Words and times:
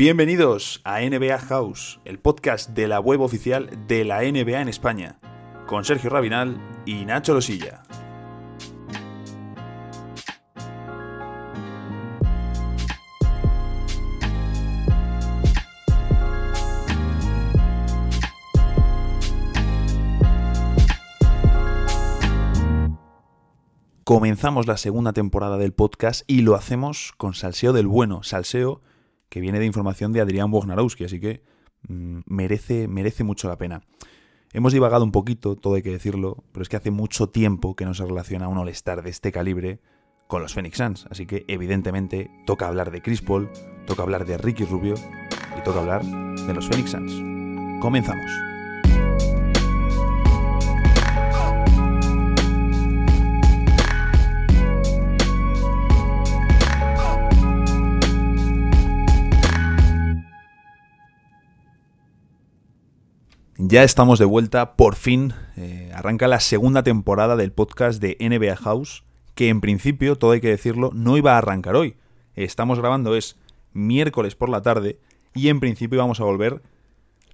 Bienvenidos 0.00 0.80
a 0.84 1.02
NBA 1.02 1.38
House, 1.40 2.00
el 2.06 2.18
podcast 2.18 2.70
de 2.70 2.88
la 2.88 3.00
web 3.00 3.20
oficial 3.20 3.68
de 3.86 4.06
la 4.06 4.22
NBA 4.22 4.62
en 4.62 4.70
España, 4.70 5.20
con 5.66 5.84
Sergio 5.84 6.08
Rabinal 6.08 6.58
y 6.86 7.04
Nacho 7.04 7.34
Losilla. 7.34 7.82
Comenzamos 24.04 24.66
la 24.66 24.78
segunda 24.78 25.12
temporada 25.12 25.58
del 25.58 25.74
podcast 25.74 26.22
y 26.26 26.40
lo 26.40 26.54
hacemos 26.54 27.12
con 27.18 27.34
salseo 27.34 27.74
del 27.74 27.86
bueno, 27.86 28.22
salseo 28.22 28.80
que 29.30 29.40
viene 29.40 29.58
de 29.58 29.64
información 29.64 30.12
de 30.12 30.20
Adrián 30.20 30.52
Wojnarowski, 30.52 31.04
así 31.04 31.18
que 31.18 31.42
mm, 31.88 32.20
merece, 32.26 32.88
merece 32.88 33.24
mucho 33.24 33.48
la 33.48 33.56
pena. 33.56 33.82
Hemos 34.52 34.72
divagado 34.72 35.04
un 35.04 35.12
poquito, 35.12 35.56
todo 35.56 35.76
hay 35.76 35.82
que 35.82 35.92
decirlo, 35.92 36.44
pero 36.52 36.62
es 36.62 36.68
que 36.68 36.76
hace 36.76 36.90
mucho 36.90 37.28
tiempo 37.28 37.76
que 37.76 37.84
no 37.84 37.94
se 37.94 38.04
relaciona 38.04 38.48
un 38.48 38.58
All-Star 38.58 39.02
de 39.02 39.10
este 39.10 39.32
calibre 39.32 39.80
con 40.26 40.42
los 40.42 40.54
Phoenix 40.54 40.76
Suns, 40.76 41.06
así 41.10 41.24
que 41.26 41.44
evidentemente 41.48 42.30
toca 42.46 42.68
hablar 42.68 42.90
de 42.90 43.00
Chris 43.00 43.22
Paul, 43.22 43.48
toca 43.86 44.02
hablar 44.02 44.26
de 44.26 44.38
Ricky 44.38 44.64
Rubio 44.64 44.94
y 45.56 45.62
toca 45.62 45.80
hablar 45.80 46.04
de 46.04 46.54
los 46.54 46.68
Phoenix 46.68 46.90
Suns. 46.90 47.80
Comenzamos. 47.80 48.49
Ya 63.62 63.82
estamos 63.82 64.18
de 64.18 64.24
vuelta, 64.24 64.74
por 64.74 64.94
fin. 64.94 65.34
Eh, 65.58 65.92
arranca 65.94 66.26
la 66.28 66.40
segunda 66.40 66.82
temporada 66.82 67.36
del 67.36 67.52
podcast 67.52 68.00
de 68.00 68.16
NBA 68.18 68.56
House, 68.56 69.04
que 69.34 69.50
en 69.50 69.60
principio, 69.60 70.16
todo 70.16 70.30
hay 70.30 70.40
que 70.40 70.48
decirlo, 70.48 70.92
no 70.94 71.18
iba 71.18 71.34
a 71.34 71.38
arrancar 71.38 71.76
hoy. 71.76 71.94
Estamos 72.34 72.78
grabando 72.78 73.14
es 73.14 73.36
miércoles 73.74 74.34
por 74.34 74.48
la 74.48 74.62
tarde 74.62 74.98
y 75.34 75.48
en 75.48 75.60
principio 75.60 75.96
íbamos 75.96 76.20
a 76.20 76.24
volver 76.24 76.62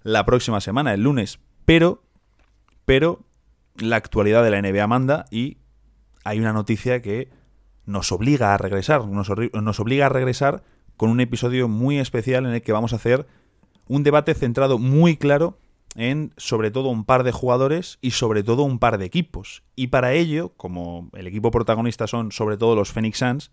la 0.03 0.27
próxima 0.27 0.61
semana, 0.61 0.95
el 0.95 1.05
lunes. 1.05 1.39
Pero, 1.65 2.03
pero, 2.85 3.21
la 3.77 3.95
actualidad 3.95 4.43
de 4.43 4.51
la 4.51 4.61
NBA 4.61 4.87
manda 4.89 5.27
y 5.31 5.59
hay 6.25 6.41
una 6.41 6.53
noticia 6.53 7.03
que 7.03 7.31
nos 7.85 8.11
obliga 8.11 8.53
a 8.53 8.59
regresar. 8.59 9.07
Nos, 9.07 9.31
nos 9.53 9.81
obliga 9.81 10.07
a 10.07 10.09
regresar 10.09 10.65
con 10.97 11.09
un 11.09 11.21
episodio 11.21 11.69
muy 11.69 12.01
especial 12.01 12.47
en 12.47 12.53
el 12.53 12.63
que 12.63 12.73
vamos 12.73 12.95
a 12.95 12.97
hacer 12.97 13.29
un 13.87 14.03
debate 14.03 14.35
centrado 14.35 14.81
muy 14.81 15.17
claro 15.17 15.57
en 15.97 16.35
sobre 16.37 16.71
todo 16.71 16.91
un 16.91 17.05
par 17.05 17.25
de 17.25 17.33
jugadores 17.33 17.99
y 18.03 18.13
sobre 18.13 18.43
todo 18.43 18.63
un 18.63 18.79
par 18.79 18.99
de 18.99 19.07
equipos. 19.07 19.63
Y 19.75 19.89
para 19.89 20.13
ello, 20.13 20.51
como 20.57 21.11
el 21.15 21.27
equipo 21.27 21.51
protagonista 21.51 22.07
son 22.07 22.33
sobre 22.33 22.59
todo 22.59 22.77
los 22.77 22.93
Phoenix 22.93 23.19
Suns, 23.19 23.51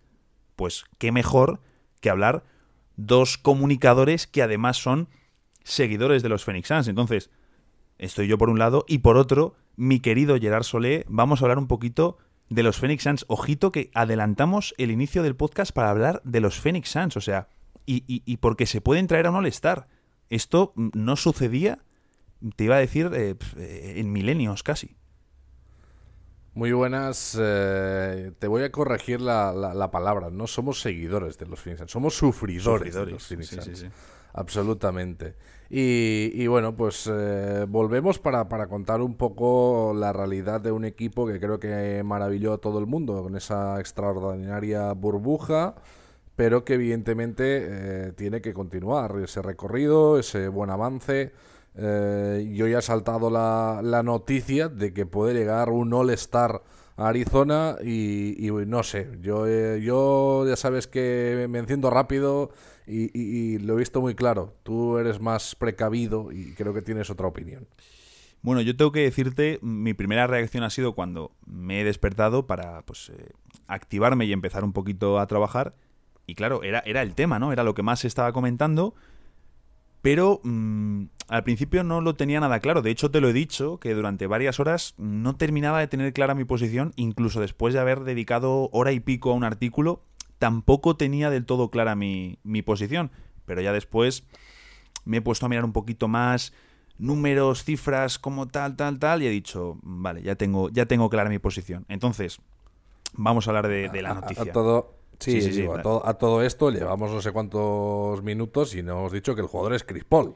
pues 0.54 0.84
qué 0.98 1.10
mejor 1.10 1.60
que 2.00 2.10
hablar 2.10 2.44
dos 2.96 3.38
comunicadores 3.38 4.26
que 4.26 4.42
además 4.42 4.76
son 4.76 5.08
seguidores 5.64 6.22
de 6.22 6.28
los 6.28 6.44
Phoenix 6.44 6.68
Suns. 6.68 6.88
Entonces, 6.88 7.30
estoy 7.98 8.28
yo 8.28 8.36
por 8.36 8.50
un 8.50 8.58
lado 8.58 8.84
y 8.86 8.98
por 8.98 9.16
otro, 9.16 9.54
mi 9.76 10.00
querido 10.00 10.38
Gerard 10.38 10.64
Solé, 10.64 11.06
vamos 11.08 11.40
a 11.40 11.46
hablar 11.46 11.58
un 11.58 11.66
poquito 11.66 12.18
de 12.50 12.62
los 12.62 12.76
Phoenix 12.76 13.04
Suns. 13.04 13.24
Ojito 13.28 13.72
que 13.72 13.90
adelantamos 13.94 14.74
el 14.76 14.90
inicio 14.90 15.22
del 15.22 15.34
podcast 15.34 15.72
para 15.72 15.90
hablar 15.90 16.20
de 16.24 16.40
los 16.40 16.60
Phoenix 16.60 16.90
Suns, 16.90 17.16
o 17.16 17.22
sea, 17.22 17.48
y, 17.86 18.04
y 18.06 18.36
porque 18.36 18.66
se 18.66 18.80
pueden 18.80 19.06
traer 19.06 19.26
a 19.26 19.30
un. 19.30 19.88
Esto 20.30 20.72
no 20.76 21.16
sucedía 21.16 21.83
te 22.56 22.64
iba 22.64 22.76
a 22.76 22.80
decir 22.80 23.10
eh, 23.14 23.36
eh, 23.56 23.94
en 23.96 24.12
milenios 24.12 24.62
casi. 24.62 24.96
Muy 26.54 26.72
buenas. 26.72 27.36
Eh, 27.40 28.32
te 28.38 28.46
voy 28.46 28.62
a 28.62 28.70
corregir 28.70 29.20
la, 29.20 29.88
palabra. 29.90 30.30
No 30.30 30.46
somos 30.46 30.80
seguidores 30.80 31.38
de 31.38 31.46
los 31.46 31.60
Phoenix 31.60 31.90
somos 31.90 32.14
sufridores, 32.16 32.94
de 32.94 33.06
los 33.06 33.26
Phoenix 33.26 33.86
Absolutamente. 34.34 35.36
Y, 35.70 36.46
bueno, 36.46 36.76
pues 36.76 37.10
volvemos 37.68 38.20
para, 38.20 38.48
para, 38.48 38.68
contar 38.68 39.00
un 39.00 39.16
poco 39.16 39.92
la 39.96 40.12
realidad 40.12 40.60
de 40.60 40.70
un 40.70 40.84
equipo 40.84 41.26
que 41.26 41.40
creo 41.40 41.58
que 41.58 42.02
maravilló 42.04 42.52
a 42.52 42.58
todo 42.58 42.78
el 42.78 42.86
mundo 42.86 43.20
con 43.22 43.36
esa 43.36 43.80
extraordinaria 43.80 44.92
burbuja, 44.92 45.74
pero 46.36 46.64
que 46.64 46.74
evidentemente 46.74 48.12
tiene 48.12 48.40
que 48.40 48.52
continuar 48.52 49.16
ese 49.22 49.42
recorrido, 49.42 50.18
ese 50.18 50.46
buen 50.48 50.70
avance. 50.70 51.32
Eh, 51.76 52.52
yo 52.54 52.68
ya 52.68 52.78
he 52.78 52.82
saltado 52.82 53.30
la, 53.30 54.02
noticia 54.04 54.68
de 54.68 54.92
que 54.92 55.06
puede 55.06 55.34
llegar 55.34 55.70
un 55.70 55.92
All-Star 55.92 56.62
a 56.96 57.08
Arizona 57.08 57.76
y, 57.82 58.48
no 58.66 58.82
sé, 58.84 59.08
yo, 59.20 59.46
eh, 59.48 59.80
yo 59.82 60.46
ya 60.46 60.56
sabes 60.56 60.86
que 60.86 61.46
me 61.50 61.58
enciendo 61.58 61.90
rápido 61.90 62.50
y, 62.86 63.58
lo 63.58 63.74
he 63.74 63.78
visto 63.78 64.00
muy 64.00 64.14
claro. 64.14 64.54
Tú 64.62 64.98
eres 64.98 65.20
más 65.20 65.56
precavido 65.56 66.30
y 66.30 66.54
creo 66.54 66.74
que 66.74 66.82
tienes 66.82 67.10
otra 67.10 67.26
opinión. 67.26 67.66
Bueno, 68.42 68.60
yo 68.60 68.76
tengo 68.76 68.92
que 68.92 69.00
decirte, 69.00 69.58
mi 69.62 69.94
primera 69.94 70.26
reacción 70.26 70.64
ha 70.64 70.70
sido 70.70 70.94
cuando 70.94 71.32
me 71.46 71.80
he 71.80 71.84
despertado 71.84 72.46
para 72.46 72.82
pues, 72.82 73.10
eh, 73.10 73.32
activarme 73.66 74.26
y 74.26 74.32
empezar 74.32 74.64
un 74.64 74.74
poquito 74.74 75.18
a 75.18 75.26
trabajar. 75.26 75.74
Y 76.26 76.34
claro, 76.34 76.62
era, 76.62 76.80
era 76.80 77.02
el 77.02 77.14
tema, 77.14 77.38
¿no? 77.38 77.52
Era 77.52 77.64
lo 77.64 77.74
que 77.74 77.82
más 77.82 78.00
se 78.00 78.06
estaba 78.06 78.32
comentando 78.32 78.94
pero 80.04 80.42
mm, 80.44 81.04
al 81.28 81.44
principio 81.44 81.84
no 81.84 82.00
lo 82.00 82.14
tenía 82.14 82.40
nada 82.40 82.60
claro. 82.60 82.82
De 82.82 82.90
hecho, 82.90 83.10
te 83.10 83.20
lo 83.20 83.28
he 83.28 83.32
dicho, 83.32 83.78
que 83.78 83.94
durante 83.94 84.26
varias 84.26 84.60
horas 84.60 84.94
no 84.98 85.36
terminaba 85.36 85.80
de 85.80 85.88
tener 85.88 86.12
clara 86.12 86.34
mi 86.34 86.44
posición, 86.44 86.92
incluso 86.96 87.40
después 87.40 87.74
de 87.74 87.80
haber 87.80 88.04
dedicado 88.04 88.68
hora 88.72 88.92
y 88.92 89.00
pico 89.00 89.30
a 89.30 89.34
un 89.34 89.44
artículo, 89.44 90.02
tampoco 90.38 90.96
tenía 90.96 91.30
del 91.30 91.46
todo 91.46 91.70
clara 91.70 91.94
mi, 91.94 92.38
posición. 92.64 93.10
Pero 93.46 93.60
ya 93.60 93.72
después 93.72 94.24
me 95.04 95.18
he 95.18 95.22
puesto 95.22 95.46
a 95.46 95.48
mirar 95.48 95.64
un 95.64 95.72
poquito 95.72 96.08
más 96.08 96.52
números, 96.98 97.64
cifras, 97.64 98.18
como 98.18 98.46
tal, 98.46 98.76
tal, 98.76 98.98
tal, 98.98 99.22
y 99.22 99.26
he 99.26 99.30
dicho, 99.30 99.78
vale, 99.82 100.22
ya 100.22 100.36
tengo, 100.36 100.68
ya 100.70 100.86
tengo 100.86 101.10
clara 101.10 101.28
mi 101.28 101.38
posición. 101.38 101.84
Entonces, 101.88 102.40
vamos 103.14 103.46
a 103.46 103.50
hablar 103.50 103.68
de, 103.68 104.02
la 104.02 104.14
noticia. 104.14 104.52
todo, 104.52 104.94
Sí, 105.18 105.40
sí, 105.40 105.52
sí, 105.52 105.66
a, 105.66 106.14
todo, 106.14 106.42
esto 106.42 106.70
llevamos 106.70 107.10
no 107.10 107.22
sé 107.22 107.30
cuántos 107.32 108.22
minutos 108.22 108.74
y 108.74 108.82
nos 108.82 108.98
hemos 108.98 109.12
dicho 109.12 109.34
que 109.34 109.40
el 109.40 109.46
jugador 109.46 109.74
es 109.74 109.84
Chris 109.84 110.04
Paul. 110.04 110.34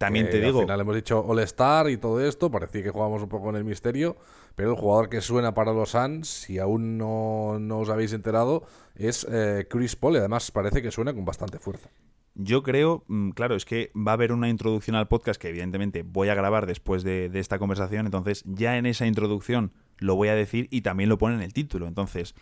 También 0.00 0.30
te 0.30 0.40
digo. 0.40 0.60
Al 0.60 0.64
final 0.64 0.80
hemos 0.80 0.94
dicho 0.94 1.22
All-Star 1.28 1.90
y 1.90 1.98
todo 1.98 2.26
esto, 2.26 2.50
parecía 2.50 2.82
que 2.82 2.88
jugábamos 2.88 3.22
un 3.22 3.28
poco 3.28 3.50
en 3.50 3.56
el 3.56 3.64
misterio, 3.64 4.16
pero 4.54 4.70
el 4.70 4.76
jugador 4.76 5.10
que 5.10 5.20
suena 5.20 5.52
para 5.52 5.74
los 5.74 5.90
Suns, 5.90 6.26
si 6.26 6.58
aún 6.58 6.96
no, 6.96 7.58
os 7.78 7.90
habéis 7.90 8.14
enterado, 8.14 8.64
es 8.94 9.26
eh, 9.30 9.66
Chris 9.68 9.96
Paul 9.96 10.14
y 10.14 10.16
además 10.16 10.50
parece 10.52 10.80
que 10.80 10.90
suena 10.90 11.12
con 11.12 11.26
bastante 11.26 11.58
fuerza. 11.58 11.90
Yo 12.34 12.62
creo, 12.62 13.04
mm, 13.08 13.32
claro, 13.32 13.56
es 13.56 13.66
que 13.66 13.92
va 13.94 14.12
a 14.12 14.14
haber 14.14 14.32
una 14.32 14.48
introducción 14.48 14.96
al 14.96 15.06
podcast 15.06 15.38
que 15.38 15.50
evidentemente 15.50 16.02
voy 16.02 16.30
a 16.30 16.34
grabar 16.34 16.64
después 16.64 17.02
de, 17.02 17.28
de 17.28 17.38
esta 17.38 17.58
conversación, 17.58 18.06
entonces 18.06 18.42
ya 18.46 18.78
en 18.78 18.86
esa 18.86 19.06
introducción 19.06 19.70
lo 19.98 20.16
voy 20.16 20.28
a 20.28 20.34
decir 20.34 20.66
y 20.70 20.80
también 20.80 21.10
lo 21.10 21.18
pone 21.18 21.34
en 21.34 21.42
el 21.42 21.52
título. 21.52 21.86
Entonces, 21.86 22.34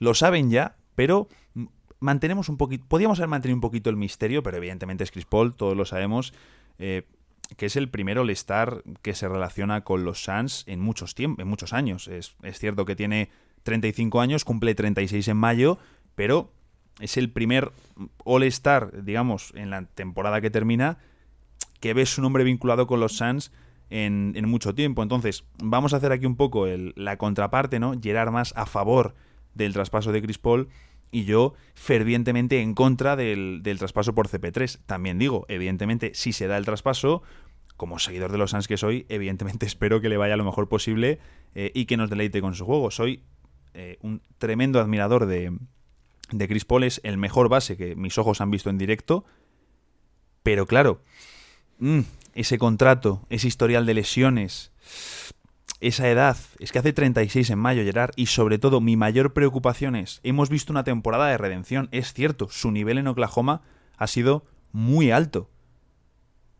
lo 0.00 0.14
saben 0.14 0.50
ya, 0.50 0.74
pero 0.96 1.28
mantenemos 2.00 2.48
un 2.48 2.56
poquito, 2.56 2.84
podríamos 2.88 3.18
haber 3.18 3.28
mantenido 3.28 3.56
un 3.56 3.60
poquito 3.60 3.90
el 3.90 3.96
misterio, 3.96 4.42
pero 4.42 4.56
evidentemente 4.56 5.04
es 5.04 5.10
Chris 5.10 5.26
Paul, 5.26 5.54
todos 5.54 5.76
lo 5.76 5.84
sabemos, 5.84 6.32
eh, 6.78 7.04
que 7.56 7.66
es 7.66 7.76
el 7.76 7.88
primero 7.88 8.22
All-Star 8.22 8.82
que 9.02 9.14
se 9.14 9.28
relaciona 9.28 9.82
con 9.82 10.04
los 10.04 10.22
Suns 10.22 10.64
en 10.66 10.80
muchos, 10.80 11.14
en 11.18 11.48
muchos 11.48 11.72
años. 11.72 12.08
Es, 12.08 12.36
cierto 12.52 12.84
que 12.84 12.96
tiene 12.96 13.30
35 13.62 14.20
años, 14.20 14.44
cumple 14.44 14.74
36 14.74 15.28
en 15.28 15.36
mayo, 15.36 15.78
pero 16.14 16.52
es 17.00 17.16
el 17.16 17.30
primer 17.30 17.72
All-Star, 18.24 19.02
digamos, 19.04 19.52
en 19.54 19.70
la 19.70 19.86
temporada 19.86 20.40
que 20.40 20.50
termina, 20.50 20.98
que 21.80 21.94
ve 21.94 22.04
su 22.06 22.20
nombre 22.20 22.44
vinculado 22.44 22.86
con 22.86 23.00
los 23.00 23.16
Suns 23.16 23.50
en, 23.88 24.48
mucho 24.48 24.74
tiempo. 24.74 25.02
Entonces, 25.02 25.44
vamos 25.62 25.94
a 25.94 25.96
hacer 25.96 26.12
aquí 26.12 26.26
un 26.26 26.36
poco 26.36 26.66
la 26.66 27.16
contraparte, 27.16 27.78
¿no? 27.80 27.94
Gerard 28.00 28.30
más 28.30 28.52
a 28.56 28.66
favor 28.66 29.14
del 29.54 29.72
traspaso 29.72 30.12
de 30.12 30.20
Chris 30.20 30.38
Paul 30.38 30.68
y 31.10 31.24
yo 31.24 31.54
fervientemente 31.74 32.60
en 32.60 32.74
contra 32.74 33.16
del, 33.16 33.62
traspaso 33.78 34.14
por 34.14 34.28
CP3. 34.28 34.80
También 34.86 35.18
digo, 35.18 35.46
evidentemente, 35.48 36.12
si 36.14 36.32
se 36.32 36.46
da 36.46 36.56
el 36.56 36.64
traspaso, 36.64 37.22
como 37.76 37.98
seguidor 37.98 38.32
de 38.32 38.38
los 38.38 38.50
Suns 38.50 38.68
que 38.68 38.76
soy, 38.76 39.06
evidentemente 39.08 39.66
espero 39.66 40.00
que 40.00 40.08
le 40.08 40.16
vaya 40.16 40.36
lo 40.36 40.44
mejor 40.44 40.68
posible 40.68 41.18
eh, 41.54 41.70
y 41.74 41.86
que 41.86 41.96
nos 41.96 42.10
deleite 42.10 42.40
con 42.40 42.54
su 42.54 42.64
juego. 42.64 42.90
Soy 42.90 43.22
eh, 43.74 43.98
un 44.02 44.22
tremendo 44.38 44.80
admirador 44.80 45.26
de, 45.26 45.56
de 46.30 46.48
Chris 46.48 46.64
Paul, 46.64 46.84
es 46.84 47.00
el 47.04 47.18
mejor 47.18 47.48
base 47.48 47.76
que 47.76 47.94
mis 47.96 48.18
ojos 48.18 48.40
han 48.40 48.50
visto 48.50 48.70
en 48.70 48.78
directo. 48.78 49.24
Pero 50.42 50.66
claro, 50.66 51.02
mm, 51.78 52.00
ese 52.34 52.58
contrato, 52.58 53.26
ese 53.28 53.48
historial 53.48 53.86
de 53.86 53.94
lesiones, 53.94 54.72
esa 55.80 56.08
edad, 56.08 56.36
es 56.58 56.72
que 56.72 56.80
hace 56.80 56.92
36 56.92 57.50
en 57.50 57.58
mayo, 57.58 57.84
Gerard, 57.84 58.12
y 58.16 58.26
sobre 58.26 58.58
todo 58.58 58.80
mi 58.80 58.96
mayor 58.96 59.32
preocupación 59.32 59.94
es, 59.94 60.20
hemos 60.24 60.48
visto 60.48 60.72
una 60.72 60.84
temporada 60.84 61.28
de 61.28 61.38
redención, 61.38 61.88
es 61.92 62.12
cierto, 62.12 62.48
su 62.48 62.70
nivel 62.72 62.98
en 62.98 63.06
Oklahoma 63.06 63.62
ha 63.96 64.06
sido 64.06 64.44
muy 64.72 65.10
alto. 65.10 65.50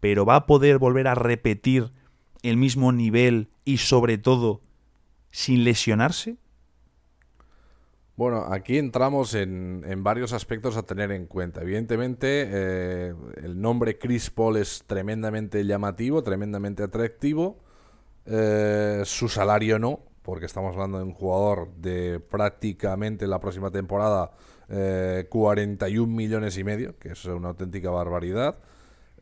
Pero 0.01 0.25
va 0.25 0.37
a 0.37 0.47
poder 0.47 0.79
volver 0.79 1.09
a 1.09 1.17
repetir 1.17 1.93
el 2.43 2.57
mismo 2.57 2.93
nivel 2.93 3.51
y 3.65 3.79
sobre 3.79 4.19
todo 4.19 4.63
sin 5.31 5.65
lesionarse. 5.65 6.37
Bueno, 8.17 8.47
aquí 8.51 8.79
entramos 8.79 9.35
en, 9.35 9.85
varios 9.99 10.33
aspectos 10.33 10.77
a 10.77 10.83
tener 10.83 11.13
en 11.13 11.27
cuenta. 11.27 11.63
Evidentemente, 11.63 12.49
eh, 12.51 13.15
el 13.43 13.61
nombre 13.61 13.99
Chris 13.99 14.31
Paul 14.31 14.57
es 14.57 14.83
tremendamente 14.87 15.65
llamativo, 15.65 16.25
tremendamente 16.25 16.83
atractivo. 16.83 17.61
Eh, 18.31 19.03
su 19.05 19.29
salario 19.29 19.79
no, 19.79 20.01
porque 20.23 20.47
estamos 20.47 20.75
hablando 20.75 20.99
de 20.99 21.05
un 21.05 21.15
jugador 21.15 21.71
de 21.77 22.21
prácticamente 22.21 23.27
la 23.27 23.41
próxima 23.41 23.71
temporada 23.71 24.33
41 24.69 25.89
eh, 25.89 26.07
millones 26.07 26.59
y 26.59 26.65
medio, 26.65 26.99
que 26.99 27.13
es 27.13 27.25
una 27.25 27.49
auténtica 27.49 27.91
barbaridad. 27.91 28.59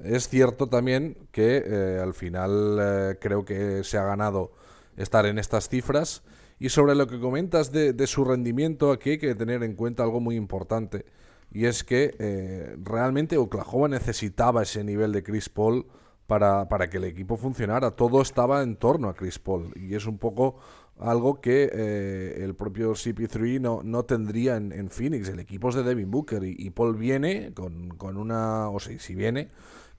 Es 0.00 0.28
cierto 0.28 0.66
también 0.66 1.16
que 1.30 1.98
al 2.02 2.12
final 2.12 3.16
creo 3.20 3.44
que 3.44 3.82
se 3.84 3.96
ha 3.96 4.04
ganado 4.04 4.52
estar 4.96 5.24
en 5.24 5.38
estas 5.38 5.68
cifras 5.68 6.22
y 6.58 6.70
sobre 6.70 6.94
lo 6.94 7.06
que 7.06 7.20
comentas 7.20 7.70
de, 7.70 8.06
su 8.06 8.24
rendimiento, 8.24 8.90
aquí 8.90 9.10
hay 9.10 9.18
que 9.18 9.34
tener 9.34 9.62
en 9.62 9.74
cuenta 9.74 10.02
algo 10.02 10.20
muy 10.20 10.36
importante. 10.36 11.04
Y 11.52 11.66
es 11.66 11.84
que 11.84 12.16
eh, 12.18 12.76
realmente 12.82 13.36
Oklahoma 13.36 13.88
necesitaba 13.88 14.62
ese 14.62 14.82
nivel 14.82 15.12
de 15.12 15.22
Chris 15.22 15.48
Paul 15.48 15.86
para, 16.26 16.68
para, 16.68 16.88
que 16.88 16.96
el 16.98 17.04
equipo 17.04 17.36
funcionara. 17.36 17.92
Todo 17.92 18.22
estaba 18.22 18.62
en 18.62 18.76
torno 18.76 19.08
a 19.08 19.14
Chris 19.14 19.38
Paul. 19.38 19.72
Y 19.76 19.94
es 19.94 20.06
un 20.06 20.18
poco 20.18 20.56
algo 20.98 21.40
que 21.40 21.70
eh, 21.72 22.44
el 22.44 22.54
propio 22.54 22.92
CP3 22.92 23.60
no, 23.60 23.82
no 23.82 24.04
tendría 24.04 24.56
en, 24.56 24.90
Phoenix. 24.90 25.28
El 25.28 25.40
equipo 25.40 25.68
es 25.68 25.74
de 25.74 25.82
Devin 25.82 26.10
Booker 26.10 26.42
y, 26.44 26.70
Paul 26.70 26.96
viene 26.96 27.52
con, 27.54 27.90
con, 27.90 28.16
una... 28.16 28.68
O 28.70 28.80
sea, 28.80 28.98
si 28.98 29.14
viene 29.14 29.50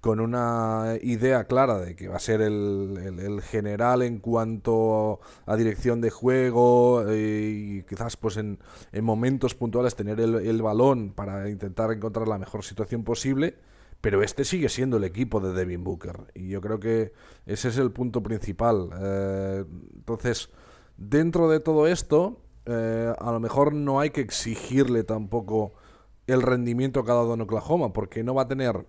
con 0.02 0.20
una 0.20 0.94
idea 1.02 1.46
clara 1.46 1.80
de 1.80 1.96
que 1.96 2.08
va 2.08 2.18
a 2.18 2.20
ser 2.20 2.42
el, 2.42 3.42
general 3.42 4.04
en 4.04 4.20
cuanto 4.20 5.20
a 5.46 5.56
dirección 5.56 6.02
de 6.02 6.12
juego 6.12 7.04
eh, 7.10 7.80
y 7.80 7.84
quizás 7.84 8.16
pues 8.18 8.38
en, 8.38 8.60
momentos 9.02 9.56
puntuales 9.56 9.96
tener 9.96 10.20
el, 10.20 10.62
balón 10.62 11.14
para 11.14 11.50
intentar 11.50 11.92
encontrar 11.92 12.28
la 12.28 12.38
mejor 12.38 12.64
situación 12.64 13.04
posible, 13.04 13.58
pero 14.02 14.24
este 14.24 14.44
sigue 14.46 14.70
siendo 14.70 14.98
el 14.98 15.04
equipo 15.04 15.40
de 15.40 15.54
Devin 15.54 15.84
Booker 15.84 16.32
y 16.36 16.50
yo 16.50 16.62
creo 16.62 16.80
que 16.80 17.14
ese 17.46 17.70
es 17.70 17.78
el 17.78 17.92
punto 17.92 18.22
principal. 18.22 18.90
Eh, 19.00 19.66
entonces, 19.96 20.50
dentro 20.98 21.50
de 21.50 21.60
todo 21.60 21.88
esto, 21.88 22.42
eh, 22.66 23.14
a 23.18 23.32
lo 23.32 23.40
mejor 23.40 23.74
no 23.74 24.00
hay 24.00 24.12
que 24.12 24.22
exigirle 24.22 25.04
tampoco 25.04 25.74
el 26.28 26.42
rendimiento 26.42 27.04
que 27.04 27.12
ha 27.12 27.16
dado 27.16 27.34
en 27.34 27.42
Oklahoma, 27.42 27.94
porque 27.94 28.24
no 28.24 28.36
va 28.36 28.44
a 28.44 28.48
tener 28.48 28.86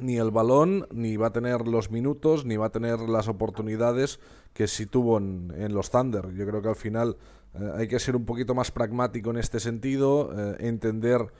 ni 0.00 0.16
el 0.16 0.30
balón, 0.30 0.86
ni 0.92 1.16
va 1.16 1.26
a 1.26 1.32
tener 1.32 1.66
los 1.66 1.90
minutos, 1.90 2.46
ni 2.46 2.56
va 2.56 2.66
a 2.66 2.72
tener 2.72 3.00
las 3.00 3.28
oportunidades 3.28 4.20
que 4.54 4.66
sí 4.68 4.86
tuvo 4.86 5.18
en, 5.18 5.74
los 5.74 5.90
Thunder. 5.90 6.32
Yo 6.32 6.46
creo 6.46 6.62
que 6.62 6.68
al 6.68 6.76
final 6.76 7.18
eh, 7.54 7.72
hay 7.76 7.88
que 7.88 7.98
ser 7.98 8.16
un 8.16 8.24
poquito 8.24 8.54
más 8.54 8.70
pragmático 8.70 9.30
en 9.30 9.36
este 9.36 9.60
sentido, 9.60 10.32
entender 10.58 11.30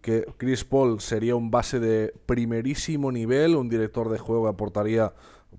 que 0.00 0.26
Chris 0.36 0.64
Paul 0.64 1.00
sería 1.00 1.36
un 1.36 1.50
base 1.50 1.80
de 1.80 2.14
primerísimo 2.26 3.12
nivel, 3.12 3.56
un 3.56 3.68
director 3.68 4.08
de 4.10 4.18
juego 4.18 4.44
que 4.44 4.50
aportaría 4.50 5.12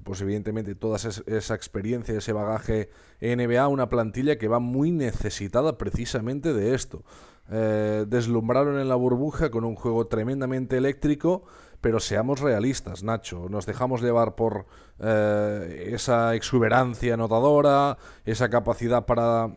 pues 0.03 0.21
evidentemente 0.21 0.75
toda 0.75 0.97
esa 0.97 1.55
experiencia, 1.55 2.17
ese 2.17 2.31
bagaje 2.31 2.89
NBA, 3.19 3.67
una 3.67 3.89
plantilla 3.89 4.37
que 4.37 4.47
va 4.47 4.59
muy 4.59 4.91
necesitada 4.91 5.77
precisamente 5.77 6.53
de 6.53 6.75
esto. 6.75 7.03
Eh, 7.49 8.05
deslumbraron 8.07 8.79
en 8.79 8.89
la 8.89 8.95
burbuja 8.95 9.49
con 9.49 9.63
un 9.63 9.75
juego 9.75 10.07
tremendamente 10.07 10.77
eléctrico 10.77 11.43
pero 11.81 11.99
seamos 11.99 12.39
realistas, 12.39 13.03
Nacho. 13.03 13.47
Nos 13.49 13.65
dejamos 13.65 14.01
llevar 14.01 14.35
por 14.35 14.65
eh, 14.99 15.91
esa 15.93 16.35
exuberancia 16.35 17.13
anotadora, 17.13 17.97
esa 18.25 18.49
capacidad 18.49 19.05
para 19.05 19.55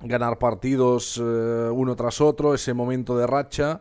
ganar 0.00 0.38
partidos 0.38 1.20
eh, 1.22 1.70
uno 1.72 1.96
tras 1.96 2.20
otro, 2.20 2.54
ese 2.54 2.74
momento 2.74 3.16
de 3.16 3.26
racha, 3.26 3.80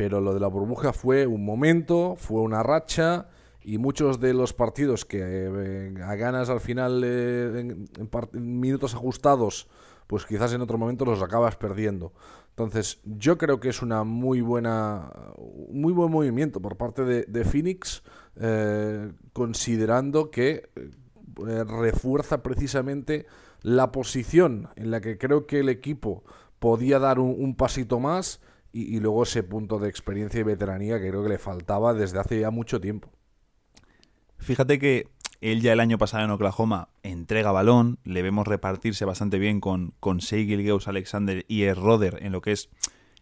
pero 0.00 0.22
lo 0.22 0.32
de 0.32 0.40
la 0.40 0.46
burbuja 0.46 0.94
fue 0.94 1.26
un 1.26 1.44
momento, 1.44 2.14
fue 2.16 2.40
una 2.40 2.62
racha 2.62 3.28
y 3.60 3.76
muchos 3.76 4.18
de 4.18 4.32
los 4.32 4.54
partidos 4.54 5.04
que 5.04 5.20
eh, 5.22 5.92
a 6.02 6.14
ganas 6.14 6.48
al 6.48 6.60
final 6.60 7.04
en, 7.04 7.86
minutos 8.32 8.94
ajustados, 8.94 9.68
pues 10.06 10.24
quizás 10.24 10.54
en 10.54 10.62
otro 10.62 10.78
momento 10.78 11.04
los 11.04 11.20
acabas 11.20 11.56
perdiendo. 11.56 12.14
Entonces, 12.48 13.02
yo 13.04 13.36
creo 13.36 13.60
que 13.60 13.68
es 13.68 13.82
una 13.82 14.02
muy 14.02 14.40
buena, 14.40 15.12
muy 15.70 15.92
buen 15.92 16.10
movimiento 16.10 16.62
por 16.62 16.78
parte 16.78 17.04
de, 17.04 17.44
Phoenix, 17.44 18.02
eh, 18.36 19.12
considerando 19.34 20.30
que 20.30 20.70
eh, 21.46 21.64
refuerza 21.64 22.42
precisamente 22.42 23.26
la 23.60 23.92
posición 23.92 24.70
en 24.76 24.92
la 24.92 25.02
que 25.02 25.18
creo 25.18 25.46
que 25.46 25.60
el 25.60 25.68
equipo 25.68 26.24
podía 26.58 26.98
dar 26.98 27.18
un, 27.18 27.54
pasito 27.54 28.00
más 28.00 28.40
y, 28.72 28.96
y, 28.96 29.00
luego 29.00 29.22
ese 29.22 29.42
punto 29.42 29.78
de 29.78 29.88
experiencia 29.88 30.40
y 30.40 30.44
veteranía 30.44 31.00
que 31.00 31.08
creo 31.08 31.22
que 31.22 31.28
le 31.28 31.38
faltaba 31.38 31.94
desde 31.94 32.18
hace 32.18 32.40
ya 32.40 32.50
mucho 32.50 32.80
tiempo. 32.80 33.10
Fíjate 34.38 34.78
que 34.78 35.08
él 35.40 35.62
ya 35.62 35.72
el 35.72 35.80
año 35.80 35.98
pasado 35.98 36.24
en 36.24 36.30
Oklahoma 36.30 36.88
entrega 37.02 37.52
balón, 37.52 37.98
le 38.04 38.22
vemos 38.22 38.46
repartirse 38.46 39.04
bastante 39.04 39.38
bien 39.38 39.60
con, 39.60 39.94
con 39.98 40.18
Shea 40.18 40.44
Gilgeous 40.44 40.86
Alexander 40.86 41.44
y 41.48 41.70
Roder 41.72 42.18
en 42.22 42.32
lo 42.32 42.42
que 42.42 42.52
es 42.52 42.68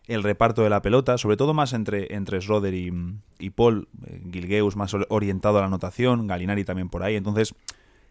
el 0.08 0.22
reparto 0.22 0.62
de 0.62 0.70
la 0.70 0.82
pelota, 0.82 1.18
sobre 1.18 1.36
todo 1.36 1.54
más 1.54 1.74
entre, 1.74 2.14
entre 2.14 2.40
Schroeder 2.40 2.74
y, 2.74 3.50
Paul, 3.50 3.88
eh, 4.06 4.22
Gilgeous 4.32 4.74
más 4.74 4.96
orientado 5.10 5.58
a 5.58 5.60
la 5.60 5.66
anotación, 5.66 6.26
Galinari 6.26 6.64
también 6.64 6.88
por 6.88 7.02
ahí, 7.02 7.14
entonces 7.14 7.54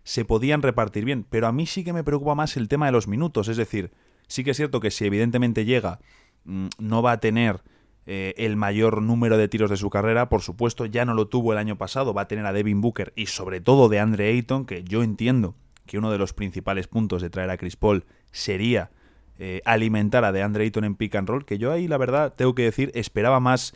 se 0.04 0.24
podían 0.24 0.62
repartir 0.62 1.04
bien, 1.04 1.26
pero 1.30 1.48
a 1.48 1.52
mí 1.52 1.66
sí 1.66 1.84
que 1.84 1.94
me 1.94 2.04
preocupa 2.04 2.36
más 2.36 2.56
el 2.56 2.70
tema 2.70 2.86
de 2.86 2.92
los 2.92 3.08
minutos, 3.08 3.48
es 3.50 3.58
decir, 3.58 3.92
sí 4.28 4.44
que 4.44 4.52
es 4.52 4.58
cierto 4.58 4.80
que 4.80 4.92
si 4.92 5.06
evidentemente 5.06 5.66
llega, 5.66 6.00
no 6.48 7.02
va 7.02 7.14
a 7.14 7.20
tener 7.20 7.62
eh, 8.10 8.34
el 8.38 8.56
mayor 8.56 9.02
número 9.02 9.38
de 9.38 9.50
tiros 9.50 9.70
de 9.70 9.76
su 9.76 9.90
carrera. 9.90 10.30
Por 10.30 10.42
supuesto, 10.42 10.86
ya 10.86 11.04
no 11.04 11.14
lo 11.14 11.28
tuvo 11.28 11.52
el 11.52 11.58
año 11.58 11.78
pasado, 11.78 12.14
va 12.14 12.22
a 12.22 12.28
tener 12.30 12.46
a 12.46 12.54
Devin 12.54 12.80
Booker 12.80 13.12
y 13.18 13.26
sobre 13.26 13.60
todo 13.60 13.90
de 13.90 14.00
Andre 14.00 14.30
Ayton, 14.30 14.66
que 14.66 14.86
yo 14.86 15.04
entiendo 15.04 15.56
que 15.86 15.98
uno 15.98 16.10
de 16.10 16.18
los 16.18 16.32
principales 16.32 16.88
puntos 16.88 17.22
de 17.22 17.30
traer 17.30 17.50
a 17.50 17.58
Chris 17.58 17.76
Paul 17.76 18.06
sería 18.32 18.92
eh, 19.40 19.62
alimentar 19.66 20.24
a 20.24 20.32
DeAndre 20.32 20.64
Ayton 20.64 20.86
en 20.86 20.96
pick 20.96 21.16
and 21.16 21.28
roll, 21.28 21.46
que 21.46 21.58
yo 21.58 21.72
ahí 21.72 21.90
la 21.90 21.98
verdad 21.98 22.34
tengo 22.34 22.56
que 22.56 22.64
decir 22.64 22.92
esperaba 22.96 23.42
más 23.42 23.74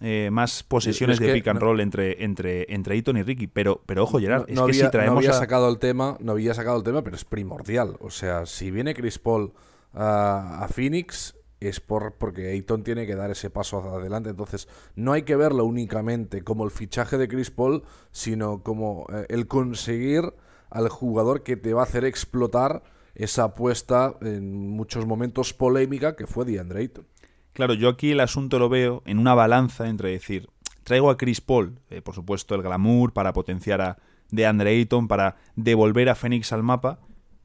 eh, 0.00 0.30
más 0.32 0.62
posesiones 0.62 1.20
de 1.20 1.32
pick 1.34 1.46
and 1.46 1.60
roll 1.60 1.78
entre, 1.80 2.24
entre, 2.24 2.72
entre 2.72 2.94
Ayton 2.94 3.18
y 3.18 3.22
Ricky. 3.22 3.48
Pero, 3.48 3.82
pero 3.84 4.04
ojo, 4.04 4.18
Gerard, 4.18 4.46
es 4.48 4.58
que 4.58 4.72
si 4.72 4.90
traemos. 4.90 5.14
No 5.14 5.18
había, 5.18 5.34
sacado 5.34 5.68
el 5.68 5.78
tema, 5.78 6.16
no 6.20 6.32
había 6.32 6.54
sacado 6.54 6.78
el 6.78 6.82
tema, 6.84 7.04
pero 7.04 7.16
es 7.16 7.24
primordial. 7.26 7.96
O 8.00 8.10
sea, 8.10 8.46
si 8.46 8.70
viene 8.70 8.94
Chris 8.94 9.18
Paul 9.18 9.52
a 9.92 10.66
Phoenix, 10.74 11.36
es 11.68 11.80
por, 11.80 12.14
porque 12.14 12.50
Ayton 12.50 12.82
tiene 12.82 13.06
que 13.06 13.16
dar 13.16 13.30
ese 13.30 13.50
paso 13.50 13.78
hacia 13.78 13.92
adelante. 13.92 14.30
Entonces, 14.30 14.68
no 14.96 15.12
hay 15.12 15.22
que 15.22 15.36
verlo 15.36 15.64
únicamente 15.64 16.42
como 16.42 16.64
el 16.64 16.70
fichaje 16.70 17.18
de 17.18 17.28
Chris 17.28 17.50
Paul, 17.50 17.82
sino 18.10 18.62
como 18.62 19.06
eh, 19.12 19.26
el 19.28 19.46
conseguir 19.46 20.34
al 20.70 20.88
jugador 20.88 21.42
que 21.42 21.56
te 21.56 21.72
va 21.72 21.82
a 21.82 21.84
hacer 21.84 22.04
explotar 22.04 22.82
esa 23.14 23.44
apuesta 23.44 24.16
en 24.22 24.68
muchos 24.68 25.06
momentos 25.06 25.54
polémica 25.54 26.16
que 26.16 26.26
fue 26.26 26.44
DeAndre 26.44 26.80
Ayton. 26.80 27.06
Claro, 27.52 27.74
yo 27.74 27.88
aquí 27.88 28.10
el 28.10 28.20
asunto 28.20 28.58
lo 28.58 28.68
veo 28.68 29.02
en 29.06 29.18
una 29.18 29.34
balanza 29.34 29.88
entre 29.88 30.10
decir, 30.10 30.48
traigo 30.82 31.10
a 31.10 31.16
Chris 31.16 31.40
Paul, 31.40 31.78
eh, 31.90 32.02
por 32.02 32.14
supuesto 32.14 32.56
el 32.56 32.62
glamour 32.62 33.12
para 33.12 33.32
potenciar 33.32 33.80
a 33.80 33.98
DeAndre 34.30 34.70
Ayton, 34.70 35.06
para 35.06 35.36
devolver 35.54 36.08
a 36.08 36.16
Phoenix 36.16 36.52
al 36.52 36.64
mapa, 36.64 36.98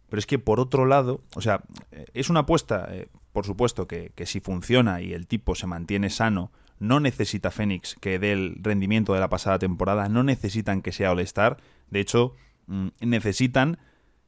pero 0.10 0.20
es 0.20 0.26
que 0.26 0.40
por 0.40 0.60
otro 0.60 0.88
lado, 0.88 1.22
o 1.36 1.42
sea, 1.42 1.62
eh, 1.92 2.06
es 2.16 2.32
una 2.32 2.42
apuesta 2.42 2.90
por 3.40 3.46
supuesto 3.46 3.88
que, 3.88 4.12
si 4.26 4.42
funciona 4.42 5.00
y 5.00 5.14
el 5.14 5.26
tipo 5.26 5.56
se 5.56 5.66
mantiene 5.66 6.10
sano, 6.10 6.52
no 6.78 7.00
necesita 7.00 7.52
Fénix 7.52 7.96
que 8.02 8.20
dé 8.20 8.34
el 8.34 8.58
rendimiento 8.60 9.14
de 9.14 9.22
la 9.22 9.30
pasada 9.30 9.58
temporada, 9.60 10.10
no 10.10 10.24
necesitan 10.24 10.82
que 10.82 10.92
sea 10.92 11.12
All-Star, 11.12 11.56
de 11.90 12.02
hecho, 12.02 12.34
mm, 12.68 12.88
necesitan 13.00 13.78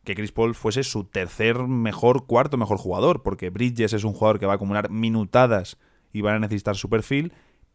que 0.06 0.16
Chris 0.16 0.32
Paul 0.32 0.56
fuese 0.56 0.84
su 0.84 1.04
tercer 1.04 1.58
mejor, 1.68 2.26
cuarto 2.26 2.56
mejor 2.56 2.78
jugador, 2.78 3.22
porque 3.22 3.50
Bridges 3.50 3.92
es 3.92 4.06
un 4.06 4.14
jugador 4.14 4.40
que 4.40 4.46
va 4.46 4.54
a 4.54 4.56
acumular 4.56 4.90
minutadas 4.90 5.78
y 6.14 6.22
van 6.22 6.36
a 6.36 6.40
necesitar 6.40 6.78
su 6.78 6.88
perfil, 6.88 7.34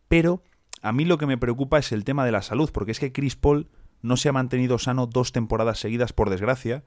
pero 0.08 0.42
a 0.80 0.90
mí 0.92 1.04
lo 1.04 1.18
que 1.18 1.26
me 1.26 1.36
preocupa 1.36 1.78
es 1.78 1.92
el 1.92 2.04
tema 2.04 2.24
de 2.24 2.32
la 2.32 2.40
salud, 2.40 2.70
porque 2.72 2.92
es 2.92 2.98
que 2.98 3.12
Chris 3.12 3.36
Paul 3.36 3.68
no 4.00 4.16
se 4.16 4.30
ha 4.30 4.32
mantenido 4.32 4.78
sano 4.78 5.06
dos 5.06 5.32
temporadas 5.32 5.80
seguidas, 5.80 6.14
por 6.14 6.30
desgracia, 6.30 6.82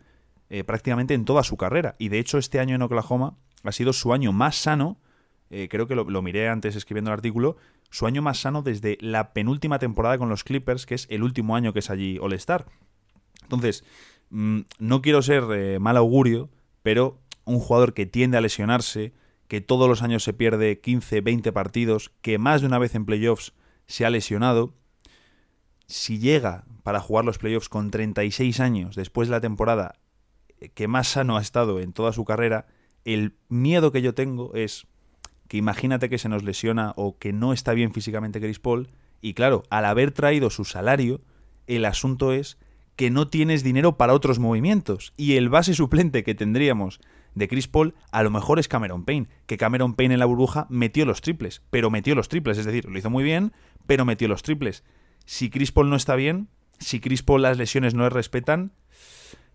eh, 0.50 0.64
prácticamente 0.64 1.14
en 1.14 1.26
toda 1.26 1.44
su 1.44 1.56
carrera, 1.56 1.96
y 2.00 2.10
de 2.10 2.18
hecho 2.18 2.40
este 2.40 2.60
año 2.60 2.74
en 2.74 2.82
Oklahoma 2.82 3.38
ha 3.64 3.72
sido 3.72 3.94
su 3.94 4.14
año 4.14 4.32
más 4.32 4.56
sano, 4.56 4.98
eh, 5.50 5.68
creo 5.70 5.88
que 5.88 5.96
lo, 5.96 6.22
miré 6.22 6.48
antes 6.48 6.76
escribiendo 6.76 7.10
el 7.12 7.14
artículo, 7.14 7.58
su 7.90 8.06
año 8.06 8.22
más 8.22 8.40
sano 8.40 8.62
desde 8.62 8.98
la 9.02 9.34
penúltima 9.34 9.80
temporada 9.80 10.18
con 10.18 10.30
los 10.30 10.44
Clippers, 10.44 10.86
que 10.86 10.96
es 10.96 11.08
el 11.10 11.24
último 11.24 11.56
año 11.56 11.74
que 11.74 11.80
es 11.80 11.90
allí 11.90 12.20
All-Star. 12.20 12.66
Entonces, 13.44 13.84
mm, 14.30 14.62
no 14.78 15.02
quiero 15.02 15.22
ser 15.22 15.44
eh, 15.52 15.80
mal 15.80 15.98
augurio, 15.98 16.50
pero 16.84 17.20
un 17.46 17.60
jugador 17.60 17.94
que 17.94 18.06
tiende 18.06 18.38
a 18.38 18.42
lesionarse, 18.42 19.14
que 19.48 19.62
todos 19.62 19.90
los 19.90 20.04
años 20.04 20.24
se 20.24 20.34
pierde 20.34 20.80
15, 20.80 21.22
20 21.22 21.52
partidos, 21.52 22.12
que 22.22 22.38
más 22.38 22.62
de 22.62 22.68
una 22.68 22.78
vez 22.78 22.94
en 22.94 23.06
playoffs 23.06 23.54
se 23.88 24.06
ha 24.06 24.12
lesionado, 24.12 24.76
si 25.88 26.20
llega 26.20 26.66
para 26.84 27.00
jugar 27.00 27.26
los 27.26 27.40
playoffs 27.40 27.68
con 27.68 27.90
36 27.90 28.60
años 28.60 28.96
después 28.96 29.28
de 29.28 29.32
la 29.32 29.42
temporada 29.42 29.96
eh, 30.60 30.70
que 30.70 30.88
más 30.88 31.08
sano 31.08 31.38
ha 31.38 31.42
estado 31.42 31.80
en 31.80 31.94
toda 31.94 32.14
su 32.14 32.26
carrera, 32.26 32.68
el 33.06 33.36
miedo 33.48 33.92
que 33.92 34.02
yo 34.02 34.14
tengo 34.14 34.54
es 34.54 34.88
que 35.48 35.58
imagínate 35.58 36.10
que 36.10 36.18
se 36.18 36.30
nos 36.30 36.44
lesiona 36.44 36.94
o 36.96 37.18
que 37.18 37.34
no 37.34 37.54
está 37.54 37.74
bien 37.74 37.92
físicamente 37.92 38.40
Chris 38.40 38.60
Paul, 38.60 38.90
y 39.22 39.34
claro, 39.34 39.64
al 39.70 39.86
haber 39.86 40.12
traído 40.12 40.50
su 40.50 40.64
salario, 40.64 41.22
el 41.68 41.86
asunto 41.86 42.32
es 42.32 42.58
que 42.96 43.10
no 43.10 43.28
tienes 43.28 43.64
dinero 43.64 43.98
para 43.98 44.14
otros 44.14 44.40
movimientos. 44.40 45.14
Y 45.18 45.36
el 45.36 45.50
base 45.50 45.74
suplente 45.74 46.24
que 46.24 46.36
tendríamos 46.36 47.00
de 47.34 47.48
Chris 47.48 47.68
Paul 47.68 47.96
a 48.12 48.24
lo 48.24 48.30
mejor 48.30 48.60
es 48.60 48.68
Cameron 48.68 49.06
Payne, 49.06 49.28
que 49.46 49.58
Cameron 49.58 49.94
Payne 49.94 50.16
en 50.16 50.20
la 50.20 50.26
burbuja 50.26 50.68
metió 50.70 51.06
los 51.06 51.22
triples, 51.22 51.62
pero 51.70 51.90
metió 51.90 52.16
los 52.16 52.28
triples, 52.28 52.58
es 52.58 52.66
decir, 52.66 52.86
lo 52.86 52.98
hizo 52.98 53.10
muy 53.10 53.24
bien, 53.24 53.54
pero 53.88 54.06
metió 54.06 54.28
los 54.28 54.44
triples. 54.44 54.84
Si 55.26 55.50
Chris 55.50 55.72
Paul 55.72 55.90
no 55.90 55.96
está 55.96 56.16
bien, 56.16 56.50
si 56.80 57.00
Chris 57.00 57.24
Paul 57.24 57.44
las 57.44 57.58
lesiones 57.58 57.94
no 57.94 58.04
le 58.04 58.10
respetan, 58.10 58.74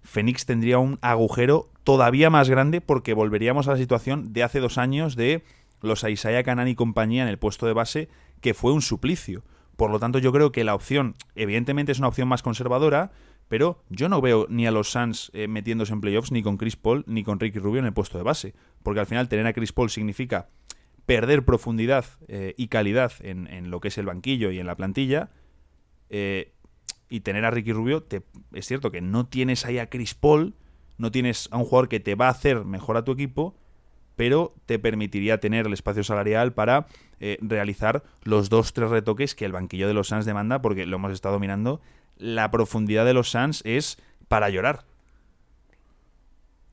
Phoenix 0.05 0.47
tendría 0.47 0.79
un 0.79 0.99
agujero 1.01 1.71
todavía 1.83 2.31
más 2.31 2.49
grande 2.49 2.81
porque 2.81 3.15
volveríamos 3.15 3.67
a 3.67 3.73
la 3.73 3.79
situación 3.79 4.33
de 4.33 4.43
hace 4.43 4.61
dos 4.61 4.79
años 4.79 5.17
de 5.17 5.43
los 5.81 6.05
Isaiah 6.05 6.45
Canan 6.45 6.69
y 6.69 6.75
compañía 6.75 7.23
en 7.23 7.29
el 7.29 7.39
puesto 7.39 7.67
de 7.67 7.73
base, 7.73 8.09
que 8.41 8.55
fue 8.55 8.73
un 8.73 8.83
suplicio. 8.83 9.43
Por 9.77 9.91
lo 9.91 9.99
tanto, 9.99 10.19
yo 10.19 10.33
creo 10.33 10.53
que 10.53 10.65
la 10.65 10.75
opción, 10.75 11.15
evidentemente, 11.35 11.93
es 11.93 11.99
una 11.99 12.09
opción 12.09 12.29
más 12.29 12.43
conservadora, 12.43 13.13
pero 13.49 13.83
yo 13.91 14.09
no 14.09 14.21
veo 14.21 14.47
ni 14.49 14.67
a 14.67 14.71
los 14.71 14.91
Suns 14.91 15.31
eh, 15.35 15.49
metiéndose 15.49 15.93
en 15.93 16.01
playoffs 16.01 16.33
ni 16.33 16.43
con 16.43 16.57
Chris 16.57 16.77
Paul 16.77 17.05
ni 17.07 17.25
con 17.25 17.41
Ricky 17.41 17.59
Rubio 17.59 17.81
en 17.81 17.87
el 17.87 17.93
puesto 17.93 18.19
de 18.19 18.25
base, 18.25 18.55
porque 18.83 19.01
al 19.01 19.07
final 19.07 19.29
tener 19.29 19.47
a 19.47 19.53
Chris 19.53 19.73
Paul 19.73 19.91
significa 19.91 20.49
perder 21.07 21.45
profundidad 21.45 22.07
eh, 22.29 22.55
y 22.57 22.69
calidad 22.69 23.13
en, 23.21 23.71
lo 23.71 23.81
que 23.81 23.89
es 23.89 23.99
el 23.99 24.07
banquillo 24.07 24.51
y 24.51 24.59
en 24.59 24.67
la 24.67 24.77
plantilla. 24.77 25.31
Eh, 26.09 26.53
y 27.09 27.21
tener 27.21 27.45
a 27.45 27.51
Ricky 27.51 27.73
Rubio, 27.73 28.03
te, 28.03 28.23
es 28.53 28.67
cierto 28.67 28.91
que 28.91 29.01
no 29.01 29.27
tienes 29.27 29.65
ahí 29.65 29.79
a 29.79 29.89
Chris 29.89 30.15
Paul, 30.15 30.55
no 30.99 31.11
tienes 31.11 31.49
a 31.51 31.59
un 31.59 31.65
jugador 31.65 31.89
que 31.89 32.01
te 32.01 32.15
va 32.15 32.27
a 32.27 32.31
hacer 32.31 32.65
mejor 32.65 32.97
a 32.97 33.05
tu 33.05 33.13
equipo, 33.13 33.55
pero 34.17 34.55
te 34.67 34.79
permitiría 34.79 35.41
tener 35.41 35.67
el 35.67 35.73
espacio 35.73 36.05
salarial 36.05 36.53
para 36.53 36.87
eh, 37.21 37.39
realizar 37.41 38.05
los 38.23 38.49
dos, 38.49 38.73
tres 38.73 38.91
retoques 38.91 39.35
que 39.35 39.45
el 39.45 39.53
banquillo 39.53 39.89
de 39.89 39.95
los 39.95 40.09
Suns 40.09 40.25
demanda, 40.25 40.63
porque 40.63 40.87
lo 40.87 40.97
hemos 40.97 41.13
estado 41.13 41.39
mirando, 41.41 41.81
la 42.17 42.51
profundidad 42.51 43.05
de 43.05 43.15
los 43.15 43.31
Suns 43.31 43.63
es 43.65 43.99
para 44.29 44.51
llorar. 44.51 44.85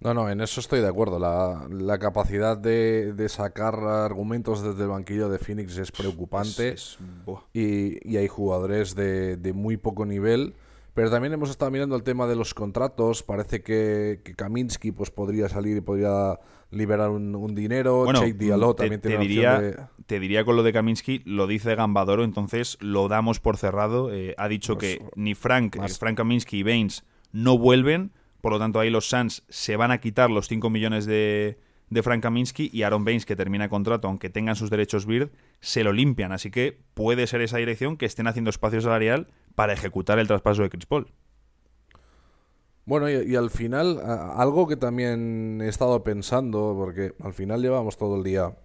No, 0.01 0.15
no, 0.15 0.29
en 0.29 0.41
eso 0.41 0.59
estoy 0.59 0.81
de 0.81 0.87
acuerdo. 0.87 1.19
La, 1.19 1.99
capacidad 1.99 2.57
de, 2.57 3.25
sacar 3.29 3.75
argumentos 3.75 4.63
desde 4.63 4.83
el 4.83 4.89
banquillo 4.89 5.29
de 5.29 5.37
Phoenix 5.37 5.77
es 5.77 5.91
preocupante. 5.91 6.75
y, 7.53 8.17
hay 8.17 8.27
jugadores 8.27 8.95
de, 8.95 9.53
muy 9.55 9.77
poco 9.77 10.05
nivel. 10.05 10.55
Pero 10.93 11.09
también 11.09 11.31
hemos 11.33 11.49
estado 11.49 11.71
mirando 11.71 11.95
el 11.95 12.03
tema 12.03 12.27
de 12.27 12.35
los 12.35 12.53
contratos. 12.53 13.23
Parece 13.23 13.61
que, 13.61 14.19
que 14.25 14.33
Kaminsky 14.33 14.91
pues, 14.91 15.09
podría 15.09 15.47
salir 15.47 15.77
y 15.77 15.81
podría 15.81 16.37
liberar 16.71 17.11
un, 17.11 17.53
dinero. 17.53 18.03
Bueno, 18.03 18.21
Diallo 18.21 18.73
también 18.73 18.99
te, 18.99 19.17
diría, 19.17 19.91
te 20.07 20.19
diría 20.19 20.43
con 20.43 20.55
lo 20.55 20.63
de 20.63 20.73
Kaminsky, 20.73 21.21
lo 21.25 21.47
dice 21.47 21.75
Gambadoro, 21.75 22.23
entonces 22.23 22.77
lo 22.81 23.07
damos 23.07 23.39
por 23.39 23.57
cerrado. 23.57 24.11
Eh, 24.11 24.33
ha 24.37 24.47
dicho 24.47 24.77
pues 24.77 24.97
que 24.97 25.05
ni 25.15 25.35
Frank, 25.35 25.77
Frank 25.99 26.17
Kaminsky 26.17 26.59
y 26.59 26.63
Baines 26.63 27.03
no 27.31 27.57
vuelven 27.57 28.11
por 28.41 28.51
lo 28.51 28.59
tanto, 28.59 28.79
ahí 28.79 28.89
los 28.89 29.07
Suns 29.07 29.43
se 29.49 29.75
van 29.77 29.91
a 29.91 29.99
quitar 29.99 30.29
los 30.29 30.47
5 30.47 30.69
millones 30.69 31.05
de, 31.05 31.59
de 31.91 32.03
Frank 32.03 32.23
Kaminsky 32.23 32.69
y 32.73 32.83
Aaron 32.83 33.05
Baines, 33.05 33.25
que 33.25 33.35
termina 33.35 33.69
contrato, 33.69 34.07
aunque 34.07 34.29
tengan 34.29 34.55
sus 34.55 34.69
derechos 34.69 35.05
Bird, 35.05 35.29
se 35.59 35.83
lo 35.83 35.93
limpian. 35.93 36.31
Así 36.31 36.49
que 36.49 36.79
puede 36.93 37.27
ser 37.27 37.41
esa 37.41 37.57
dirección 37.57 37.97
que 37.97 38.05
estén 38.05 38.27
haciendo 38.27 38.49
espacio 38.49 38.81
salarial 38.81 39.27
para 39.55 39.73
ejecutar 39.73 40.17
el 40.17 40.27
traspaso 40.27 40.63
de 40.63 40.69
Chris 40.69 40.85
Paul. 40.85 41.07
Bueno, 42.85 43.09
y, 43.09 43.35
al 43.35 43.49
final, 43.49 44.01
algo 44.03 44.67
que 44.67 44.75
también 44.75 45.61
he 45.61 45.67
estado 45.67 46.03
pensando, 46.03 46.73
porque 46.75 47.13
al 47.21 47.33
final 47.33 47.61
llevamos 47.61 47.97
todo 47.97 48.17
el 48.17 48.23
día. 48.23 48.55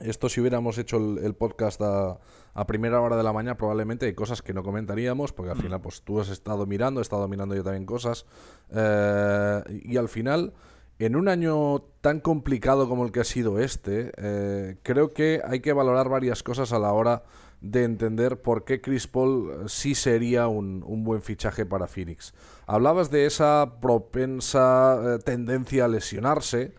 Esto 0.00 0.28
si 0.28 0.40
hubiéramos 0.40 0.78
hecho 0.78 0.96
el 0.96 1.34
podcast 1.34 1.80
a, 1.80 2.18
a 2.54 2.66
primera 2.66 3.00
hora 3.00 3.16
de 3.16 3.22
la 3.22 3.32
mañana 3.32 3.56
probablemente 3.56 4.06
hay 4.06 4.14
cosas 4.14 4.40
que 4.40 4.54
no 4.54 4.62
comentaríamos, 4.62 5.32
porque 5.32 5.50
al 5.50 5.58
mm. 5.58 5.62
final 5.62 5.80
pues 5.80 6.02
tú 6.02 6.20
has 6.20 6.28
estado 6.28 6.66
mirando, 6.66 7.00
he 7.00 7.02
estado 7.02 7.28
mirando 7.28 7.54
yo 7.54 7.64
también 7.64 7.84
cosas, 7.84 8.26
eh, 8.70 9.62
y 9.84 9.96
al 9.96 10.08
final, 10.08 10.54
en 10.98 11.16
un 11.16 11.28
año 11.28 11.80
tan 12.00 12.20
complicado 12.20 12.88
como 12.88 13.04
el 13.04 13.12
que 13.12 13.20
ha 13.20 13.24
sido 13.24 13.58
este, 13.58 14.12
eh, 14.16 14.76
creo 14.82 15.12
que 15.12 15.42
hay 15.44 15.60
que 15.60 15.72
valorar 15.72 16.08
varias 16.08 16.42
cosas 16.42 16.72
a 16.72 16.78
la 16.78 16.92
hora 16.92 17.24
de 17.60 17.82
entender 17.82 18.40
por 18.40 18.64
qué 18.64 18.80
Chris 18.80 19.06
Paul 19.08 19.68
sí 19.68 19.94
sería 19.94 20.48
un, 20.48 20.82
buen 21.02 21.22
fichaje 21.22 21.66
para 21.66 21.86
Phoenix. 21.88 22.34
Hablabas 22.66 23.10
de 23.10 23.26
esa 23.26 23.78
propensa 23.80 25.00
eh, 25.02 25.18
tendencia 25.24 25.86
a 25.86 25.88
lesionarse, 25.88 26.74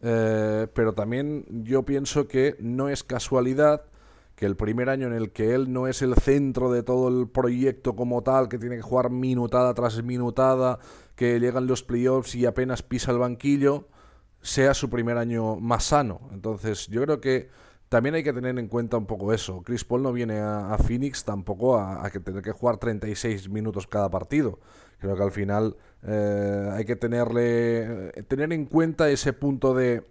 pero 0.00 0.92
también 0.94 1.44
yo 1.64 1.84
pienso 1.84 2.28
que 2.28 2.56
no 2.60 2.88
es 2.88 3.02
casualidad 3.04 3.82
que 4.38 4.46
el 4.46 4.54
primer 4.54 4.88
año 4.88 5.08
en 5.08 5.14
el 5.14 5.32
que 5.32 5.52
él 5.56 5.72
no 5.72 5.88
es 5.88 6.00
el 6.00 6.14
centro 6.14 6.70
de 6.70 6.84
todo 6.84 7.08
el 7.08 7.28
proyecto 7.28 7.96
como 7.96 8.22
tal, 8.22 8.48
que 8.48 8.56
tiene 8.56 8.76
que 8.76 8.82
jugar 8.82 9.10
minutada 9.10 9.74
tras 9.74 10.00
minutada, 10.04 10.78
que 11.16 11.40
llegan 11.40 11.66
los 11.66 11.82
playoffs 11.82 12.36
y 12.36 12.46
apenas 12.46 12.84
pisa 12.84 13.10
el 13.10 13.18
banquillo, 13.18 13.88
sea 14.40 14.74
su 14.74 14.88
primer 14.88 15.18
año 15.18 15.56
más 15.56 15.86
sano. 15.86 16.20
Entonces, 16.32 16.86
yo 16.86 17.02
creo 17.02 17.20
que 17.20 17.48
también 17.88 18.14
hay 18.14 18.22
que 18.22 18.32
tener 18.32 18.56
en 18.60 18.68
cuenta 18.68 18.96
un 18.96 19.06
poco 19.06 19.32
eso. 19.32 19.62
Chris 19.62 19.84
Paul 19.84 20.04
no 20.04 20.12
viene 20.12 20.38
a, 20.38 20.76
Phoenix 20.78 21.24
tampoco 21.24 21.76
a, 21.76 22.08
que 22.10 22.20
tener 22.20 22.42
que 22.42 22.52
jugar 22.52 22.76
36 22.76 23.48
minutos 23.48 23.88
cada 23.88 24.08
partido. 24.08 24.60
Creo 24.98 25.16
que 25.16 25.22
al 25.22 25.32
final 25.32 25.76
eh, 26.02 26.70
hay 26.72 26.84
que 26.84 26.96
tenerle 26.96 28.12
tener 28.28 28.52
en 28.52 28.66
cuenta 28.66 29.08
ese 29.10 29.32
punto 29.32 29.74
de 29.74 30.04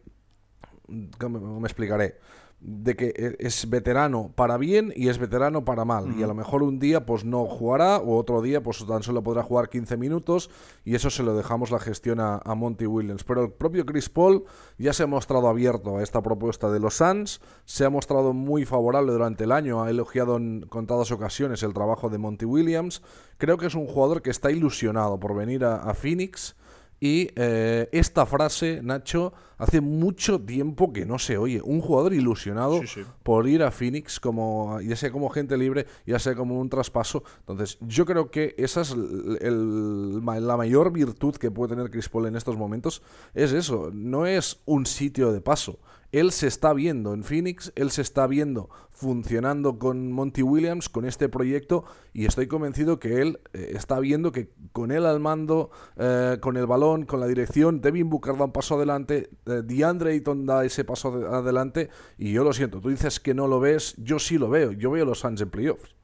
¿cómo 1.20 1.60
me 1.60 1.67
explicaré? 1.67 2.15
De 2.59 2.95
que 2.95 3.13
e, 3.15 3.35
es 3.39 3.69
veterano 3.69 4.31
para 4.35 4.57
bien 4.57 4.91
y 4.95 5.09
es 5.09 5.17
veterano 5.17 5.63
para 5.63 5.85
mal. 5.85 6.15
Y 6.17 6.23
a 6.23 6.27
lo 6.27 6.33
mejor 6.33 6.63
un 6.63 6.79
día 6.79 7.05
pues 7.05 7.23
no 7.23 7.45
jugará 7.45 7.97
o 7.97 8.17
otro 8.17 8.41
día 8.41 8.61
pues 8.63 8.85
tan 8.85 9.03
solo 9.03 9.23
podrá 9.23 9.43
jugar 9.43 9.69
15 9.69 9.97
minutos 9.97 10.49
y 10.83 10.95
eso 10.95 11.09
se 11.09 11.23
lo 11.23 11.35
dejamos 11.35 11.71
la 11.71 11.79
gestión 11.79 12.19
a, 12.19 12.41
Monty 12.55 12.87
Williams. 12.87 13.23
Pero 13.23 13.43
el 13.43 13.51
propio 13.51 13.85
Chris 13.85 14.09
Paul 14.09 14.45
ya 14.77 14.93
se 14.93 15.03
ha 15.03 15.07
mostrado 15.07 15.47
abierto 15.47 15.97
a 15.97 16.03
esta 16.03 16.21
propuesta 16.21 16.71
de 16.71 16.79
los 16.79 16.95
Suns, 16.95 17.39
se 17.65 17.85
ha 17.85 17.89
mostrado 17.89 18.33
muy 18.33 18.65
favorable 18.65 19.11
durante 19.11 19.43
el 19.43 19.51
año, 19.51 19.83
ha 19.83 19.89
elogiado 19.89 20.37
en 20.37 20.61
contadas 20.61 21.11
ocasiones 21.11 21.61
el 21.61 21.73
trabajo 21.73 22.09
de 22.09 22.17
Monty 22.17 22.45
Williams. 22.45 23.03
Creo 23.37 23.57
que 23.57 23.67
es 23.67 23.75
un 23.75 23.85
jugador 23.85 24.23
que 24.23 24.31
está 24.31 24.49
ilusionado 24.49 25.19
por 25.19 25.35
venir 25.35 25.63
a 25.63 25.93
Phoenix 25.93 26.55
y 27.00 27.30
eh, 27.36 27.89
esta 27.92 28.25
frase, 28.25 28.82
Nacho, 28.82 29.34
hace 29.58 29.82
mucho 29.82 30.42
tiempo 30.42 30.92
que 30.92 31.06
no 31.06 31.20
se 31.20 31.38
oye. 31.38 31.62
Un 31.62 31.80
jugador 31.80 32.13
ilusionado 32.13 32.82
por 33.24 33.48
ir 33.48 33.62
a 33.63 33.72
Phoenix, 33.72 34.20
como, 34.20 34.80
ya 34.82 34.96
sea 34.96 35.12
como 35.12 35.30
gente 35.30 35.58
libre, 35.58 35.86
ya 36.06 36.18
sea 36.18 36.36
como 36.36 36.60
un 36.60 36.70
traspaso. 36.70 37.24
Entonces, 37.39 37.77
yo 37.82 38.06
creo 38.06 38.32
que 38.32 38.56
esa 38.58 38.82
es 38.82 38.96
la 38.96 40.58
mayor 40.58 40.92
virtud 40.92 41.36
que 41.36 41.51
puede 41.51 41.75
tener 41.75 41.92
Chris 41.92 42.10
Paul 42.10 42.27
en 42.27 42.36
estos 42.36 42.58
momentos. 42.58 43.04
Es 43.36 43.51
eso, 43.51 43.92
no 43.94 44.25
es 44.25 44.60
un 44.66 44.86
sitio 44.86 45.32
de 45.32 45.42
paso 45.42 45.80
él 46.11 46.31
se 46.31 46.47
está 46.47 46.73
viendo 46.73 47.13
en 47.13 47.23
Phoenix, 47.23 47.71
él 47.75 47.91
se 47.91 48.01
está 48.01 48.27
viendo 48.27 48.69
funcionando 48.91 49.77
con 49.77 50.11
Monty 50.11 50.41
Williams, 50.41 50.89
con 50.89 51.05
este 51.05 51.29
proyecto, 51.29 51.83
y 52.13 52.25
estoy 52.25 52.47
convencido 52.47 52.99
que 52.99 53.21
él 53.21 53.39
eh, 53.53 53.73
está 53.75 53.99
viendo 53.99 54.31
que 54.31 54.49
con 54.71 54.91
él 54.91 55.05
al 55.05 55.19
mando, 55.19 55.69
eh, 55.97 56.37
con 56.41 56.57
el 56.57 56.65
balón, 56.65 57.05
con 57.05 57.19
la 57.19 57.27
dirección, 57.27 57.81
Devin 57.81 58.09
Booker 58.09 58.35
da 58.35 58.45
un 58.45 58.51
paso 58.51 58.75
adelante, 58.75 59.29
eh, 59.45 59.61
DeAndre 59.63 60.13
Ayton 60.13 60.45
da 60.45 60.65
ese 60.65 60.83
paso 60.83 61.09
adelante, 61.31 61.89
y 62.17 62.31
yo 62.31 62.43
lo 62.43 62.53
siento, 62.53 62.81
tú 62.81 62.89
dices 62.89 63.19
que 63.19 63.33
no 63.33 63.47
lo 63.47 63.59
ves, 63.59 63.93
yo 63.97 64.17
sí 64.17 64.37
lo 64.37 64.49
veo, 64.49 64.71
yo 64.71 64.89
veo 64.89 65.05
los 65.05 65.19
Suns 65.19 65.41
en 65.41 65.49
playoffs. 65.49 65.95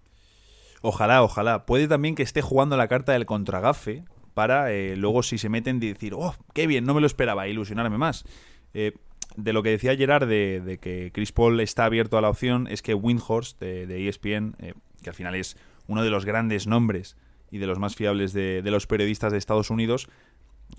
Ojalá, 0.81 1.23
ojalá. 1.23 1.65
Puede 1.65 1.87
también 1.87 2.13
que 2.13 2.23
esté 2.23 2.41
jugando 2.41 2.75
la 2.75 2.89
carta 2.89 3.13
del 3.13 3.25
contragafe 3.25 4.03
para 4.33 4.69
luego 4.95 5.23
si 5.23 5.37
se 5.37 5.47
meten 5.47 5.79
decir, 5.79 6.13
oh, 6.13 6.35
qué 6.53 6.67
bien, 6.67 6.83
no 6.83 6.93
me 6.93 6.99
lo 6.99 7.07
esperaba, 7.07 7.47
ilusionarme 7.47 7.97
más. 7.97 8.25
Eh, 8.73 8.93
de 9.35 9.53
lo 9.53 9.63
que 9.63 9.69
decía 9.69 9.95
Gerard 9.95 10.27
de, 10.27 10.79
que 10.81 11.11
Chris 11.13 11.31
Paul 11.31 11.59
está 11.59 11.85
abierto 11.85 12.17
a 12.17 12.21
la 12.21 12.29
opción 12.29 12.67
es 12.69 12.81
que 12.81 12.93
Windhorst 12.93 13.59
de, 13.59 14.07
ESPN, 14.07 14.55
e 14.59 14.69
eh, 14.69 14.73
que 15.01 15.09
al 15.09 15.15
final 15.15 15.35
es 15.35 15.57
uno 15.87 16.03
de 16.03 16.09
los 16.09 16.25
grandes 16.25 16.67
nombres 16.67 17.17
y 17.51 17.57
de 17.57 17.67
los 17.67 17.79
más 17.79 17.95
fiables 17.95 18.33
de, 18.33 18.61
los 18.65 18.87
periodistas 18.87 19.31
de 19.31 19.37
Estados 19.37 19.69
Unidos, 19.69 20.07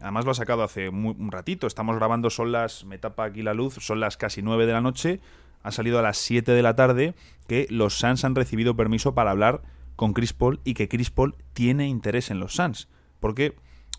además 0.00 0.24
lo 0.24 0.32
ha 0.32 0.34
sacado 0.34 0.62
hace 0.62 0.88
un 0.88 1.30
ratito, 1.30 1.66
estamos 1.66 1.96
grabando, 1.96 2.30
son 2.30 2.50
las, 2.52 2.84
me 2.84 2.98
tapa 2.98 3.24
aquí 3.24 3.42
la 3.42 3.54
luz, 3.54 3.74
son 3.80 4.00
las 4.00 4.16
casi 4.16 4.42
9 4.42 4.66
de 4.66 4.72
la 4.72 4.80
noche, 4.80 5.20
ha 5.62 5.70
salido 5.70 5.98
a 5.98 6.02
las 6.02 6.18
7 6.18 6.52
de 6.52 6.62
la 6.62 6.74
tarde 6.74 7.14
que 7.46 7.66
los 7.70 7.98
Suns 7.98 8.24
han 8.24 8.34
recibido 8.34 8.76
permiso 8.76 9.14
para 9.14 9.30
hablar 9.30 9.62
con 9.96 10.12
Chris 10.12 10.32
Paul 10.32 10.60
y 10.64 10.74
que 10.74 10.88
Chris 10.88 11.10
Paul 11.10 11.36
tiene 11.52 11.86
interés 11.86 12.30
en 12.30 12.40
los 12.40 12.54
Suns, 12.54 12.88
porque 13.20 13.54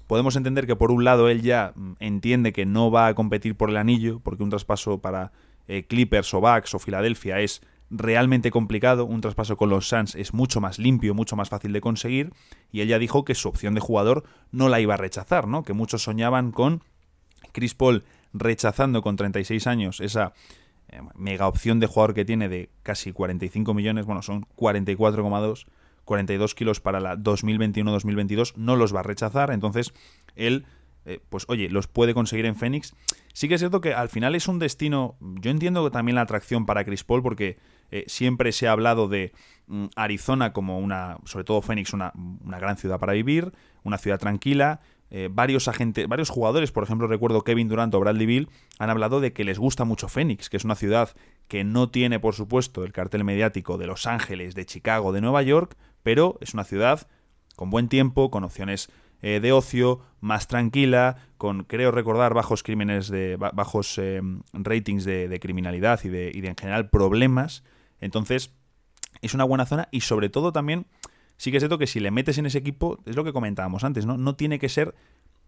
podemos 0.07 0.35
entender 0.35 0.67
que 0.67 0.75
por 0.75 0.91
un 0.91 1.03
lado 1.03 1.29
él 1.29 1.41
ya 1.41 1.73
mm, 1.75 1.93
entiende 1.99 2.53
que 2.53 2.65
no 2.65 2.91
va 2.91 3.07
a 3.07 3.15
competir 3.15 3.55
por 3.55 3.69
el 3.69 3.77
anillo, 3.77 4.19
porque 4.19 4.43
un 4.43 4.49
traspaso 4.49 4.99
para 4.99 5.31
eh, 5.67 5.85
Clippers 5.87 6.33
o 6.33 6.41
Bucks 6.41 6.73
o 6.75 6.79
Filadelfia 6.79 7.39
es 7.39 7.61
realmente 7.89 8.51
complicado, 8.51 9.05
un 9.05 9.21
traspaso 9.21 9.57
con 9.57 9.69
los 9.69 9.87
Suns 9.87 10.15
es 10.15 10.33
mucho 10.33 10.59
más 10.59 10.79
limpio, 10.79 11.13
mucho 11.13 11.35
más 11.35 11.49
fácil 11.49 11.71
de 11.73 11.81
conseguir, 11.81 12.33
y 12.71 12.81
él 12.81 12.87
ya 12.87 12.99
dijo 12.99 13.25
que 13.25 13.35
su 13.35 13.47
opción 13.47 13.73
de 13.75 13.81
jugador 13.81 14.23
no 14.51 14.69
la 14.69 14.79
iba 14.79 14.95
a 14.95 14.97
rechazar, 14.97 15.47
¿no? 15.47 15.63
Que 15.63 15.73
muchos 15.73 16.03
soñaban 16.03 16.51
con 16.51 16.83
Chris 17.51 17.75
Paul 17.75 18.03
rechazando 18.33 19.01
con 19.01 19.15
36 19.15 19.67
años 19.67 19.99
esa 20.01 20.33
eh, 20.89 20.99
mega 21.15 21.47
opción 21.47 21.79
de 21.79 21.87
jugador 21.87 22.13
que 22.13 22.25
tiene 22.25 22.49
de 22.49 22.69
casi 22.83 23.11
45 23.11 23.73
millones, 23.73 24.05
bueno, 24.05 24.21
son 24.21 24.45
44,2, 24.55 25.65
42 26.05 26.55
kilos 26.55 26.79
para 26.79 26.99
la 26.99 27.17
2021-2022, 27.17 28.55
no 28.55 28.75
los 28.75 28.95
va 28.95 29.01
a 29.01 29.03
rechazar, 29.03 29.51
entonces 29.51 29.93
él, 30.35 30.65
eh, 31.05 31.19
pues 31.29 31.45
oye, 31.47 31.69
los 31.69 31.87
puede 31.87 32.13
conseguir 32.13 32.45
en 32.45 32.55
Phoenix. 32.55 32.95
Sí 33.33 33.47
que 33.47 33.55
es 33.55 33.61
cierto 33.61 33.81
que 33.81 33.93
al 33.93 34.09
final 34.09 34.35
es 34.35 34.47
un 34.47 34.59
destino, 34.59 35.17
yo 35.19 35.51
entiendo 35.51 35.89
también 35.91 36.15
la 36.15 36.21
atracción 36.21 36.65
para 36.65 36.85
Chris 36.85 37.03
Paul 37.03 37.21
porque 37.21 37.57
eh, 37.91 38.05
siempre 38.07 38.51
se 38.51 38.67
ha 38.67 38.71
hablado 38.71 39.07
de 39.07 39.33
mm, 39.67 39.87
Arizona 39.95 40.53
como 40.53 40.79
una, 40.79 41.17
sobre 41.25 41.43
todo 41.43 41.61
Phoenix, 41.61 41.93
una, 41.93 42.13
una 42.15 42.59
gran 42.59 42.77
ciudad 42.77 42.99
para 42.99 43.13
vivir, 43.13 43.51
una 43.83 43.97
ciudad 43.97 44.19
tranquila, 44.19 44.79
eh, 45.11 45.29
varios 45.31 45.67
agentes, 45.67 46.07
varios 46.07 46.29
jugadores, 46.29 46.71
por 46.71 46.83
ejemplo, 46.83 47.07
recuerdo 47.07 47.43
Kevin 47.43 47.69
Durant 47.69 47.93
o 47.93 47.99
Bradley 47.99 48.25
Bill, 48.25 48.49
han 48.79 48.89
hablado 48.89 49.21
de 49.21 49.33
que 49.33 49.43
les 49.43 49.59
gusta 49.59 49.85
mucho 49.85 50.07
Phoenix, 50.09 50.49
que 50.49 50.57
es 50.57 50.65
una 50.65 50.75
ciudad 50.75 51.09
que 51.47 51.63
no 51.63 51.89
tiene, 51.89 52.19
por 52.19 52.33
supuesto, 52.33 52.83
el 52.83 52.91
cartel 52.91 53.23
mediático 53.23 53.77
de 53.77 53.85
Los 53.85 54.07
Ángeles, 54.07 54.55
de 54.55 54.65
Chicago, 54.65 55.13
de 55.13 55.21
Nueva 55.21 55.43
York, 55.43 55.77
pero 56.05 56.37
es 56.39 56.53
una 56.53 56.63
ciudad 56.63 57.07
con 57.55 57.71
buen 57.71 57.89
tiempo, 57.89 58.29
con 58.29 58.43
opciones 58.43 58.91
eh, 59.23 59.39
de 59.39 59.51
ocio, 59.51 60.01
más 60.21 60.47
tranquila, 60.47 61.17
con, 61.39 61.63
creo 61.63 61.89
recordar, 61.89 62.35
bajos 62.35 62.61
crímenes 62.61 63.07
de 63.09 63.37
bajos 63.37 63.97
eh, 63.97 64.21
ratings 64.53 65.03
de, 65.03 65.39
criminalidad 65.41 65.99
y 66.03 66.09
de, 66.09 66.31
y 66.31 66.41
de 66.41 66.49
en 66.49 66.55
general 66.55 66.91
problemas. 66.91 67.63
Entonces, 67.99 68.51
es 69.23 69.33
una 69.33 69.45
buena 69.45 69.65
zona 69.65 69.87
y 69.89 70.01
sobre 70.01 70.29
todo 70.29 70.53
también 70.53 70.85
sí 71.37 71.49
que 71.49 71.57
es 71.57 71.61
cierto 71.61 71.79
que 71.79 71.87
si 71.87 71.99
le 71.99 72.11
metes 72.11 72.37
en 72.37 72.45
ese 72.45 72.59
equipo, 72.59 72.99
es 73.07 73.15
lo 73.15 73.23
que 73.23 73.33
comentábamos 73.33 73.83
antes, 73.83 74.05
¿no? 74.05 74.15
No 74.15 74.35
tiene 74.35 74.59
que 74.59 74.69
ser... 74.69 74.93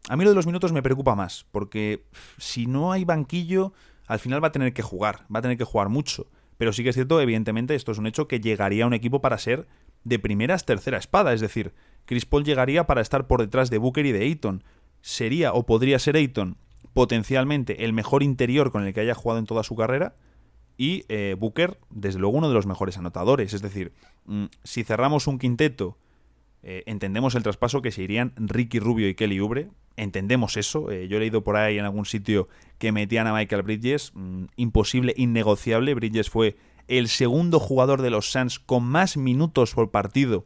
A 0.09 0.17
mí 0.17 0.23
lo 0.23 0.31
de 0.31 0.35
los 0.35 0.47
minutos 0.47 0.73
me 0.73 0.81
preocupa 0.81 1.13
más, 1.13 1.45
porque 1.51 2.03
si 2.39 2.65
no 2.65 2.91
hay 2.93 3.05
banquillo, 3.05 3.73
al 4.07 4.17
final 4.17 4.43
va 4.43 4.47
a 4.47 4.51
tener 4.51 4.73
que 4.73 4.81
jugar, 4.81 5.27
va 5.33 5.37
a 5.37 5.41
tener 5.43 5.57
que 5.57 5.65
jugar 5.65 5.89
mucho. 5.89 6.25
Pero 6.57 6.73
sí 6.73 6.81
que 6.81 6.89
es 6.89 6.95
cierto, 6.95 7.21
evidentemente, 7.21 7.75
esto 7.75 7.91
es 7.91 7.99
un 7.99 8.07
hecho 8.07 8.27
que 8.27 8.39
llegaría 8.39 8.85
a 8.85 8.87
un 8.87 8.95
equipo 8.95 9.21
para 9.21 9.37
ser 9.37 9.67
de 10.07 10.19
primeras 10.19 10.65
tercera 10.65 10.97
espada, 10.97 11.33
es 11.33 11.41
decir, 11.41 11.73
Chris 12.05 12.25
Paul 12.25 12.43
llegaría 12.43 12.85
para 12.87 13.01
estar 13.01 13.27
por 13.27 13.41
detrás 13.41 13.69
de 13.69 13.77
Booker 13.77 14.05
y 14.05 14.11
de 14.11 14.23
Ayton. 14.23 14.63
Sería 15.01 15.53
o 15.53 15.65
podría 15.65 15.99
ser 15.99 16.15
Ayton 16.15 16.57
potencialmente 16.93 17.85
el 17.85 17.93
mejor 17.93 18.23
interior 18.23 18.71
con 18.71 18.85
el 18.85 18.93
que 18.93 19.01
haya 19.01 19.13
jugado 19.13 19.39
en 19.39 19.45
toda 19.45 19.63
su 19.63 19.75
carrera, 19.75 20.15
y 20.77 21.05
eh, 21.09 21.35
Booker, 21.37 21.79
desde 21.89 22.19
luego, 22.19 22.37
uno 22.37 22.47
de 22.47 22.53
los 22.53 22.67
mejores 22.67 22.97
anotadores. 22.97 23.53
Es 23.53 23.61
decir, 23.61 23.93
mm, 24.25 24.45
si 24.63 24.83
cerramos 24.83 25.27
un 25.27 25.39
quinteto, 25.39 25.97
eh, 26.61 26.83
entendemos 26.85 27.35
el 27.35 27.43
traspaso 27.43 27.81
que 27.81 27.91
se 27.91 28.03
irían 28.03 28.33
Ricky 28.35 28.79
Rubio 28.79 29.09
y 29.09 29.15
Kelly 29.15 29.41
Ubre. 29.41 29.69
Entendemos 29.95 30.55
eso. 30.55 30.91
Eh, 30.91 31.07
yo 31.07 31.17
he 31.17 31.19
leído 31.19 31.43
por 31.43 31.57
ahí 31.57 31.79
en 31.79 31.85
algún 31.85 32.05
sitio 32.05 32.47
que 32.77 32.91
metían 32.91 33.25
a 33.25 33.33
Michael 33.33 33.63
Bridges. 33.63 34.11
Mm, 34.13 34.45
imposible, 34.55 35.13
innegociable. 35.17 35.95
Bridges 35.95 36.29
fue 36.29 36.57
el 36.87 37.07
segundo 37.07 37.59
jugador 37.59 38.01
de 38.01 38.09
los 38.09 38.31
Suns 38.31 38.59
con 38.59 38.83
más 38.83 39.17
minutos 39.17 39.73
por 39.73 39.91
partido 39.91 40.45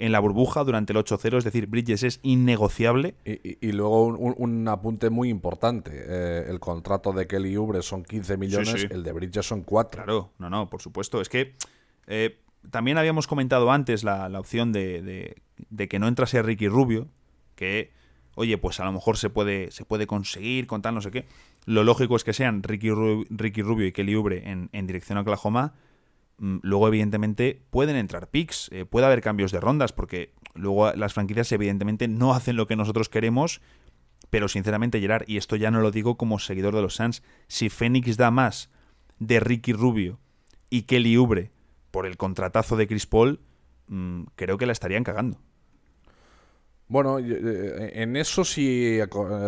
en 0.00 0.12
la 0.12 0.18
burbuja 0.18 0.64
durante 0.64 0.94
el 0.94 0.98
8-0, 0.98 1.36
es 1.36 1.44
decir, 1.44 1.66
Bridges 1.66 2.02
es 2.02 2.20
innegociable. 2.22 3.14
Y, 3.24 3.72
luego 3.72 4.06
un, 4.06 4.66
apunte 4.66 5.10
muy 5.10 5.28
importante, 5.28 5.92
eh, 5.94 6.46
el 6.48 6.58
contrato 6.58 7.12
de 7.12 7.26
Kelly 7.26 7.56
Ubre 7.58 7.82
son 7.82 8.02
15 8.02 8.38
millones, 8.38 8.86
el 8.90 9.02
de 9.02 9.12
Bridges 9.12 9.46
son 9.46 9.62
4. 9.62 10.02
Claro, 10.02 10.30
no, 10.38 10.48
no, 10.48 10.70
por 10.70 10.80
supuesto, 10.80 11.20
es 11.20 11.28
que 11.28 11.54
eh, 12.06 12.40
también 12.70 12.96
habíamos 12.96 13.26
comentado 13.26 13.70
antes 13.70 14.02
la, 14.02 14.26
opción 14.38 14.72
de, 14.72 15.36
que 15.76 15.98
no 15.98 16.08
entrase 16.08 16.42
Ricky 16.42 16.68
Rubio, 16.68 17.08
que, 17.54 17.92
oye, 18.36 18.56
pues 18.56 18.80
a 18.80 18.86
lo 18.86 18.92
mejor 18.92 19.18
se 19.18 19.28
puede, 19.28 19.70
se 19.70 19.84
puede 19.84 20.06
conseguir 20.06 20.66
con 20.66 20.80
tal 20.80 20.94
no 20.94 21.02
sé 21.02 21.10
qué. 21.10 21.26
Lo 21.66 21.84
lógico 21.84 22.16
es 22.16 22.24
que 22.24 22.32
sean 22.32 22.62
Ricky, 22.62 22.90
Rubio, 22.90 23.86
y 23.86 23.92
Kelly 23.92 24.16
Ubre 24.16 24.50
en, 24.50 24.86
dirección 24.86 25.18
a 25.18 25.22
Oklahoma 25.22 25.74
Mm, 26.40 26.60
luego, 26.62 26.88
evidentemente, 26.88 27.62
pueden 27.70 27.96
entrar 27.96 28.28
picks, 28.28 28.70
eh, 28.72 28.86
puede 28.86 29.06
haber 29.06 29.20
cambios 29.20 29.52
de 29.52 29.60
rondas, 29.60 29.92
porque 29.92 30.32
luego 30.54 30.90
las 30.94 31.12
franquicias, 31.12 31.52
evidentemente, 31.52 32.08
no 32.08 32.32
hacen 32.32 32.56
lo 32.56 32.66
que 32.66 32.76
nosotros 32.76 33.08
queremos. 33.08 33.60
Pero 34.30 34.48
sinceramente, 34.48 35.00
Gerard, 35.00 35.24
y 35.26 35.36
esto 35.36 35.56
ya 35.56 35.70
no 35.70 35.80
lo 35.80 35.90
digo 35.90 36.16
como 36.16 36.38
seguidor 36.38 36.74
de 36.74 36.82
los 36.82 36.94
Suns, 36.94 37.22
si 37.46 37.68
Phoenix 37.68 38.16
da 38.16 38.30
más 38.30 38.70
de 39.18 39.38
Ricky 39.38 39.72
Rubio 39.72 40.18
y 40.70 40.82
Kelly 40.82 41.18
Ubre 41.18 41.50
por 41.90 42.06
el 42.06 42.16
contratazo 42.16 42.76
de 42.76 42.86
Chris 42.86 43.06
Paul, 43.06 43.40
mm, 43.88 44.22
creo 44.34 44.56
que 44.56 44.66
la 44.66 44.72
estarían 44.72 45.04
cagando. 45.04 45.38
Bueno, 46.90 47.20
eh, 47.20 47.92
en 48.02 48.16
eso 48.16 48.44
sí 48.44 48.98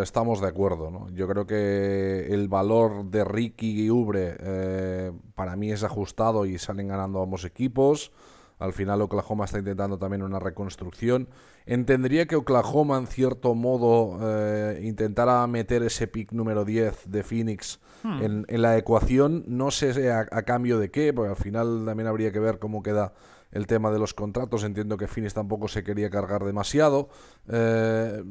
estamos 0.00 0.40
de 0.40 0.46
acuerdo. 0.46 0.92
¿no? 0.92 1.11
Yo 1.11 1.26
creo 1.26 1.44
que 1.44 2.28
el 2.31 2.46
valor 2.46 3.07
de 3.07 3.24
Ricky 3.24 3.83
y 3.83 3.90
Ubre 3.90 4.37
eh, 4.38 5.12
para 5.35 5.57
mí 5.57 5.72
es 5.72 5.83
ajustado 5.83 6.46
y 6.46 6.57
salen 6.59 6.87
ganando 6.87 7.20
ambos 7.20 7.44
equipos. 7.44 8.12
Al 8.61 8.72
final 8.72 9.02
Oklahoma 9.02 9.46
está 9.46 9.59
intentando 9.59 9.98
también 9.98 10.22
una 10.22 10.38
reconstrucción. 10.38 11.28
Entendería 11.66 12.26
que 12.26 12.37
Oklahoma 12.37 12.96
en 12.96 13.09
cierto 13.09 13.57
modo 13.57 14.20
eh, 14.22 14.81
intentara 14.85 15.44
meter 15.48 15.83
ese 15.83 16.07
pick 16.07 16.31
número 16.31 16.64
10 16.64 17.11
de 17.11 17.24
Phoenix 17.24 17.81
hmm. 18.05 18.22
en, 18.46 18.62
la 18.62 18.78
ecuación. 18.78 19.42
No 19.48 19.72
sé 19.72 20.12
a, 20.12 20.28
a, 20.31 20.42
cambio 20.42 20.78
de 20.78 20.92
qué, 20.92 21.12
porque 21.12 21.31
al 21.31 21.37
final 21.37 21.83
también 21.87 22.07
habría 22.07 22.31
que 22.31 22.38
ver 22.38 22.61
cómo 22.61 22.85
queda 22.85 23.14
el 23.52 23.66
tema 23.66 23.90
de 23.90 23.98
los 23.98 24.14
contratos. 24.14 24.64
Entiendo 24.64 24.96
que 24.96 25.06
Finis 25.06 25.34
tampoco 25.34 25.68
se 25.68 25.84
quería 25.84 26.10
cargar 26.10 26.44
demasiado. 26.44 27.08
Eh, 27.48 28.24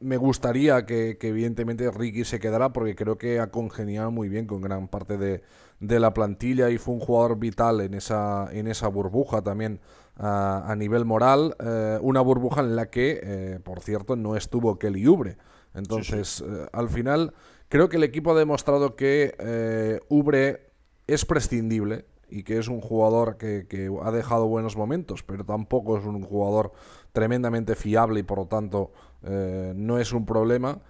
me 0.00 0.16
gustaría 0.16 0.86
que, 0.86 1.18
evidentemente 1.20 1.90
Ricky 1.90 2.24
se 2.24 2.38
quedara 2.38 2.72
porque 2.72 2.94
creo 2.94 3.18
que 3.18 3.40
ha 3.40 3.50
congeniado 3.50 4.12
muy 4.12 4.28
bien 4.28 4.46
con 4.46 4.62
gran 4.62 4.88
parte 4.88 5.18
de, 5.18 5.42
la 5.80 6.14
plantilla 6.14 6.70
y 6.70 6.78
fue 6.78 6.94
un 6.94 7.00
jugador 7.00 7.38
vital 7.38 7.80
en 7.80 7.94
esa, 7.94 8.48
en 8.52 8.68
esa 8.68 8.88
burbuja 8.88 9.42
también 9.42 9.80
a, 10.16 10.74
nivel 10.76 11.04
moral. 11.04 11.56
Eh, 11.58 11.98
una 12.00 12.20
burbuja 12.20 12.60
en 12.60 12.76
la 12.76 12.90
que, 12.90 13.20
eh, 13.22 13.60
por 13.62 13.80
cierto, 13.80 14.14
no 14.14 14.36
estuvo 14.36 14.78
Kelly 14.78 15.06
Ubre. 15.08 15.36
Entonces, 15.74 16.42
al 16.72 16.88
final, 16.88 17.34
creo 17.68 17.88
que 17.88 17.98
el 17.98 18.04
equipo 18.04 18.32
ha 18.32 18.38
demostrado 18.38 18.96
que 18.96 20.00
Ubre 20.08 20.70
es 21.06 21.24
prescindible 21.24 22.06
y 22.30 22.42
que 22.42 22.58
es 22.58 22.68
un 22.68 22.80
jugador 22.80 23.36
que, 23.36 23.66
ha 24.02 24.10
dejado 24.10 24.46
buenos 24.46 24.76
momentos, 24.76 25.22
pero 25.22 25.44
tampoco 25.44 25.98
es 25.98 26.04
un 26.04 26.22
jugador 26.22 26.72
tremendamente 27.12 27.74
fiable 27.74 28.20
y 28.20 28.22
por 28.22 28.38
lo 28.38 28.46
tanto 28.46 28.92
eh, 29.22 29.72
no 29.74 29.98
es 29.98 30.12
un 30.12 30.26
problema. 30.26 30.80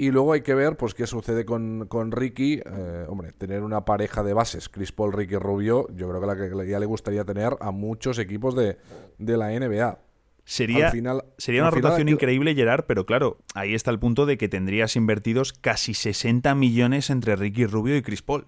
Y 0.00 0.12
luego 0.12 0.32
hay 0.32 0.42
que 0.42 0.54
ver 0.54 0.76
pues 0.76 0.94
qué 0.94 1.08
sucede 1.08 1.44
con, 1.44 1.86
con 1.88 2.12
Ricky. 2.12 2.60
Eh, 2.64 3.04
hombre, 3.08 3.32
tener 3.32 3.62
una 3.62 3.84
pareja 3.84 4.22
de 4.22 4.32
bases, 4.32 4.68
Chris 4.68 4.92
Paul, 4.92 5.12
Ricky 5.12 5.36
Rubio, 5.36 5.88
yo 5.92 6.08
creo 6.08 6.20
que 6.20 6.26
la 6.26 6.36
que 6.64 6.70
ya 6.70 6.78
le 6.78 6.86
gustaría 6.86 7.24
tener 7.24 7.56
a 7.60 7.72
muchos 7.72 8.18
equipos 8.20 8.54
de, 8.54 8.78
la 9.18 9.50
NBA. 9.50 9.98
Sería, 10.44 10.90
sería 11.36 11.62
una 11.62 11.70
rotación 11.70 12.08
increíble, 12.08 12.54
Gerard, 12.54 12.84
pero 12.86 13.04
claro, 13.04 13.38
ahí 13.54 13.74
está 13.74 13.90
el 13.90 13.98
punto 13.98 14.24
de 14.24 14.38
que 14.38 14.48
tendrías 14.48 14.96
invertidos 14.96 15.52
casi 15.52 15.92
60 15.92 16.54
millones 16.54 17.10
entre 17.10 17.36
Ricky 17.36 17.66
Rubio 17.66 17.96
y 17.96 18.02
Chris 18.02 18.22
Paul. 18.22 18.46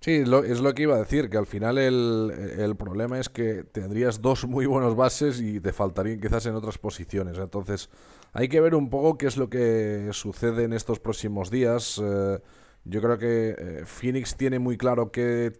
Sí, 0.00 0.12
es 0.12 0.60
lo 0.60 0.74
que 0.74 0.82
iba 0.84 0.94
a 0.94 1.00
decir, 1.00 1.28
que 1.28 1.36
al 1.36 1.46
final 1.46 1.76
el, 1.76 2.74
problema 2.78 3.20
es 3.20 3.28
que 3.28 3.64
tendrías 3.64 4.22
dos 4.22 4.46
muy 4.46 4.64
buenos 4.64 4.96
bases 4.96 5.42
y 5.42 5.60
te 5.60 5.74
faltarían 5.74 6.20
quizás 6.20 6.46
en 6.46 6.54
otras 6.54 6.78
posiciones. 6.78 7.36
Entonces, 7.36 7.90
hay 8.32 8.48
que 8.48 8.62
ver 8.62 8.74
un 8.74 8.88
poco 8.88 9.18
qué 9.18 9.26
es 9.26 9.36
lo 9.36 9.50
que 9.50 10.08
sucede 10.12 10.64
en 10.64 10.72
estos 10.72 11.00
próximos 11.00 11.50
días. 11.50 12.00
Eh, 12.02 12.38
yo 12.84 13.02
creo 13.02 13.18
que 13.18 13.54
eh, 13.58 13.82
Phoenix 13.84 14.38
tiene 14.38 14.58
muy 14.58 14.78
claro 14.78 15.12
qué 15.12 15.52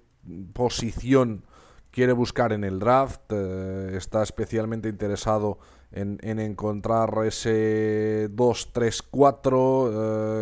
posición 0.55 1.45
quiere 1.91 2.13
buscar 2.13 2.53
en 2.53 2.65
el 2.65 2.79
draft, 2.79 3.21
eh, 3.31 3.93
está 3.97 4.23
especialmente 4.23 4.89
interesado 4.89 5.59
en, 5.93 6.19
encontrar 6.39 7.13
ese 7.25 8.31
2-3-4 8.31 9.91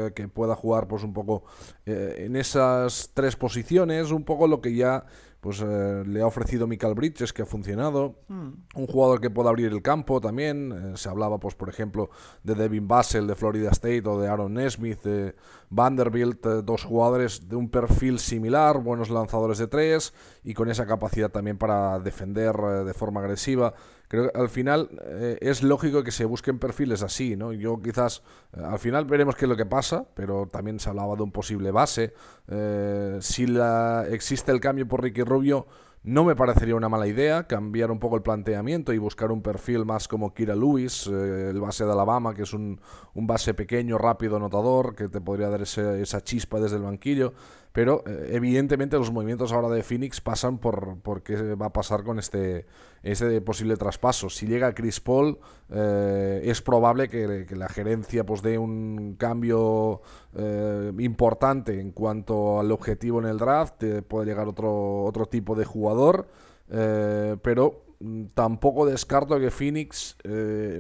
eh, 0.08 0.12
que 0.14 0.28
pueda 0.28 0.54
jugar 0.54 0.88
pues 0.88 1.02
un 1.02 1.14
poco 1.14 1.44
eh, 1.86 2.24
en 2.26 2.36
esas 2.36 3.10
tres 3.14 3.34
posiciones, 3.36 4.10
un 4.10 4.24
poco 4.24 4.46
lo 4.46 4.60
que 4.60 4.74
ya 4.74 5.06
pues 5.40 5.62
eh, 5.62 6.02
le 6.04 6.20
ha 6.20 6.26
ofrecido 6.26 6.66
Michael 6.66 6.94
Bridges, 6.94 7.32
que 7.32 7.42
ha 7.42 7.46
funcionado. 7.46 8.16
Hmm. 8.28 8.50
Un 8.74 8.86
jugador 8.86 9.20
que 9.20 9.30
pueda 9.30 9.50
abrir 9.50 9.72
el 9.72 9.82
campo 9.82 10.20
también. 10.20 10.72
Eh, 10.72 10.96
se 10.96 11.08
hablaba, 11.08 11.38
pues 11.38 11.54
por 11.54 11.68
ejemplo, 11.68 12.10
de 12.42 12.54
Devin 12.54 12.88
Basel 12.88 13.26
de 13.26 13.36
Florida 13.36 13.70
State 13.70 14.02
o 14.06 14.20
de 14.20 14.28
Aaron 14.28 14.54
Nesmith 14.54 15.02
de 15.02 15.36
Vanderbilt. 15.70 16.44
Eh, 16.44 16.62
dos 16.64 16.84
jugadores 16.84 17.48
de 17.48 17.54
un 17.54 17.70
perfil 17.70 18.18
similar, 18.18 18.78
buenos 18.78 19.10
lanzadores 19.10 19.58
de 19.58 19.68
tres 19.68 20.12
y 20.42 20.54
con 20.54 20.70
esa 20.70 20.86
capacidad 20.86 21.30
también 21.30 21.56
para 21.56 22.00
defender 22.00 22.56
de 22.56 22.94
forma 22.94 23.20
agresiva. 23.20 23.74
Creo 24.08 24.32
que 24.32 24.38
al 24.38 24.48
final 24.48 24.88
eh, 25.04 25.38
es 25.40 25.62
lógico 25.62 26.02
que 26.02 26.10
se 26.10 26.24
busquen 26.24 26.58
perfiles 26.58 27.02
así, 27.02 27.36
¿no? 27.36 27.52
Yo 27.52 27.80
quizás, 27.80 28.22
eh, 28.56 28.60
al 28.64 28.78
final 28.78 29.04
veremos 29.04 29.36
qué 29.36 29.44
es 29.44 29.48
lo 29.48 29.56
que 29.56 29.66
pasa, 29.66 30.06
pero 30.14 30.46
también 30.46 30.80
se 30.80 30.88
hablaba 30.88 31.14
de 31.14 31.22
un 31.22 31.30
posible 31.30 31.70
base. 31.70 32.14
Eh, 32.48 33.18
si 33.20 33.46
la, 33.46 34.06
existe 34.10 34.50
el 34.50 34.60
cambio 34.60 34.88
por 34.88 35.02
Ricky 35.02 35.22
Rubio, 35.22 35.66
no 36.04 36.24
me 36.24 36.34
parecería 36.34 36.74
una 36.74 36.88
mala 36.88 37.06
idea 37.06 37.46
cambiar 37.46 37.90
un 37.90 37.98
poco 37.98 38.16
el 38.16 38.22
planteamiento 38.22 38.92
y 38.92 38.98
buscar 38.98 39.30
un 39.30 39.42
perfil 39.42 39.84
más 39.84 40.08
como 40.08 40.32
Kira 40.32 40.54
Lewis, 40.54 41.06
el 41.06 41.60
base 41.60 41.84
de 41.84 41.92
Alabama, 41.92 42.34
que 42.34 42.42
es 42.42 42.54
un, 42.54 42.80
un, 43.14 43.26
base 43.26 43.52
pequeño, 43.52 43.98
rápido, 43.98 44.36
anotador, 44.36 44.94
que 44.94 45.08
te 45.08 45.20
podría 45.20 45.50
dar 45.50 45.60
esa 45.60 46.20
chispa 46.22 46.60
desde 46.60 46.76
el 46.76 46.82
banquillo. 46.82 47.34
Pero 47.72 48.02
eh, 48.06 48.30
evidentemente 48.32 48.96
los 48.96 49.12
movimientos 49.12 49.52
ahora 49.52 49.68
de 49.68 49.82
Phoenix 49.82 50.20
pasan 50.20 50.58
por, 50.58 50.98
por 51.00 51.22
qué 51.22 51.54
va 51.54 51.66
a 51.66 51.72
pasar 51.72 52.02
con 52.02 52.18
este, 52.18 52.66
ese 53.02 53.40
posible 53.40 53.76
traspaso. 53.76 54.30
Si 54.30 54.46
llega 54.46 54.74
Chris 54.74 55.00
Paul, 55.00 55.38
eh, 55.70 56.40
es 56.44 56.62
probable 56.62 57.08
que, 57.08 57.46
la 57.50 57.68
gerencia 57.68 58.24
pues, 58.24 58.42
dé 58.42 58.58
un 58.58 59.16
cambio 59.18 60.00
eh, 60.34 60.92
importante 60.98 61.80
en 61.80 61.92
cuanto 61.92 62.58
al 62.58 62.72
objetivo 62.72 63.20
en 63.20 63.26
el 63.26 63.38
draft. 63.38 63.84
puede 64.08 64.26
llegar 64.26 64.48
otro, 64.48 65.04
otro 65.04 65.26
tipo 65.26 65.54
de 65.54 65.64
jugador, 65.64 66.28
pero 66.68 67.84
mm, 68.00 68.24
tampoco 68.34 68.86
descarto 68.86 69.38
que 69.38 69.50
Phoenix 69.50 70.16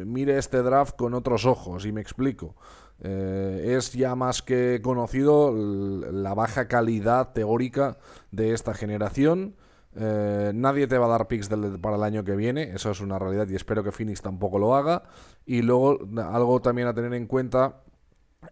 mire 0.06 0.38
este 0.38 0.62
draft 0.62 0.96
con 0.96 1.14
otros 1.14 1.44
ojos, 1.44 1.84
y 1.84 1.92
me 1.92 2.00
explico. 2.00 2.54
Eh, 3.00 3.76
es 3.76 3.92
ya 3.92 4.14
más 4.14 4.42
que 4.42 4.80
conocido 4.82 5.54
la 5.54 6.34
baja 6.34 6.66
calidad 6.66 7.32
teórica 7.32 7.98
de 8.30 8.52
esta 8.52 8.74
generación. 8.74 9.54
Eh, 9.94 10.52
nadie 10.54 10.86
te 10.86 10.98
va 10.98 11.06
a 11.06 11.10
dar 11.10 11.28
picks 11.28 11.48
para 11.80 11.96
el 11.96 12.02
año 12.02 12.24
que 12.24 12.36
viene, 12.36 12.74
eso 12.74 12.90
es 12.90 13.00
una 13.00 13.18
realidad 13.18 13.48
y 13.48 13.56
espero 13.56 13.82
que 13.82 13.92
Phoenix 13.92 14.22
tampoco 14.22 14.58
lo 14.58 14.74
haga. 14.74 15.04
Y 15.46 15.62
luego 15.62 15.98
algo 16.18 16.60
también 16.60 16.88
a 16.88 16.94
tener 16.94 17.14
en 17.14 17.26
cuenta 17.26 17.82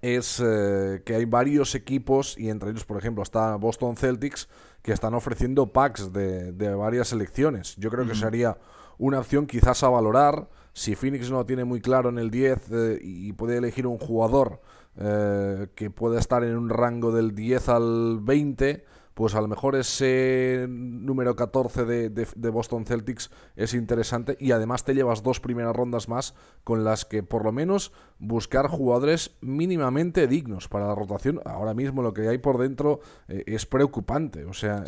es 0.01 0.43
eh, 0.45 1.03
que 1.05 1.15
hay 1.15 1.25
varios 1.25 1.75
equipos, 1.75 2.37
y 2.39 2.51
entre 2.51 2.71
ellos, 2.71 2.85
por 2.85 2.99
ejemplo, 2.99 3.23
está 3.23 3.57
Boston 3.57 3.97
Celtics, 3.97 4.49
que 4.83 4.93
están 4.93 5.15
ofreciendo 5.15 5.73
packs 5.73 6.13
de, 6.13 6.53
varias 6.75 7.09
selecciones. 7.09 7.77
Yo 7.77 7.91
creo 7.91 8.07
que 8.07 8.15
sería 8.15 8.59
una 8.99 9.19
opción 9.19 9.47
quizás 9.47 9.83
a 9.83 9.89
valorar 9.89 10.49
si 10.77 10.95
Phoenix 10.95 11.31
no 11.31 11.47
tiene 11.47 11.65
muy 11.65 11.81
claro 11.81 12.11
en 12.11 12.19
el 12.19 12.31
10 12.31 12.71
eh, 12.71 12.99
y 13.01 13.33
puede 13.33 13.57
elegir 13.57 13.87
un 13.87 13.97
jugador 13.97 14.61
eh, 14.99 15.69
que 15.75 15.89
pueda 15.89 16.21
estar 16.21 16.45
en 16.45 16.55
un 16.55 16.69
rango 16.69 17.13
del 17.13 17.35
10 17.35 17.69
al 17.71 18.21
20, 18.21 18.85
pues 19.15 19.35
a 19.35 19.41
lo 19.41 19.49
mejor 19.49 19.75
ese 19.75 20.67
número 20.69 21.35
14 21.35 21.87
de, 21.87 22.51
Boston 22.51 22.85
Celtics 22.85 23.31
es 23.57 23.73
interesante 23.73 24.37
y 24.39 24.51
además 24.53 24.85
te 24.85 24.95
llevas 24.95 25.23
dos 25.23 25.41
primeras 25.41 25.75
rondas 25.75 26.11
más 26.11 26.35
con 26.63 26.85
las 26.85 27.07
que 27.07 27.23
por 27.23 27.43
lo 27.43 27.53
menos 27.53 27.91
buscar 28.19 28.69
jugadores 28.69 29.35
mínimamente 29.41 30.27
dignos 30.27 30.69
para 30.69 30.89
la 30.89 30.95
rotación. 30.95 31.41
Ahora 31.47 31.73
mismo 31.73 32.03
lo 32.03 32.13
que 32.13 32.29
hay 32.29 32.37
por 32.37 32.59
dentro 32.59 33.01
eh, 33.29 33.45
es 33.47 33.65
preocupante. 33.65 34.45
O 34.45 34.53
sea, 34.53 34.85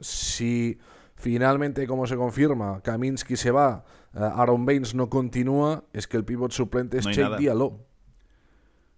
si 0.00 0.78
finalmente, 1.20 1.86
como 1.86 2.06
se 2.06 2.16
confirma, 2.16 2.80
Kaminsky 2.82 3.36
se 3.36 3.50
va 3.50 3.84
eh, 4.14 4.18
Aaron 4.18 4.66
Baines 4.66 4.94
no 4.94 5.08
continúa, 5.08 5.84
es 5.92 6.06
que 6.06 6.16
el 6.16 6.24
pivot 6.24 6.52
suplente 6.52 6.98
es 6.98 7.06
no 7.06 7.36
Diallo. 7.36 7.78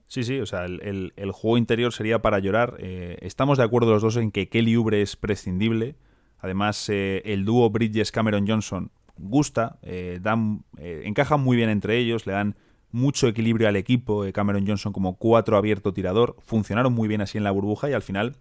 Sí, 0.06 0.24
sí, 0.24 0.40
o 0.40 0.46
sea, 0.46 0.66
el, 0.66 1.32
juego 1.32 1.56
interior 1.56 1.92
sería 1.92 2.20
para 2.20 2.38
llorar. 2.38 2.76
Eh, 2.78 3.16
estamos 3.22 3.58
de 3.58 3.64
acuerdo 3.64 3.92
los 3.92 4.02
dos 4.02 4.16
en 4.16 4.30
que 4.30 4.48
Kelly 4.48 4.76
Ubre 4.76 5.00
es 5.00 5.16
prescindible. 5.16 5.96
Además, 6.38 6.86
eh, 6.90 7.22
el 7.24 7.46
dúo 7.46 7.70
Bridges-Cameron 7.70 8.46
Johnson 8.46 8.90
gusta, 9.16 9.78
dan, 10.20 10.64
encajan 10.78 11.40
muy 11.40 11.56
bien 11.56 11.68
entre 11.70 11.96
ellos, 11.96 12.26
le 12.26 12.32
dan 12.32 12.56
mucho 12.90 13.28
equilibrio 13.28 13.68
al 13.68 13.76
equipo. 13.76 14.24
Cameron 14.34 14.66
Johnson 14.66 14.92
como 14.92 15.16
cuatro 15.16 15.56
abierto 15.56 15.94
tirador. 15.94 16.36
Funcionaron 16.40 16.92
muy 16.92 17.08
bien 17.08 17.22
así 17.22 17.38
en 17.38 17.44
la 17.44 17.50
burbuja 17.50 17.88
y 17.88 17.92
al 17.92 18.02
final 18.02 18.36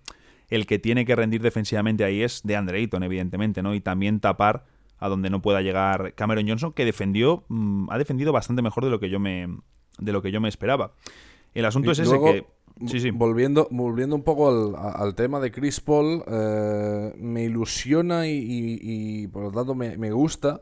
el 0.51 0.67
que 0.67 0.77
tiene 0.77 1.05
que 1.05 1.15
rendir 1.15 1.41
defensivamente 1.41 2.03
ahí 2.03 2.21
es 2.21 2.41
de 2.43 2.55
Andre 2.55 2.79
Ayton, 2.79 3.01
evidentemente, 3.03 3.63
¿no? 3.63 3.73
Y 3.73 3.79
también 3.79 4.19
tapar 4.19 4.65
a 4.99 5.09
donde 5.09 5.31
no 5.31 5.41
pueda 5.41 5.61
llegar 5.61 6.13
Cameron 6.13 6.47
Johnson, 6.47 6.73
que 6.73 6.85
defendió, 6.85 7.45
mm, 7.47 7.89
ha 7.89 7.97
defendido 7.97 8.31
bastante 8.33 8.61
mejor 8.61 8.83
de 8.83 8.91
lo 8.91 8.99
que 8.99 9.09
yo 9.09 9.19
me, 9.19 9.47
de 9.97 10.11
lo 10.11 10.21
que 10.21 10.31
yo 10.31 10.39
me 10.41 10.49
esperaba. 10.49 10.91
El 11.53 11.65
asunto 11.65 11.91
es 11.91 11.99
ese 11.99 12.19
que... 12.19 12.45
Sí, 12.85 12.99
sí. 12.99 13.11
Volviendo, 13.11 13.67
volviendo 13.71 14.15
un 14.15 14.23
poco 14.23 14.75
al, 14.77 15.15
tema 15.15 15.39
de 15.39 15.51
Chris 15.51 15.79
Paul, 15.79 16.23
eh, 16.25 17.13
me 17.17 17.43
ilusiona 17.43 18.27
y, 18.27 19.27
por 19.27 19.43
lo 19.43 19.51
tanto 19.51 19.75
me, 19.75 20.11
gusta 20.11 20.61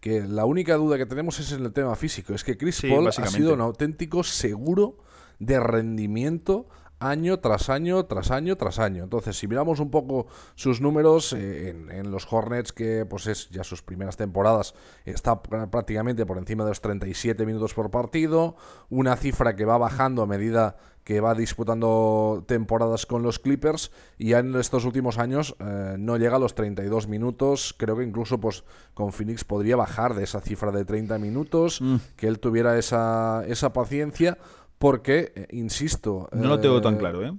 que 0.00 0.22
la 0.22 0.44
única 0.44 0.76
duda 0.76 0.98
que 0.98 1.06
tenemos 1.06 1.38
es 1.38 1.52
en 1.52 1.64
el 1.64 1.72
tema 1.72 1.94
físico. 1.94 2.34
Es 2.34 2.42
que 2.44 2.56
Chris 2.56 2.82
Paul 2.82 3.06
ha 3.06 3.12
sido 3.12 3.54
un 3.54 3.60
auténtico 3.60 4.24
seguro 4.24 4.98
de 5.38 5.60
rendimiento 5.60 6.66
año 7.06 7.38
tras 7.40 7.68
año, 7.68 8.04
tras 8.04 8.30
año, 8.30 8.56
tras 8.56 8.78
año. 8.78 9.04
Entonces, 9.04 9.38
si 9.38 9.48
miramos 9.48 9.80
un 9.80 9.90
poco 9.90 10.26
sus 10.54 10.80
números 10.80 11.32
eh, 11.32 11.70
en, 11.70 12.10
los 12.10 12.30
Hornets, 12.30 12.72
que 12.72 13.06
pues 13.06 13.26
es 13.26 13.50
ya 13.50 13.64
sus 13.64 13.82
primeras 13.82 14.16
temporadas, 14.16 14.74
está 15.04 15.42
prácticamente 15.42 16.26
por 16.26 16.38
encima 16.38 16.64
de 16.64 16.70
los 16.70 16.80
37 16.80 17.44
minutos 17.46 17.74
por 17.74 17.90
partido, 17.90 18.56
una 18.90 19.16
cifra 19.16 19.56
que 19.56 19.64
va 19.64 19.78
bajando 19.78 20.22
a 20.22 20.26
medida 20.26 20.76
que 21.04 21.20
va 21.20 21.34
disputando 21.34 22.44
temporadas 22.46 23.06
con 23.06 23.22
los 23.22 23.38
Clippers 23.38 23.90
y 24.18 24.28
ya 24.28 24.38
en 24.38 24.54
estos 24.54 24.84
últimos 24.84 25.18
años 25.18 25.56
eh, 25.58 25.96
no 25.98 26.16
llega 26.16 26.36
a 26.36 26.38
los 26.38 26.54
32 26.54 27.08
minutos, 27.08 27.74
creo 27.76 27.96
que 27.96 28.04
incluso 28.04 28.38
pues 28.38 28.64
con 28.94 29.12
Phoenix 29.12 29.42
podría 29.44 29.76
bajar 29.76 30.14
de 30.14 30.24
esa 30.24 30.40
cifra 30.40 30.70
de 30.70 30.84
30 30.84 31.18
minutos, 31.18 31.80
mm. 31.80 31.96
que 32.16 32.28
él 32.28 32.38
tuviera 32.38 32.78
esa, 32.78 33.44
esa 33.48 33.72
paciencia 33.72 34.38
porque, 34.82 35.32
eh, 35.36 35.46
insisto... 35.52 36.28
No 36.32 36.48
lo 36.48 36.58
tengo 36.58 36.80
tan 36.80 36.96
eh, 36.96 36.98
claro, 36.98 37.24
¿eh? 37.24 37.32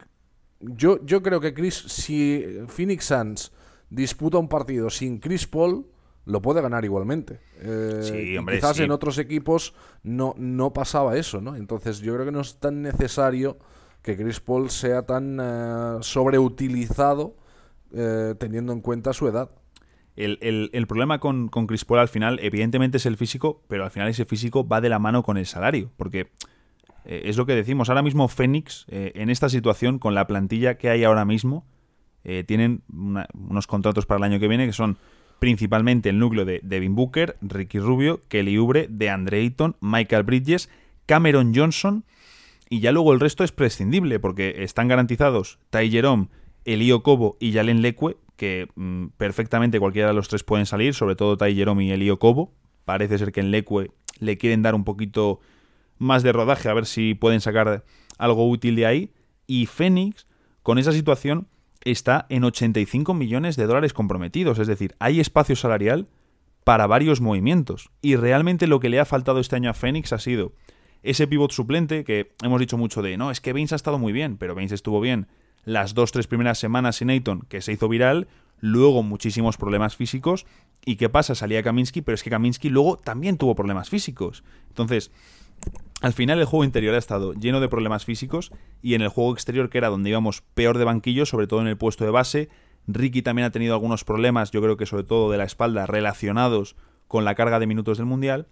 Yo, 0.62 1.06
yo 1.06 1.22
creo 1.22 1.42
que 1.42 1.54
Chris, 1.54 1.76
si 1.76 2.42
Phoenix 2.70 3.04
Suns 3.04 3.52
disputa 3.90 4.38
un 4.38 4.48
partido 4.48 4.90
sin 4.90 5.20
Chris 5.20 5.46
Paul, 5.46 5.86
lo 6.24 6.42
puede 6.42 6.62
ganar 6.62 6.86
igualmente. 6.86 7.42
Eh, 7.60 8.00
sí, 8.02 8.38
hombre, 8.38 8.56
quizás 8.56 8.80
en 8.80 8.92
otros 8.92 9.18
equipos 9.18 9.74
no, 10.04 10.34
no 10.38 10.72
pasaba 10.72 11.18
eso, 11.18 11.42
¿no? 11.42 11.58
Entonces 11.58 12.00
yo 12.00 12.14
creo 12.14 12.26
que 12.26 12.32
no 12.32 12.40
es 12.40 12.62
tan 12.62 12.82
necesario 12.82 13.58
que 14.02 14.16
Chris 14.16 14.40
Paul 14.40 14.70
sea 14.70 15.06
tan 15.06 15.38
sobreutilizado 16.02 17.36
teniendo 18.40 18.72
en 18.72 18.80
cuenta 18.80 19.12
su 19.12 19.28
edad. 19.28 19.52
El, 20.16 20.86
problema 20.88 21.20
con, 21.20 21.50
con, 21.50 21.68
Chris 21.68 21.84
Paul 21.84 22.00
al 22.00 22.08
final, 22.08 22.40
evidentemente, 22.42 22.98
es 22.98 23.06
el 23.06 23.18
físico, 23.18 23.64
pero 23.68 23.84
al 23.84 23.92
final 23.92 24.08
ese 24.08 24.24
físico 24.24 24.66
va 24.66 24.80
de 24.80 24.88
la 24.88 25.00
mano 25.00 25.24
con 25.24 25.36
el 25.36 25.46
salario, 25.46 25.92
porque 25.98 26.32
eh, 27.06 27.24
es 27.26 27.38
lo 27.38 27.46
que 27.46 27.56
decimos. 27.56 27.90
Ahora 27.90 28.02
mismo 28.02 28.28
Phoenix, 28.28 28.86
eh, 28.90 29.12
en 29.16 29.30
esta 29.30 29.50
situación, 29.50 30.00
con 30.00 30.16
la 30.16 30.28
plantilla 30.28 30.78
que 30.78 30.90
hay 30.90 31.04
ahora 31.04 31.26
mismo, 31.26 31.66
eh, 32.24 32.44
tienen 32.46 32.84
unos 32.88 33.68
contratos 33.68 34.06
para 34.06 34.18
el 34.20 34.32
año 34.32 34.40
que 34.40 34.48
viene 34.48 34.66
que 34.66 34.74
son 34.74 34.98
principalmente 35.40 36.10
el 36.10 36.20
núcleo 36.20 36.46
de 36.46 36.62
Devin 36.64 36.96
Booker, 36.96 37.36
Ricky 37.42 37.80
Rubio, 37.80 38.22
Kelly 38.30 38.58
Ubre, 38.58 38.88
de 38.90 39.10
Andre 39.10 39.42
Ayton, 39.42 39.76
Michael 39.82 40.24
Bridges, 40.24 40.70
Cameron 41.06 41.54
Johnson 41.54 42.06
y 42.70 42.80
ya 42.80 42.92
luego 42.92 43.14
el 43.14 43.20
resto 43.20 43.44
es 43.44 43.52
prescindible 43.52 44.20
porque 44.20 44.64
están 44.64 44.88
garantizados 44.88 45.60
Ty 45.70 45.92
Jerome, 45.92 46.30
Elio 46.66 47.04
Cobo 47.04 47.38
y 47.40 47.52
Jalen 47.52 47.82
Leque, 47.82 48.18
que 48.38 48.68
mm, 48.76 49.08
perfectamente 49.18 49.80
cualquiera 49.80 50.08
de 50.08 50.14
los 50.14 50.28
tres 50.28 50.44
pueden 50.44 50.66
salir, 50.66 50.94
sobre 50.94 51.16
todo 51.16 51.38
Ty 51.38 51.54
Jerome 51.54 51.84
y 51.84 51.92
Elio 51.92 52.20
Cobo. 52.20 52.54
Parece 52.86 53.18
ser 53.18 53.32
que 53.32 53.42
en 53.42 53.52
Leque 53.52 53.92
le 54.20 54.38
quieren 54.38 54.62
dar 54.62 54.76
un 54.76 54.86
poquito 54.86 55.40
más 55.98 56.24
de 56.24 56.32
rodaje, 56.32 56.70
a 56.70 56.74
ver 56.74 56.86
si 56.86 57.16
pueden 57.16 57.42
sacar 57.42 57.84
algo 58.18 58.50
útil 58.50 58.76
de 58.76 58.86
ahí. 58.86 59.12
Y 59.48 59.66
Phoenix, 59.66 60.28
con 60.62 60.78
esa 60.78 60.92
situación, 60.92 61.48
está 61.84 62.26
en 62.30 62.44
85 62.44 63.14
millones 63.14 63.56
de 63.56 63.66
dólares 63.66 63.94
comprometidos. 63.94 64.60
Es 64.60 64.68
decir, 64.68 64.96
hay 65.00 65.20
espacio 65.20 65.56
salarial 65.56 66.08
para 66.64 66.88
varios 66.88 67.22
movimientos. 67.22 67.90
Y 68.02 68.16
realmente 68.16 68.68
lo 68.68 68.80
que 68.80 68.90
le 68.90 69.00
ha 69.00 69.06
faltado 69.06 69.40
este 69.40 69.56
año 69.56 69.70
a 69.70 69.74
Phoenix 69.74 70.14
ha 70.14 70.20
sido 70.20 70.54
ese 71.04 71.28
pivot 71.28 71.52
suplente 71.52 72.04
que 72.04 72.34
hemos 72.42 72.60
dicho 72.60 72.78
mucho 72.78 73.02
de, 73.02 73.18
no, 73.18 73.30
es 73.30 73.42
que 73.42 73.54
Baines 73.54 73.74
ha 73.74 73.76
estado 73.76 74.00
muy 74.00 74.14
bien, 74.14 74.38
pero 74.38 74.56
Baines 74.56 74.72
estuvo 74.72 75.02
bien 75.02 75.28
las 75.66 75.94
dos, 75.94 76.12
tres 76.12 76.28
primeras 76.28 76.58
semanas 76.58 76.98
sin 76.98 77.10
Ayton, 77.10 77.42
que 77.48 77.62
se 77.62 77.74
hizo 77.74 77.88
viral, 77.88 78.28
luego 78.60 79.04
muchísimos 79.04 79.58
problemas 79.58 79.96
físicos. 79.96 80.46
¿Y 80.86 80.96
qué 80.96 81.10
pasa? 81.10 81.36
Salía 81.36 81.64
Kaminsky, 81.64 82.02
pero 82.02 82.16
es 82.16 82.24
que 82.24 82.30
Kaminsky 82.30 82.70
luego 82.70 82.98
también 82.98 83.38
tuvo 83.38 83.56
problemas 83.56 83.90
físicos. 83.90 84.44
Entonces, 84.70 85.12
al 86.04 86.12
final 86.12 86.38
el 86.38 86.46
juego 86.46 86.66
interior 86.66 86.96
ha 86.96 86.98
estado 86.98 87.34
lleno 87.34 87.62
de 87.62 87.70
problemas 87.70 88.04
físicos 88.04 88.52
y 88.82 88.94
en 88.94 89.02
el 89.02 89.08
juego 89.08 89.32
exterior, 89.32 89.70
que 89.70 89.78
era 89.78 89.88
donde 89.88 90.10
íbamos 90.10 90.42
peor 90.54 90.78
de 90.78 90.84
banquillo, 90.84 91.26
sobre 91.26 91.48
todo 91.48 91.62
en 91.62 91.68
el 91.68 91.78
puesto 91.78 92.04
de 92.04 92.12
base, 92.12 92.50
Ricky 92.88 93.22
también 93.22 93.46
ha 93.46 93.52
tenido 93.52 93.74
algunos 93.74 94.04
problemas, 94.04 94.52
yo 94.52 94.62
creo 94.62 94.76
que 94.76 94.86
sobre 94.86 95.06
todo 95.06 95.32
de 95.32 95.38
la 95.38 95.46
espalda, 95.46 95.86
relacionados 95.86 96.76
con 97.08 97.24
la 97.24 97.36
carga 97.36 97.58
de 97.58 97.68
minutos 97.68 98.00
del 98.00 98.06
Mundial. 98.06 98.48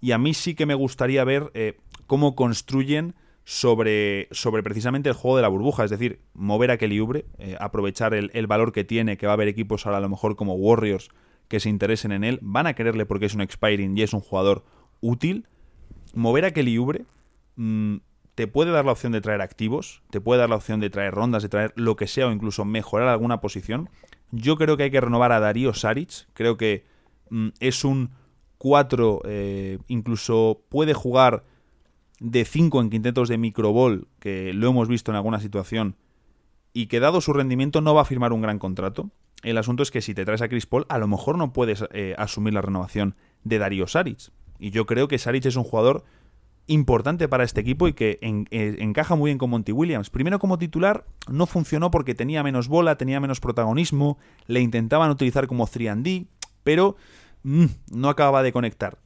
Y 0.00 0.10
a 0.10 0.18
mí 0.18 0.34
sí 0.34 0.56
que 0.56 0.66
me 0.66 0.74
gustaría 0.74 1.22
ver 1.22 1.52
eh, 1.54 1.76
cómo 2.08 2.34
construyen 2.34 3.14
sobre, 3.44 4.26
sobre 4.32 4.64
precisamente 4.64 5.08
el 5.08 5.14
juego 5.14 5.36
de 5.36 5.42
la 5.42 5.48
burbuja, 5.48 5.84
es 5.84 5.90
decir, 5.90 6.20
mover 6.34 6.72
a 6.72 6.78
Kelly 6.78 7.00
eh, 7.38 7.56
aprovechar 7.60 8.12
el, 8.12 8.32
el 8.34 8.48
valor 8.48 8.72
que 8.72 8.82
tiene, 8.82 9.16
que 9.16 9.26
va 9.26 9.32
a 9.32 9.34
haber 9.34 9.46
equipos 9.46 9.86
ahora 9.86 9.98
a 9.98 10.00
lo 10.00 10.08
mejor 10.08 10.34
como 10.34 10.54
Warriors 10.54 11.10
que 11.46 11.60
se 11.60 11.68
interesen 11.68 12.10
en 12.10 12.24
él, 12.24 12.40
van 12.42 12.66
a 12.66 12.74
quererle 12.74 13.06
porque 13.06 13.26
es 13.26 13.34
un 13.34 13.40
expiring 13.40 13.96
y 13.96 14.02
es 14.02 14.12
un 14.12 14.20
jugador 14.20 14.64
útil. 15.00 15.46
Mover 16.14 16.44
a 16.44 16.50
Kelly 16.52 16.78
mm, 17.56 17.96
te 18.34 18.46
puede 18.46 18.70
dar 18.70 18.84
la 18.84 18.92
opción 18.92 19.12
de 19.12 19.20
traer 19.20 19.40
activos, 19.40 20.02
te 20.10 20.20
puede 20.20 20.40
dar 20.40 20.50
la 20.50 20.56
opción 20.56 20.80
de 20.80 20.90
traer 20.90 21.12
rondas, 21.12 21.42
de 21.42 21.48
traer 21.48 21.72
lo 21.76 21.96
que 21.96 22.06
sea 22.06 22.28
o 22.28 22.32
incluso 22.32 22.64
mejorar 22.64 23.08
alguna 23.08 23.40
posición. 23.40 23.90
Yo 24.30 24.56
creo 24.56 24.76
que 24.76 24.84
hay 24.84 24.90
que 24.90 25.00
renovar 25.00 25.32
a 25.32 25.40
Darío 25.40 25.74
Saric, 25.74 26.28
creo 26.34 26.56
que 26.56 26.84
mm, 27.30 27.48
es 27.60 27.84
un 27.84 28.10
4, 28.58 29.22
eh, 29.24 29.78
incluso 29.88 30.62
puede 30.68 30.94
jugar 30.94 31.44
de 32.20 32.44
5 32.44 32.80
en 32.80 32.90
quintetos 32.90 33.28
de 33.28 33.38
microbol, 33.38 34.08
que 34.18 34.52
lo 34.52 34.68
hemos 34.68 34.88
visto 34.88 35.10
en 35.10 35.16
alguna 35.16 35.40
situación, 35.40 35.96
y 36.72 36.86
que 36.86 37.00
dado 37.00 37.20
su 37.20 37.32
rendimiento 37.32 37.80
no 37.80 37.94
va 37.94 38.02
a 38.02 38.04
firmar 38.04 38.32
un 38.32 38.42
gran 38.42 38.58
contrato. 38.58 39.10
El 39.42 39.58
asunto 39.58 39.82
es 39.82 39.90
que 39.90 40.02
si 40.02 40.14
te 40.14 40.24
traes 40.24 40.42
a 40.42 40.48
Chris 40.48 40.66
Paul, 40.66 40.84
a 40.88 40.98
lo 40.98 41.06
mejor 41.06 41.38
no 41.38 41.52
puedes 41.52 41.84
eh, 41.92 42.14
asumir 42.18 42.54
la 42.54 42.62
renovación 42.62 43.14
de 43.44 43.58
Darío 43.58 43.86
Saric. 43.86 44.30
Y 44.58 44.70
yo 44.70 44.86
creo 44.86 45.08
que 45.08 45.18
Saric 45.18 45.46
es 45.46 45.56
un 45.56 45.64
jugador 45.64 46.04
importante 46.68 47.28
para 47.28 47.44
este 47.44 47.62
equipo 47.62 47.88
y 47.88 47.94
que 47.94 48.18
eh, 48.20 48.76
encaja 48.78 49.16
muy 49.16 49.30
bien 49.30 49.38
con 49.38 49.50
Monty 49.50 49.72
Williams. 49.72 50.10
Primero 50.10 50.38
como 50.38 50.58
titular 50.58 51.04
no 51.28 51.46
funcionó 51.46 51.90
porque 51.90 52.14
tenía 52.14 52.42
menos 52.42 52.68
bola, 52.68 52.96
tenía 52.96 53.20
menos 53.20 53.40
protagonismo, 53.40 54.18
le 54.46 54.60
intentaban 54.60 55.10
utilizar 55.10 55.46
como 55.46 55.66
3D, 55.66 56.26
pero 56.62 56.96
mm, 57.42 57.64
no 57.92 58.08
acababa 58.10 58.42
de 58.42 58.52
conectar. 58.52 58.98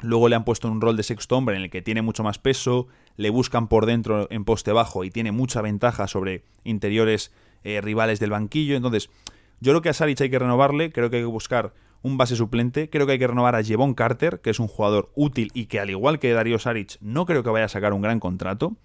Luego 0.00 0.28
le 0.28 0.36
han 0.36 0.44
puesto 0.44 0.70
un 0.70 0.80
rol 0.80 0.96
de 0.96 1.02
sexto 1.02 1.36
hombre 1.36 1.56
en 1.56 1.62
el 1.62 1.70
que 1.70 1.82
tiene 1.82 2.02
mucho 2.02 2.22
más 2.22 2.38
peso, 2.38 2.88
le 3.16 3.30
buscan 3.30 3.68
por 3.68 3.86
dentro 3.86 4.28
en 4.30 4.44
poste 4.44 4.72
bajo 4.72 5.04
y 5.04 5.10
tiene 5.10 5.32
mucha 5.32 5.60
ventaja 5.60 6.06
sobre 6.06 6.44
interiores 6.64 7.32
eh, 7.64 7.80
rivales 7.80 8.20
del 8.20 8.30
banquillo. 8.30 8.76
Entonces, 8.76 9.10
yo 9.60 9.72
creo 9.72 9.82
que 9.82 9.88
a 9.88 9.92
Saric 9.92 10.20
hay 10.20 10.30
que 10.30 10.38
renovarle, 10.38 10.92
creo 10.92 11.10
que 11.10 11.16
hay 11.16 11.22
que 11.22 11.26
buscar 11.26 11.72
un 12.02 12.18
base 12.18 12.36
suplente, 12.36 12.90
creo 12.90 13.06
que 13.06 13.12
hay 13.12 13.18
que 13.18 13.26
renovar 13.26 13.54
a 13.54 13.62
Jevon 13.62 13.94
Carter, 13.94 14.40
que 14.40 14.50
es 14.50 14.60
un 14.60 14.68
jugador 14.68 15.12
útil 15.14 15.50
y 15.54 15.66
que 15.66 15.80
al 15.80 15.90
igual 15.90 16.18
que 16.18 16.32
Darío 16.32 16.58
Saric 16.58 16.98
no 17.00 17.26
creo 17.26 17.42
que 17.42 17.50
vaya 17.50 17.66
a 17.66 17.68
sacar 17.68 17.92
un 17.92 18.02
gran 18.02 18.20
contrato. 18.20 18.76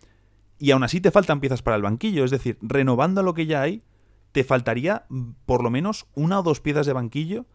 Y 0.60 0.72
aún 0.72 0.84
así 0.84 1.02
te 1.02 1.12
faltan 1.12 1.40
piezas 1.40 1.62
para 1.62 1.76
el 1.76 1.84
banquillo, 1.84 2.24
es 2.24 2.32
decir, 2.32 2.58
renovando 2.62 3.24
lo 3.24 3.34
que 3.34 3.46
ya 3.46 3.62
hay, 3.62 3.84
te 4.32 4.44
faltaría 4.44 5.06
por 5.46 5.64
lo 5.64 5.70
menos 5.70 6.08
una 6.14 6.40
o 6.40 6.44
dos 6.44 6.62
piezas 6.62 6.86
de 6.86 6.94
banquillo, 6.94 7.46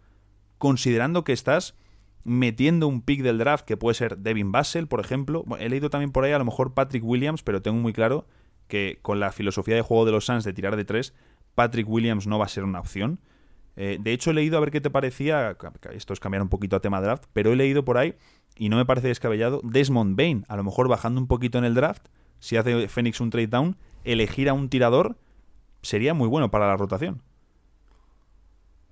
considerando 0.59 1.25
que 1.25 1.33
estás 1.33 1.77
metiendo 2.25 2.87
un 2.87 3.03
pick 3.03 3.22
del 3.22 3.38
draft 3.38 3.64
que 3.64 3.77
puede 3.77 3.94
ser 3.94 4.18
Devin 4.18 4.53
Basel, 4.53 4.87
por 4.87 5.01
ejemplo. 5.01 5.44
he 5.59 5.68
leído 5.68 5.90
también 5.90 6.12
por 6.12 6.25
ahí 6.25 6.33
a 6.33 6.38
lo 6.38 6.44
mejor 6.44 6.75
Patrick 6.75 7.05
Williams, 7.05 7.42
pero 7.42 7.62
tengo 7.62 7.79
muy 7.79 7.92
claro 7.92 8.27
que 8.68 8.98
con 9.03 9.20
la 9.20 9.33
filosofía 9.33 9.75
de 9.75 9.83
juego 9.83 10.05
de 10.05 10.12
los 10.12 10.27
Suns 10.27 10.44
de 10.44 10.53
tirar 10.53 10.77
de 10.77 10.85
tres, 10.85 11.14
Patrick 11.55 11.88
Williams 11.88 12.27
no 12.27 12.38
va 12.38 12.46
a 12.46 12.48
ser 12.48 12.64
una 12.64 12.81
opción. 12.81 13.20
Eh, 13.76 13.98
de 14.00 14.12
hecho, 14.12 14.30
he 14.30 14.35
leído 14.35 14.56
a 14.56 14.61
ver 14.61 14.70
qué 14.70 14.80
te 14.80 14.90
parecía. 14.90 15.56
Esto 15.92 16.12
es 16.12 16.20
cambiar 16.20 16.42
un 16.42 16.48
poquito 16.48 16.76
a 16.76 16.80
tema 16.80 17.00
draft, 17.00 17.24
pero 17.32 17.52
he 17.52 17.56
leído 17.56 17.85
por 17.85 17.98
ahí 17.98 18.14
y 18.56 18.68
no 18.68 18.76
me 18.76 18.85
parece 18.85 19.08
descabellado. 19.08 19.61
Desmond 19.64 20.16
Bain, 20.16 20.44
a 20.48 20.56
lo 20.56 20.64
mejor 20.64 20.88
bajando 20.88 21.20
un 21.20 21.26
poquito 21.26 21.58
en 21.58 21.64
el 21.64 21.74
draft, 21.74 22.06
si 22.38 22.56
hace 22.56 22.88
Phoenix 22.88 23.20
un 23.20 23.30
trade 23.30 23.46
down, 23.46 23.76
elegir 24.04 24.48
a 24.48 24.52
un 24.52 24.68
tirador 24.68 25.16
sería 25.80 26.14
muy 26.14 26.28
bueno 26.28 26.50
para 26.50 26.66
la 26.66 26.76
rotación. 26.76 27.22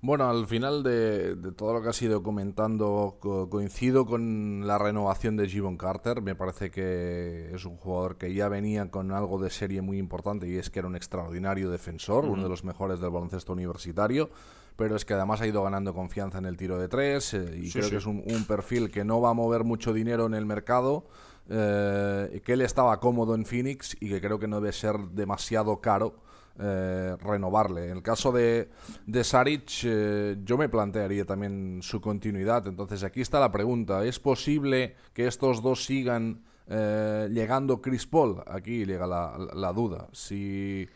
Bueno, 0.03 0.27
al 0.27 0.47
final 0.47 0.81
de, 0.81 1.35
todo 1.55 1.73
lo 1.73 1.83
que 1.83 1.89
has 1.89 2.01
ido 2.01 2.23
comentando, 2.23 3.17
coincido 3.19 4.07
con 4.07 4.65
la 4.65 4.79
renovación 4.79 5.37
de 5.37 5.47
Jivon 5.47 5.77
Carter. 5.77 6.23
Me 6.23 6.33
parece 6.33 6.71
que 6.71 7.51
es 7.53 7.65
un 7.65 7.77
jugador 7.77 8.17
que 8.17 8.33
ya 8.33 8.49
venía 8.49 8.89
con 8.89 9.11
algo 9.11 9.37
de 9.37 9.51
serie 9.51 9.83
muy 9.83 9.99
importante 9.99 10.47
y 10.47 10.55
es 10.55 10.71
que 10.71 10.79
era 10.79 10.87
un 10.87 10.95
extraordinario 10.95 11.69
defensor, 11.69 12.25
uno 12.25 12.41
de 12.41 12.49
los 12.49 12.63
mejores 12.63 12.99
del 12.99 13.11
baloncesto 13.11 13.53
universitario. 13.53 14.31
Pero 14.75 14.95
es 14.95 15.05
que 15.05 15.13
además 15.13 15.41
ha 15.41 15.47
ido 15.47 15.63
ganando 15.63 15.93
confianza 15.93 16.37
en 16.37 16.45
el 16.45 16.57
tiro 16.57 16.79
de 16.79 16.87
tres 16.87 17.33
eh, 17.33 17.59
y 17.61 17.71
creo 17.71 17.89
que 17.89 17.97
es 17.97 18.05
un, 18.05 18.23
perfil 18.47 18.89
que 18.89 19.03
no 19.03 19.21
va 19.21 19.29
a 19.29 19.33
mover 19.33 19.63
mucho 19.63 19.93
dinero 19.93 20.25
en 20.25 20.33
el 20.33 20.45
mercado. 20.45 21.05
Eh, 21.49 22.41
que 22.45 22.53
él 22.53 22.61
estaba 22.61 22.99
cómodo 22.99 23.35
en 23.35 23.45
Phoenix 23.45 23.97
y 23.99 24.09
que 24.09 24.21
creo 24.21 24.39
que 24.39 24.47
no 24.47 24.61
debe 24.61 24.71
ser 24.71 24.97
demasiado 24.97 25.81
caro 25.81 26.15
eh, 26.59 27.15
renovarle. 27.23 27.85
En 27.85 27.97
el 27.97 28.03
caso 28.03 28.31
de, 28.31 28.69
de 29.07 29.23
Saric, 29.23 29.71
eh, 29.83 30.37
yo 30.43 30.57
me 30.57 30.67
plantearía 30.67 31.25
también 31.25 31.79
su 31.81 32.01
continuidad. 32.01 32.67
Entonces 32.67 33.03
aquí 33.03 33.21
está 33.21 33.39
la 33.39 33.51
pregunta. 33.51 34.05
¿Es 34.05 34.19
posible 34.19 34.95
que 35.13 35.27
estos 35.27 35.63
dos 35.63 35.85
sigan 35.85 36.43
eh, 36.67 37.29
llegando 37.31 37.81
Chris 37.81 38.05
Paul? 38.05 38.43
Aquí 38.45 38.85
llega 38.85 39.07
la, 39.07 39.73
duda. 39.73 40.09
Si 40.11 40.87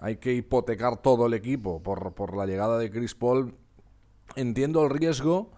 hay 0.00 0.16
que 0.16 0.34
hipotecar 0.34 1.02
todo 1.02 1.26
el 1.26 1.34
equipo 1.34 1.82
por, 1.82 2.14
por 2.14 2.36
la 2.36 2.46
llegada 2.46 2.78
de 2.78 2.90
Chris 2.90 3.14
Paul, 3.14 3.54
entiendo 4.36 4.84
el 4.84 4.90
riesgo. 4.90 5.52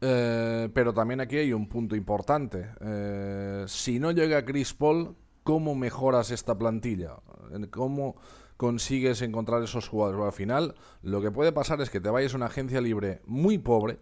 pero 0.00 0.92
también 0.92 1.20
aquí 1.20 1.36
hay 1.38 1.52
un 1.52 1.68
punto 1.68 1.96
importante. 1.96 2.68
si 3.66 3.98
no 3.98 4.10
llega 4.10 4.44
Chris 4.44 4.74
Paul, 4.74 5.16
¿cómo 5.42 5.74
mejoras 5.74 6.30
esta 6.30 6.58
plantilla? 6.58 7.16
¿Cómo, 7.70 8.16
consigues 8.56 9.22
encontrar 9.22 9.62
esos 9.62 9.88
jugadores. 9.88 10.24
al 10.24 10.32
final, 10.32 10.74
lo 11.02 11.20
que 11.20 11.30
puede 11.30 11.52
pasar 11.52 11.80
es 11.80 11.90
que 11.90 12.00
te 12.00 12.10
vayas 12.10 12.34
a 12.34 12.36
una 12.36 12.46
agencia 12.46 12.80
libre 12.80 13.20
muy 13.26 13.58
pobre 13.58 13.98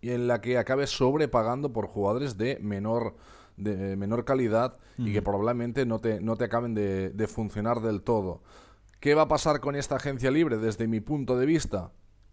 y 0.00 0.10
en 0.10 0.26
la 0.26 0.40
que 0.40 0.58
acabes 0.58 0.90
sobrepagando 0.90 1.72
por 1.72 1.86
jugadores 1.86 2.36
de 2.36 2.58
menor 2.60 3.16
de 3.56 3.96
menor 3.96 4.26
calidad 4.26 4.78
y 4.98 5.14
que 5.14 5.22
probablemente 5.22 5.86
no 5.86 5.98
te, 5.98 6.20
no 6.20 6.36
te 6.36 6.44
acaben 6.44 6.74
de, 6.74 7.08
de 7.08 7.26
funcionar 7.26 7.80
del 7.80 8.02
todo. 8.02 8.42
¿Qué 9.00 9.14
va 9.14 9.22
a 9.22 9.28
pasar 9.28 9.60
con 9.60 9.76
esta 9.76 9.96
agencia 9.96 10.30
libre 10.30 10.56
desde 10.56 10.88
mi 10.88 11.00
punto 11.00 11.38
de 11.38 11.46
vista? 11.46 11.92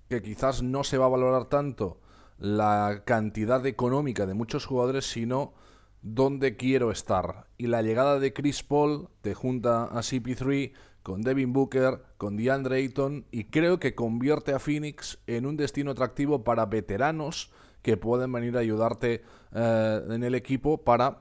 Que 0.09 0.21
quizás 0.21 0.63
no 0.63 0.83
se 0.83 0.97
va 0.97 1.05
a 1.05 1.09
valorar 1.09 1.45
tanto 1.45 1.99
la 2.37 3.03
cantidad 3.05 3.65
económica 3.65 4.25
de 4.25 4.33
muchos 4.33 4.65
jugadores, 4.65 5.05
sino 5.05 5.53
dónde 6.01 6.55
quiero 6.55 6.91
estar. 6.91 7.47
Y 7.57 7.67
la 7.67 7.81
llegada 7.81 8.17
de 8.17 8.33
Chris 8.33 8.63
Paul 8.63 9.09
te 9.21 9.33
junta 9.33 9.83
a 9.83 9.99
CP3 9.99 10.73
con 11.03 11.21
Devin 11.21 11.51
Booker, 11.51 12.01
con 12.17 12.37
DeAndre 12.37 12.77
Ayton 12.77 13.25
y 13.29 13.45
creo 13.45 13.79
que 13.79 13.93
convierte 13.93 14.53
a 14.53 14.59
Phoenix 14.59 15.19
en 15.27 15.45
un 15.45 15.57
destino 15.57 15.91
atractivo 15.91 16.45
para 16.45 16.65
veteranos 16.65 17.51
que 17.81 17.97
pueden 17.97 18.31
venir 18.31 18.55
a 18.55 18.61
ayudarte 18.61 19.21
eh, 19.53 20.01
en 20.09 20.23
el 20.23 20.33
equipo 20.33 20.83
para 20.85 21.19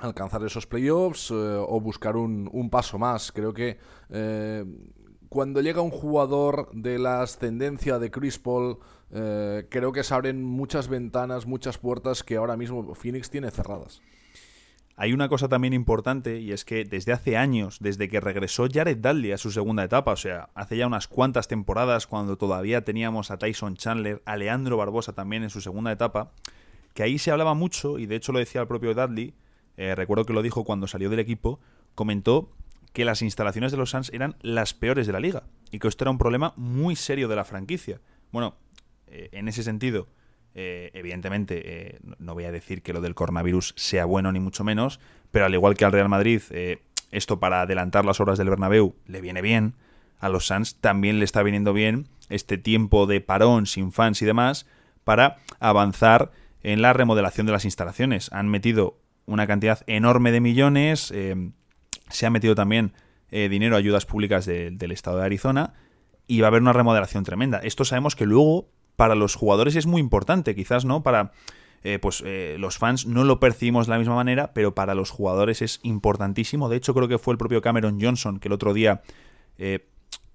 alcanzar 0.00 0.44
esos 0.44 0.66
playoffs 0.66 1.30
eh, 1.30 1.34
o 1.34 1.80
buscar 1.80 2.16
un, 2.16 2.68
paso 2.70 2.98
más. 2.98 3.32
Creo 3.32 3.52
que 3.52 3.78
eh, 4.10 4.64
cuando 5.28 5.60
llega 5.60 5.80
un 5.80 5.90
jugador 5.90 6.70
de 6.72 6.98
la 6.98 7.22
ascendencia 7.22 7.98
de 7.98 8.10
Chris 8.10 8.38
Paul, 8.38 8.78
creo 9.10 9.90
que 9.92 10.02
se 10.02 10.12
abren 10.12 10.44
muchas 10.44 10.88
ventanas, 10.88 11.46
muchas 11.46 11.78
puertas 11.78 12.22
que 12.22 12.36
ahora 12.36 12.58
mismo 12.58 12.94
Phoenix 12.94 13.30
tiene 13.30 13.50
cerradas. 13.50 14.02
Hay 15.00 15.12
una 15.12 15.28
cosa 15.28 15.48
también 15.48 15.74
importante 15.74 16.40
y 16.40 16.50
es 16.50 16.64
que 16.64 16.84
desde 16.84 17.12
hace 17.12 17.36
años, 17.36 17.78
desde 17.78 18.08
que 18.08 18.18
regresó 18.18 18.66
Jared 18.68 18.98
Dudley 18.98 19.30
a 19.30 19.38
su 19.38 19.52
segunda 19.52 19.84
etapa, 19.84 20.10
o 20.10 20.16
sea, 20.16 20.48
hace 20.56 20.76
ya 20.76 20.88
unas 20.88 21.06
cuantas 21.06 21.46
temporadas 21.46 22.08
cuando 22.08 22.36
todavía 22.36 22.82
teníamos 22.82 23.30
a 23.30 23.38
Tyson 23.38 23.76
Chandler, 23.76 24.20
a 24.24 24.36
Leandro 24.36 24.76
Barbosa 24.76 25.12
también 25.12 25.44
en 25.44 25.50
su 25.50 25.60
segunda 25.60 25.92
etapa, 25.92 26.32
que 26.94 27.04
ahí 27.04 27.16
se 27.18 27.30
hablaba 27.30 27.54
mucho 27.54 28.00
y 28.00 28.06
de 28.06 28.16
hecho 28.16 28.32
lo 28.32 28.40
decía 28.40 28.60
el 28.60 28.66
propio 28.66 28.92
Dudley, 28.92 29.34
eh, 29.78 29.94
recuerdo 29.94 30.26
que 30.26 30.32
lo 30.32 30.42
dijo 30.42 30.64
cuando 30.64 30.88
salió 30.88 31.08
del 31.08 31.20
equipo, 31.20 31.60
comentó 31.94 32.50
que 32.92 33.04
las 33.04 33.22
instalaciones 33.22 33.70
de 33.70 33.78
los 33.78 33.90
Suns 33.90 34.10
eran 34.12 34.36
las 34.42 34.74
peores 34.74 35.06
de 35.06 35.12
la 35.12 35.20
liga 35.20 35.44
y 35.70 35.78
que 35.78 35.86
esto 35.86 36.02
era 36.04 36.10
un 36.10 36.18
problema 36.18 36.52
muy 36.56 36.96
serio 36.96 37.28
de 37.28 37.36
la 37.36 37.44
franquicia. 37.44 38.00
Bueno, 38.32 38.56
eh, 39.06 39.28
en 39.32 39.46
ese 39.46 39.62
sentido, 39.62 40.08
eh, 40.54 40.90
evidentemente, 40.94 42.00
no 42.18 42.34
voy 42.34 42.44
a 42.44 42.52
decir 42.52 42.82
que 42.82 42.92
lo 42.92 43.00
del 43.00 43.14
coronavirus 43.14 43.74
sea 43.76 44.04
bueno 44.04 44.32
ni 44.32 44.40
mucho 44.40 44.64
menos, 44.64 44.98
pero 45.30 45.44
al 45.44 45.54
igual 45.54 45.76
que 45.76 45.84
al 45.84 45.92
Real 45.92 46.08
Madrid, 46.08 46.42
esto 47.12 47.38
para 47.38 47.62
adelantar 47.62 48.04
las 48.04 48.18
obras 48.18 48.36
del 48.36 48.50
Bernabéu 48.50 48.96
le 49.06 49.20
viene 49.20 49.42
bien. 49.42 49.74
A 50.18 50.28
los 50.28 50.48
Suns 50.48 50.80
también 50.80 51.20
le 51.20 51.24
está 51.24 51.44
viniendo 51.44 51.72
bien 51.72 52.08
este 52.28 52.58
tiempo 52.58 53.06
de 53.06 53.20
parón 53.20 53.66
sin 53.66 53.92
fans 53.92 54.20
y 54.22 54.26
demás 54.26 54.66
para 55.04 55.36
avanzar 55.60 56.32
en 56.64 56.82
la 56.82 56.92
remodelación 56.92 57.46
de 57.46 57.52
las 57.52 57.64
instalaciones. 57.64 58.32
Han 58.32 58.48
metido 58.48 58.98
una 59.28 59.46
cantidad 59.46 59.80
enorme 59.86 60.32
de 60.32 60.40
millones, 60.40 61.12
se 62.10 62.26
ha 62.26 62.30
metido 62.30 62.54
también 62.54 62.92
dinero 63.30 63.76
a 63.76 63.78
ayudas 63.78 64.06
públicas 64.06 64.46
del 64.46 64.90
estado 64.90 65.18
de 65.18 65.24
Arizona 65.24 65.74
y 66.26 66.40
va 66.40 66.46
a 66.46 66.48
haber 66.48 66.62
una 66.62 66.72
remodelación 66.72 67.24
tremenda. 67.24 67.58
Esto 67.58 67.84
sabemos 67.84 68.16
que 68.16 68.26
luego 68.26 68.68
para 68.96 69.14
los 69.14 69.34
jugadores 69.34 69.76
es 69.76 69.86
muy 69.86 70.00
importante, 70.00 70.54
quizás 70.54 70.84
no 70.84 71.02
para 71.02 71.32
eh, 71.84 71.98
pues 72.00 72.22
eh, 72.26 72.56
los 72.58 72.78
fans 72.78 73.06
no 73.06 73.24
lo 73.24 73.38
percibimos 73.38 73.86
de 73.86 73.92
la 73.92 73.98
misma 73.98 74.16
manera, 74.16 74.52
pero 74.52 74.74
para 74.74 74.94
los 74.94 75.10
jugadores 75.10 75.62
es 75.62 75.80
importantísimo. 75.82 76.68
De 76.68 76.76
hecho, 76.76 76.94
creo 76.94 77.08
que 77.08 77.18
fue 77.18 77.32
el 77.32 77.38
propio 77.38 77.62
Cameron 77.62 78.00
Johnson 78.00 78.40
que 78.40 78.48
el 78.48 78.52
otro 78.52 78.74
día 78.74 79.02
eh, 79.58 79.86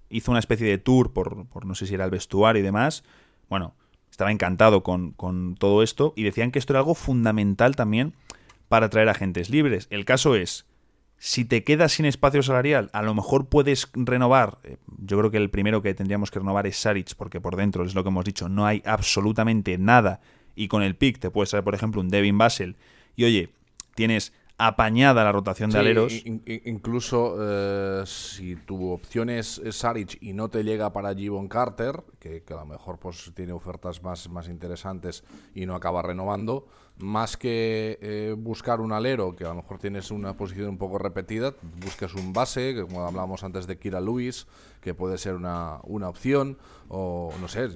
hizo 0.08 0.30
una 0.30 0.40
especie 0.40 0.66
de 0.66 0.78
tour 0.78 1.12
por, 1.12 1.46
por, 1.46 1.66
no 1.66 1.74
sé 1.74 1.86
si 1.86 1.94
era 1.94 2.04
el 2.04 2.10
vestuario 2.10 2.60
y 2.60 2.64
demás. 2.64 3.04
Bueno, 3.50 3.74
estaba 4.10 4.32
encantado 4.32 4.82
con, 4.82 5.12
con 5.12 5.54
todo 5.56 5.82
esto 5.82 6.14
y 6.16 6.22
decían 6.22 6.50
que 6.50 6.58
esto 6.58 6.72
era 6.72 6.80
algo 6.80 6.94
fundamental 6.94 7.76
también 7.76 8.14
para 8.68 8.88
traer 8.88 9.08
agentes 9.08 9.50
libres. 9.50 9.86
El 9.90 10.04
caso 10.04 10.34
es, 10.34 10.66
Si 11.16 11.44
te 11.44 11.64
quedas 11.64 11.92
sin 11.92 12.04
espacio 12.04 12.42
salarial, 12.42 12.90
a 12.92 13.02
lo 13.02 13.14
mejor 13.14 13.48
puedes 13.48 13.88
renovar. 13.94 14.58
Eh, 14.64 14.76
yo 14.98 15.18
creo 15.18 15.30
que 15.30 15.38
el 15.38 15.48
primero 15.48 15.80
que 15.80 15.94
tendríamos 15.94 16.30
que 16.30 16.40
renovar 16.40 16.66
es 16.66 16.76
Saric, 16.76 17.14
porque 17.14 17.40
por 17.40 17.56
dentro 17.56 17.84
es 17.84 17.94
lo 17.94 18.02
que 18.02 18.10
hemos 18.10 18.24
dicho, 18.24 18.48
no 18.48 18.66
hay 18.66 18.82
absolutamente 18.84 19.78
nada. 19.78 20.20
Y 20.54 20.68
con 20.68 20.82
el 20.82 20.96
pick 20.96 21.18
te 21.18 21.30
puede 21.30 21.46
salir, 21.46 21.64
por 21.64 21.74
ejemplo, 21.74 22.00
un 22.00 22.08
Devin 22.08 22.36
Basel. 22.36 22.76
Y 23.16 23.24
oye, 23.24 23.50
tienes 23.94 24.32
apañada 24.56 25.24
la 25.24 25.32
rotación 25.32 25.70
de 25.70 25.78
aleros. 25.78 26.12
incluso 26.24 27.36
eh, 27.40 28.02
si 28.06 28.56
tu 28.56 28.90
opción 28.90 29.30
es, 29.30 29.60
Saric 29.70 30.18
y 30.20 30.32
no 30.32 30.48
te 30.48 30.62
llega 30.62 30.92
para 30.92 31.14
Givon 31.14 31.48
Carter, 31.48 32.04
que, 32.20 32.42
a 32.48 32.54
lo 32.54 32.66
mejor 32.66 32.98
pues 32.98 33.32
tiene 33.34 33.52
ofertas 33.52 34.02
más, 34.02 34.28
más 34.28 34.48
interesantes 34.48 35.24
y 35.54 35.66
no 35.66 35.74
acaba 35.74 36.02
renovando, 36.02 36.66
más 36.98 37.36
que 37.36 37.98
eh, 38.00 38.34
buscar 38.38 38.80
un 38.80 38.92
alero, 38.92 39.34
que 39.34 39.44
a 39.44 39.48
lo 39.48 39.56
mejor 39.56 39.78
tienes 39.78 40.10
una 40.10 40.36
posición 40.36 40.68
un 40.68 40.78
poco 40.78 40.98
repetida, 40.98 41.54
busques 41.84 42.14
un 42.14 42.32
base, 42.32 42.76
como 42.82 43.04
hablábamos 43.04 43.42
antes 43.42 43.66
de 43.66 43.78
Kira 43.78 44.00
Lewis, 44.00 44.46
que 44.80 44.94
puede 44.94 45.18
ser 45.18 45.34
una, 45.34 45.78
una 45.84 46.08
opción, 46.08 46.56
o 46.88 47.32
no 47.40 47.48
sé, 47.48 47.68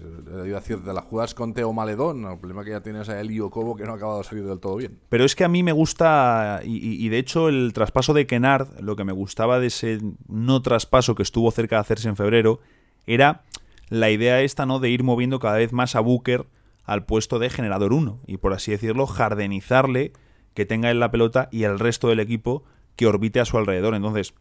iba 0.45 0.59
a 0.59 0.61
decir, 0.61 0.83
de 0.83 0.93
las 0.93 1.05
jugadas 1.05 1.35
con 1.35 1.53
Teo 1.53 1.73
Maledón, 1.73 2.25
el 2.31 2.39
problema 2.39 2.65
que 2.65 2.71
ya 2.71 2.81
tienes 2.81 3.09
a 3.09 3.21
Elio 3.21 3.51
Cobo 3.51 3.75
que 3.75 3.85
no 3.85 3.93
ha 3.93 3.97
acabado 3.97 4.19
de 4.19 4.25
salir 4.25 4.45
del 4.45 4.61
todo 4.61 4.77
bien. 4.77 4.99
Pero 5.09 5.25
es 5.25 5.35
que 5.35 5.45
a 5.45 5.49
mí 5.49 5.63
me 5.63 5.73
gusta, 5.73 6.61
y, 6.63 7.05
y 7.05 7.09
de 7.09 7.19
hecho 7.19 7.49
el 7.49 7.73
traspaso 7.73 8.15
de 8.15 8.27
Kennard, 8.27 8.81
lo 8.81 8.95
que 8.95 9.05
me 9.05 9.13
gustaba 9.13 9.59
de 9.59 9.67
ese 9.67 9.99
no 10.29 10.63
traspaso 10.63 11.15
que 11.15 11.23
estuvo 11.23 11.51
cerca 11.51 11.77
de 11.77 11.81
hacerse 11.81 12.09
en 12.09 12.17
febrero, 12.17 12.61
era 13.07 13.43
la 13.89 14.11
idea 14.11 14.43
esta, 14.43 14.67
¿no? 14.67 14.79
De 14.79 14.91
ir 14.91 15.03
moviendo 15.03 15.41
cada 15.41 15.57
vez 15.57 15.73
más 15.73 15.97
a 15.97 16.01
Booker 16.01 16.47
al 16.88 17.05
puesto 17.05 17.38
de 17.38 17.51
generador 17.51 17.92
1 17.92 18.22
y 18.27 18.38
por 18.38 18.55
así 18.55 18.70
decirlo 18.70 19.07
jardenizarle 19.07 20.12
que 20.55 20.64
tenga 20.64 20.90
en 20.90 20.98
la 20.98 21.11
pelota 21.11 21.48
y 21.53 21.64
el 21.64 21.79
resto 21.79 22.09
del 22.09 22.18
equipo 22.18 22.64
que 22.96 23.07
orbite 23.07 23.40
a 23.40 23.44
su 23.44 23.59
alrededor. 23.59 23.94
Entonces, 23.94 24.33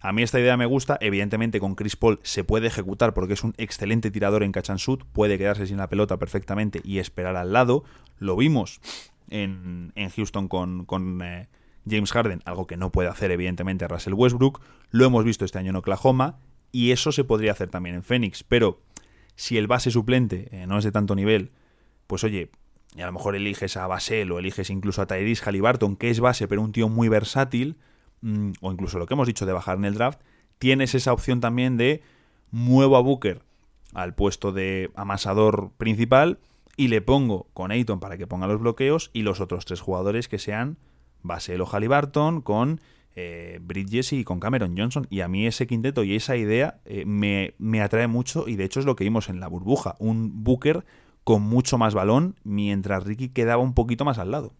a 0.00 0.12
mí 0.12 0.22
esta 0.22 0.38
idea 0.38 0.56
me 0.56 0.66
gusta, 0.66 0.98
evidentemente 1.00 1.58
con 1.58 1.74
Chris 1.74 1.96
Paul 1.96 2.20
se 2.22 2.44
puede 2.44 2.68
ejecutar 2.68 3.12
porque 3.12 3.34
es 3.34 3.42
un 3.42 3.54
excelente 3.58 4.12
tirador 4.12 4.44
en 4.44 4.52
catch 4.52 4.70
and 4.70 4.78
shoot, 4.78 5.04
puede 5.04 5.36
quedarse 5.36 5.66
sin 5.66 5.78
la 5.78 5.88
pelota 5.88 6.16
perfectamente 6.16 6.80
y 6.84 7.00
esperar 7.00 7.34
al 7.34 7.52
lado. 7.52 7.82
Lo 8.18 8.36
vimos 8.36 8.80
en, 9.28 9.92
Houston 10.14 10.46
con, 10.46 10.84
con 10.84 11.22
eh, 11.22 11.48
James 11.90 12.12
Harden, 12.12 12.40
algo 12.44 12.68
que 12.68 12.76
no 12.76 12.92
puede 12.92 13.08
hacer 13.08 13.32
evidentemente 13.32 13.88
Russell 13.88 14.14
Westbrook, 14.14 14.60
lo 14.92 15.06
hemos 15.06 15.24
visto 15.24 15.44
este 15.44 15.58
año 15.58 15.70
en 15.70 15.76
Oklahoma 15.76 16.38
y 16.70 16.92
eso 16.92 17.10
se 17.10 17.24
podría 17.24 17.50
hacer 17.50 17.68
también 17.68 17.96
en 17.96 18.04
Phoenix, 18.04 18.44
pero 18.44 18.80
si 19.34 19.58
el 19.58 19.66
base 19.66 19.90
suplente 19.90 20.48
eh, 20.52 20.68
no 20.68 20.78
es 20.78 20.84
de 20.84 20.92
tanto 20.92 21.16
nivel, 21.16 21.50
pues 22.06 22.24
oye, 22.24 22.50
a 22.96 23.06
lo 23.06 23.12
mejor 23.12 23.36
eliges 23.36 23.76
a 23.76 23.86
Basel 23.86 24.32
o 24.32 24.38
eliges 24.38 24.70
incluso 24.70 25.02
a 25.02 25.06
Tyrese 25.06 25.44
Halliburton, 25.44 25.96
que 25.96 26.10
es 26.10 26.20
base, 26.20 26.48
pero 26.48 26.62
un 26.62 26.72
tío 26.72 26.88
muy 26.88 27.08
versátil, 27.08 27.76
mm, 28.22 28.52
o 28.60 28.72
incluso 28.72 28.98
lo 28.98 29.06
que 29.06 29.14
hemos 29.14 29.26
dicho 29.26 29.46
de 29.46 29.52
bajar 29.52 29.76
en 29.76 29.84
el 29.84 29.94
draft, 29.94 30.20
tienes 30.58 30.94
esa 30.94 31.12
opción 31.12 31.40
también 31.40 31.76
de 31.76 32.02
muevo 32.50 32.96
a 32.96 33.00
Booker 33.00 33.42
al 33.92 34.14
puesto 34.14 34.52
de 34.52 34.90
amasador 34.94 35.72
principal 35.76 36.38
y 36.76 36.88
le 36.88 37.00
pongo 37.00 37.48
con 37.54 37.70
Ayton 37.70 38.00
para 38.00 38.18
que 38.18 38.26
ponga 38.26 38.46
los 38.46 38.60
bloqueos 38.60 39.10
y 39.12 39.22
los 39.22 39.40
otros 39.40 39.64
tres 39.64 39.80
jugadores 39.80 40.28
que 40.28 40.38
sean 40.38 40.78
Basel 41.22 41.60
o 41.60 41.66
Halliburton 41.66 42.42
con 42.42 42.80
eh, 43.14 43.58
Bridges 43.62 44.12
y 44.12 44.24
con 44.24 44.40
Cameron 44.40 44.76
Johnson. 44.76 45.06
Y 45.08 45.20
a 45.20 45.28
mí 45.28 45.46
ese 45.46 45.66
quinteto 45.66 46.04
y 46.04 46.14
esa 46.14 46.36
idea 46.36 46.80
eh, 46.84 47.04
me, 47.06 47.54
me, 47.58 47.80
atrae 47.80 48.06
mucho 48.06 48.46
y 48.46 48.56
de 48.56 48.64
hecho 48.64 48.80
es 48.80 48.86
lo 48.86 48.96
que 48.96 49.04
vimos 49.04 49.30
en 49.30 49.40
la 49.40 49.48
burbuja. 49.48 49.96
Un 49.98 50.44
Booker 50.44 50.84
con 51.26 51.42
mucho 51.42 51.76
más 51.76 51.92
balón, 51.92 52.36
mientras 52.44 53.02
Ricky 53.02 53.30
quedaba 53.30 53.60
un 53.60 53.74
poquito 53.74 54.04
más 54.04 54.18
al 54.18 54.30
lado. 54.30 54.52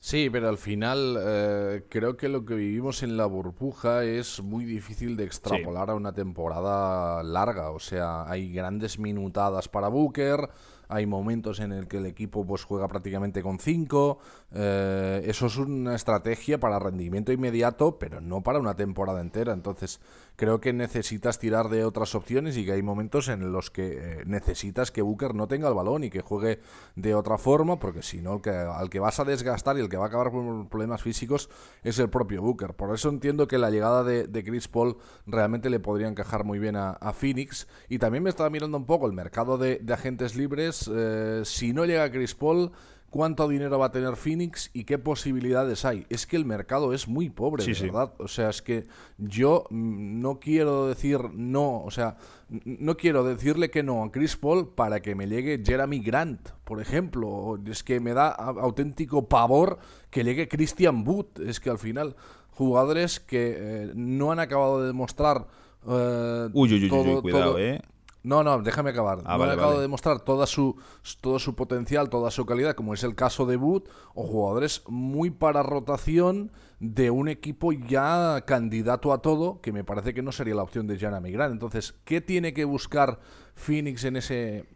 Sí, 0.00 0.28
pero 0.30 0.48
al 0.48 0.58
final 0.58 1.16
eh, 1.20 1.84
creo 1.88 2.16
que 2.16 2.28
lo 2.28 2.44
que 2.44 2.56
vivimos 2.56 3.04
en 3.04 3.16
la 3.16 3.26
burbuja 3.26 4.02
es 4.02 4.42
muy 4.42 4.64
difícil 4.64 5.16
de 5.16 5.22
extrapolar 5.22 5.90
a 5.90 5.94
una 5.94 6.12
temporada 6.12 7.22
larga. 7.22 7.70
O 7.70 7.78
sea, 7.78 8.28
hay 8.28 8.52
grandes 8.52 8.98
minutadas 8.98 9.68
para 9.68 9.86
Booker, 9.86 10.50
hay 10.88 11.06
momentos 11.06 11.60
en 11.60 11.70
el 11.70 11.86
que 11.86 11.98
el 11.98 12.06
equipo 12.06 12.44
pues 12.44 12.64
juega 12.64 12.88
prácticamente 12.88 13.44
con 13.44 13.60
5. 13.60 14.18
Eh, 14.50 15.22
eso 15.24 15.46
es 15.46 15.56
una 15.56 15.94
estrategia 15.94 16.58
para 16.58 16.80
rendimiento 16.80 17.30
inmediato, 17.30 17.96
pero 18.00 18.20
no 18.20 18.42
para 18.42 18.58
una 18.58 18.74
temporada 18.74 19.20
entera. 19.20 19.52
Entonces, 19.52 20.00
creo 20.36 20.60
que 20.60 20.72
necesitas 20.72 21.38
tirar 21.38 21.68
de 21.68 21.84
otras 21.84 22.14
opciones 22.14 22.56
y 22.56 22.64
que 22.64 22.72
hay 22.72 22.82
momentos 22.82 23.28
en 23.28 23.52
los 23.52 23.70
que 23.70 23.98
eh, 23.98 24.22
necesitas 24.26 24.90
que 24.90 25.02
Booker 25.02 25.34
no 25.34 25.48
tenga 25.48 25.68
el 25.68 25.74
balón 25.74 26.04
y 26.04 26.10
que 26.10 26.20
juegue 26.20 26.60
de 26.96 27.14
otra 27.14 27.38
forma, 27.38 27.78
porque 27.78 28.02
si 28.02 28.20
no, 28.20 28.40
al 28.44 28.90
que 28.90 29.00
vas 29.00 29.20
a 29.20 29.24
desgastar 29.24 29.76
y 29.76 29.80
el 29.80 29.88
que 29.88 29.96
va 29.96 30.06
a 30.06 30.08
acabar 30.08 30.30
con 30.30 30.68
problemas 30.68 31.02
físicos 31.02 31.50
es 31.82 31.98
el 31.98 32.10
propio 32.10 32.42
Booker. 32.42 32.74
Por 32.74 32.94
eso 32.94 33.08
entiendo 33.08 33.46
que 33.48 33.58
la 33.58 33.70
llegada 33.70 34.04
de, 34.04 34.42
Chris 34.42 34.68
Paul 34.68 34.96
realmente 35.26 35.70
le 35.70 35.78
podría 35.78 36.08
encajar 36.08 36.44
muy 36.44 36.58
bien 36.58 36.76
a, 36.76 37.12
Phoenix. 37.12 37.68
Y 37.88 37.98
también 37.98 38.24
me 38.24 38.30
estaba 38.30 38.50
mirando 38.50 38.76
un 38.76 38.86
poco 38.86 39.06
el 39.06 39.12
mercado 39.12 39.58
de, 39.58 39.80
agentes 39.92 40.34
libres. 40.34 40.90
Eh, 40.92 41.42
si 41.44 41.72
no 41.72 41.84
llega 41.84 42.10
Chris 42.10 42.34
Paul 42.34 42.72
cuánto 43.12 43.46
dinero 43.46 43.78
va 43.78 43.86
a 43.86 43.92
tener 43.92 44.16
Phoenix 44.16 44.70
y 44.72 44.84
qué 44.84 44.98
posibilidades 44.98 45.84
hay. 45.84 46.06
Es 46.08 46.26
que 46.26 46.36
el 46.36 46.46
mercado 46.46 46.94
es 46.94 47.06
muy 47.06 47.28
pobre, 47.28 47.62
de 47.62 47.74
verdad. 47.74 48.14
O 48.18 48.26
sea, 48.26 48.48
es 48.48 48.62
que 48.62 48.86
yo 49.18 49.66
no 49.70 50.40
quiero 50.40 50.88
decir 50.88 51.20
no, 51.34 51.84
o 51.84 51.90
sea, 51.90 52.16
no 52.48 52.96
quiero 52.96 53.22
decirle 53.22 53.70
que 53.70 53.82
no 53.82 54.02
a 54.02 54.10
Chris 54.10 54.36
Paul 54.36 54.74
para 54.74 55.00
que 55.02 55.14
me 55.14 55.28
llegue 55.28 55.62
Jeremy 55.64 56.00
Grant, 56.00 56.48
por 56.64 56.80
ejemplo. 56.80 57.60
Es 57.66 57.84
que 57.84 58.00
me 58.00 58.14
da 58.14 58.28
auténtico 58.30 59.28
pavor 59.28 59.78
que 60.10 60.24
llegue 60.24 60.48
Christian 60.48 61.06
Wood. 61.06 61.42
Es 61.46 61.60
que 61.60 61.68
al 61.68 61.78
final, 61.78 62.16
jugadores 62.50 63.20
que 63.20 63.56
eh, 63.58 63.92
no 63.94 64.32
han 64.32 64.40
acabado 64.40 64.80
de 64.80 64.86
demostrar. 64.86 65.46
Eh, 65.86 66.48
uy, 66.54 66.72
uy, 66.72 66.90
uy, 66.90 67.20
cuidado, 67.20 67.58
eh. 67.58 67.82
No, 68.24 68.44
no, 68.44 68.62
déjame 68.62 68.90
acabar. 68.90 69.18
Ah, 69.24 69.36
no 69.36 69.46
he 69.46 69.50
acabado 69.50 69.76
de 69.76 69.82
demostrar 69.82 70.20
toda 70.20 70.46
su, 70.46 70.76
todo 71.20 71.38
su 71.40 71.56
potencial, 71.56 72.08
toda 72.08 72.30
su 72.30 72.46
calidad, 72.46 72.74
como 72.74 72.94
es 72.94 73.02
el 73.02 73.16
caso 73.16 73.46
de 73.46 73.56
Boot, 73.56 73.88
o 74.14 74.24
jugadores 74.24 74.82
muy 74.86 75.30
para 75.30 75.62
rotación 75.64 76.52
de 76.78 77.10
un 77.10 77.28
equipo 77.28 77.72
ya 77.72 78.44
candidato 78.46 79.12
a 79.12 79.22
todo, 79.22 79.60
que 79.60 79.72
me 79.72 79.82
parece 79.82 80.14
que 80.14 80.22
no 80.22 80.30
sería 80.30 80.54
la 80.54 80.62
opción 80.62 80.86
de 80.86 80.98
Jana 80.98 81.20
Grant. 81.20 81.52
Entonces, 81.52 81.94
¿qué 82.04 82.20
tiene 82.20 82.54
que 82.54 82.64
buscar 82.64 83.18
Phoenix 83.54 84.04
en 84.04 84.16
ese, 84.16 84.66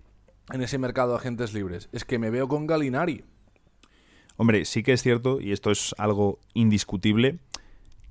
en 0.52 0.62
ese 0.62 0.78
mercado 0.78 1.12
de 1.12 1.18
agentes 1.18 1.54
libres? 1.54 1.88
Es 1.92 2.04
que 2.04 2.18
me 2.18 2.30
veo 2.30 2.48
con 2.48 2.66
Galinari. 2.66 3.24
Hombre, 4.37 4.64
sí 4.64 4.82
que 4.82 4.92
es 4.92 5.02
cierto, 5.02 5.40
y 5.40 5.52
esto 5.52 5.70
es 5.70 5.94
algo 5.98 6.40
indiscutible, 6.52 7.38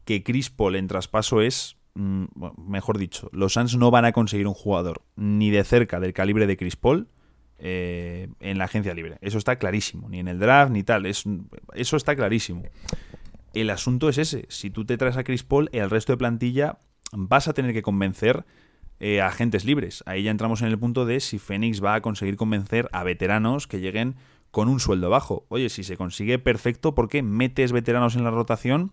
que 0.06 0.24
Chris 0.24 0.50
Paul 0.50 0.76
en 0.76 0.88
traspaso 0.88 1.42
es 1.42 1.78
Mm, 1.96 2.26
mejor 2.58 2.98
dicho, 2.98 3.30
los 3.32 3.54
Suns 3.54 3.78
no 3.78 3.90
van 3.90 4.04
a 4.04 4.12
conseguir 4.12 4.48
un 4.48 4.54
jugador 4.54 5.02
ni 5.16 5.50
de 5.50 5.64
cerca 5.64 6.00
del 6.00 6.14
calibre 6.14 6.46
de 6.46 6.58
Chris 6.58 6.76
Paul 6.76 7.08
eh, 7.58 8.28
en 8.42 8.58
la 8.58 8.66
agencia 8.66 8.94
libre. 8.94 9.18
Eso 9.22 9.38
está 9.38 9.58
clarísimo, 9.58 10.10
ni 10.10 10.20
en 10.20 10.28
el 10.28 10.40
draft 10.40 10.72
ni 10.72 10.84
tal. 10.84 11.06
Es, 11.06 11.24
eso 11.74 11.96
está 11.98 12.16
clarísimo. 12.16 12.64
El 13.54 13.70
asunto 13.70 14.10
es 14.10 14.18
ese. 14.18 14.46
Si 14.50 14.70
tú 14.70 14.84
te 14.86 14.98
traes 14.98 15.16
a 15.16 15.24
Chris 15.24 15.44
Paul, 15.44 15.70
el 15.72 15.90
resto 15.90 16.12
de 16.12 16.18
plantilla 16.18 16.80
vas 17.14 17.48
a 17.48 17.54
tener 17.54 17.72
que 17.72 17.82
convencer 17.82 18.46
eh, 19.00 19.22
a 19.22 19.28
agentes 19.28 19.64
libres. 19.64 20.04
Ahí 20.06 20.24
ya 20.24 20.32
entramos 20.32 20.62
en 20.62 20.68
el 20.68 20.78
punto 20.78 21.06
de 21.06 21.22
si 21.22 21.40
Phoenix 21.40 21.82
va 21.82 21.96
a 21.96 22.02
conseguir 22.02 22.36
convencer 22.36 22.90
a 22.92 23.04
veteranos 23.04 23.68
que 23.68 23.80
lleguen 23.80 24.16
con 24.52 24.68
un 24.68 24.82
sueldo 24.82 25.10
bajo. 25.10 25.46
Oye, 25.48 25.70
si 25.70 25.86
se 25.86 25.96
consigue 25.96 26.40
perfecto, 26.40 26.94
¿por 26.94 27.08
qué 27.08 27.24
metes 27.24 27.72
veteranos 27.72 28.18
en 28.18 28.26
la 28.26 28.32
rotación? 28.32 28.92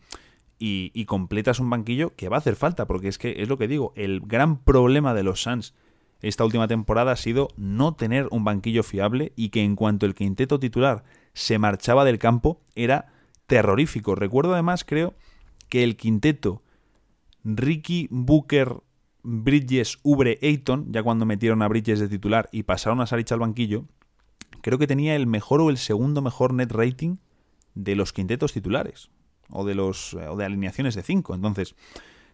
Y, 0.65 1.05
completas 1.07 1.59
un 1.59 1.71
banquillo 1.71 2.15
que 2.15 2.29
va 2.29 2.37
a 2.37 2.39
hacer 2.39 2.55
falta, 2.55 2.87
porque 2.87 3.09
es 3.09 3.19
que 3.19 3.43
es 3.43 3.49
lo 3.49 3.59
que 3.59 3.67
digo, 3.67 3.93
el 3.97 4.21
gran 4.21 4.59
problema 4.59 5.13
de 5.13 5.25
los 5.25 5.43
Suns 5.43 5.75
esta 6.21 6.45
última 6.45 6.69
temporada 6.69 7.11
ha 7.11 7.17
sido 7.17 7.49
no 7.57 7.97
tener 7.97 8.29
un 8.31 8.45
banquillo 8.45 8.85
fiable 8.85 9.33
y 9.35 9.49
que 9.49 9.65
en 9.65 9.75
cuanto 9.75 10.07
el 10.07 10.15
quinteto 10.15 10.61
titular 10.61 11.03
se 11.33 11.59
marchaba 11.59 12.05
del 12.05 12.21
campo 12.21 12.61
era 12.77 13.13
terrorífico. 13.49 14.15
Recuerdo 14.15 14.53
además, 14.53 14.85
creo, 14.85 15.15
que 15.69 15.83
el 15.83 15.97
quinteto 15.97 16.63
Ricky 17.43 18.07
Booker, 18.13 18.77
Bridges, 19.25 19.99
Ubre, 20.05 20.39
Ayton, 20.43 20.93
ya 20.93 21.03
cuando 21.03 21.27
metieron 21.27 21.61
a 21.63 21.69
Bridges 21.69 21.99
de 21.99 22.07
titular 22.07 22.49
y 22.53 22.63
pasaron 22.63 23.01
a 23.01 23.07
Saric 23.09 23.33
al 23.33 23.41
banquillo, 23.41 23.87
creo 24.61 24.79
que 24.79 24.87
tenía 24.87 25.17
el 25.17 25.27
mejor 25.27 25.61
o 25.61 25.71
el 25.71 25.77
segundo 25.77 26.23
mejor 26.23 26.55
net 26.55 26.71
rating 26.71 27.17
de 27.75 27.97
los 27.97 28.13
quintetos 28.13 28.53
titulares 28.53 29.11
o 29.53 29.65
de, 29.65 29.75
los, 29.75 30.15
o 30.15 30.37
de 30.37 30.45
alineaciones 30.45 30.95
de 30.95 31.03
5. 31.03 31.35
Entonces, 31.35 31.75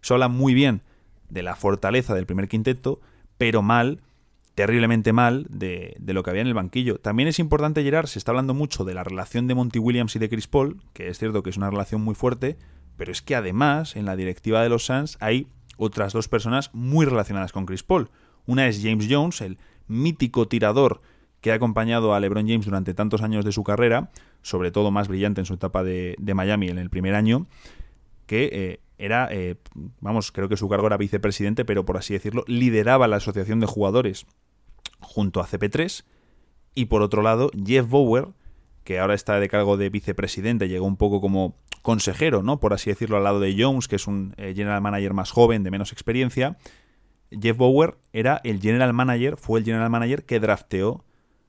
eso 0.02 0.14
habla 0.14 0.28
muy 0.28 0.54
bien 0.54 0.82
de 1.28 1.42
la 1.42 1.56
fortaleza 1.56 2.14
del 2.14 2.26
primer 2.26 2.48
quinteto, 2.48 3.00
pero 3.36 3.62
mal, 3.62 4.00
terriblemente 4.54 5.12
mal, 5.12 5.46
de, 5.50 5.96
de, 5.98 6.14
lo 6.14 6.22
que 6.22 6.30
había 6.30 6.42
en 6.42 6.48
el 6.48 6.54
banquillo. 6.54 6.98
También 6.98 7.28
es 7.28 7.38
importante, 7.38 7.82
Gerard, 7.82 8.06
se 8.06 8.18
está 8.18 8.32
hablando 8.32 8.54
mucho 8.54 8.84
de 8.84 8.94
la 8.94 9.04
relación 9.04 9.46
de 9.46 9.54
Monty 9.54 9.78
Williams 9.78 10.16
y 10.16 10.18
de 10.18 10.28
Chris 10.28 10.46
Paul, 10.46 10.80
que 10.92 11.08
es 11.08 11.18
cierto 11.18 11.42
que 11.42 11.50
es 11.50 11.56
una 11.56 11.70
relación 11.70 12.00
muy 12.00 12.14
fuerte, 12.14 12.56
pero 12.96 13.12
es 13.12 13.22
que 13.22 13.36
además 13.36 13.94
en 13.96 14.04
la 14.04 14.16
directiva 14.16 14.62
de 14.62 14.68
los 14.68 14.86
Suns 14.86 15.16
hay 15.20 15.46
otras 15.76 16.12
dos 16.12 16.28
personas 16.28 16.70
muy 16.74 17.06
relacionadas 17.06 17.52
con 17.52 17.64
Chris 17.64 17.82
Paul. 17.82 18.10
Una 18.46 18.66
es 18.66 18.82
James 18.82 19.06
Jones, 19.08 19.40
el 19.40 19.58
mítico 19.86 20.48
tirador 20.48 21.00
que 21.40 21.52
ha 21.52 21.54
acompañado 21.54 22.14
a 22.14 22.20
LeBron 22.20 22.46
James 22.48 22.66
durante 22.66 22.94
tantos 22.94 23.22
años 23.22 23.44
de 23.44 23.52
su 23.52 23.64
carrera, 23.64 24.10
sobre 24.42 24.70
todo 24.70 24.90
más 24.90 25.08
brillante 25.08 25.40
en 25.40 25.46
su 25.46 25.54
etapa 25.54 25.84
de, 25.84 26.16
Miami 26.34 26.68
en 26.68 26.78
el 26.78 26.90
primer 26.90 27.14
año. 27.14 27.46
que 28.26 28.80
era, 28.98 29.30
vamos, 30.00 30.32
creo 30.32 30.48
que 30.48 30.56
su 30.56 30.68
cargo 30.68 30.88
era 30.88 30.96
vicepresidente, 30.96 31.64
pero 31.64 31.84
por 31.84 31.96
así 31.96 32.14
decirlo, 32.14 32.44
lideraba 32.48 33.06
la 33.06 33.16
asociación 33.16 33.60
de 33.60 33.66
jugadores 33.66 34.26
junto 35.00 35.40
a 35.40 35.46
CP3. 35.46 36.04
Y 36.74 36.86
por 36.86 37.02
otro 37.02 37.22
lado, 37.22 37.50
Jeff 37.64 37.88
Bower, 37.88 38.28
que 38.84 38.98
ahora 38.98 39.14
está 39.14 39.40
de 39.40 39.48
cargo 39.48 39.76
de 39.76 39.90
vicepresidente, 39.90 40.68
llegó 40.68 40.86
un 40.86 40.96
poco 40.96 41.20
como 41.20 41.56
consejero, 41.82 42.42
¿no? 42.42 42.60
Por 42.60 42.72
así 42.72 42.90
decirlo, 42.90 43.16
al 43.16 43.24
lado 43.24 43.40
de 43.40 43.54
Jones, 43.58 43.88
que 43.88 43.96
es 43.96 44.06
un 44.06 44.34
general 44.36 44.80
manager 44.80 45.14
más 45.14 45.30
joven, 45.30 45.62
de 45.62 45.70
menos 45.70 45.92
experiencia. 45.92 46.56
Jeff 47.30 47.56
Bower 47.56 47.98
era 48.12 48.40
el 48.44 48.60
general 48.60 48.92
manager, 48.92 49.36
fue 49.36 49.60
el 49.60 49.64
general 49.64 49.90
manager 49.90 50.24
que 50.24 50.40
drafteó 50.40 51.04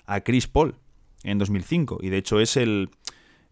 a 0.09 0.21
Chris 0.21 0.47
Paul 0.47 0.75
en 1.23 1.37
2005 1.37 1.99
y 2.01 2.09
de 2.09 2.17
hecho 2.17 2.39
es 2.39 2.57
el, 2.57 2.89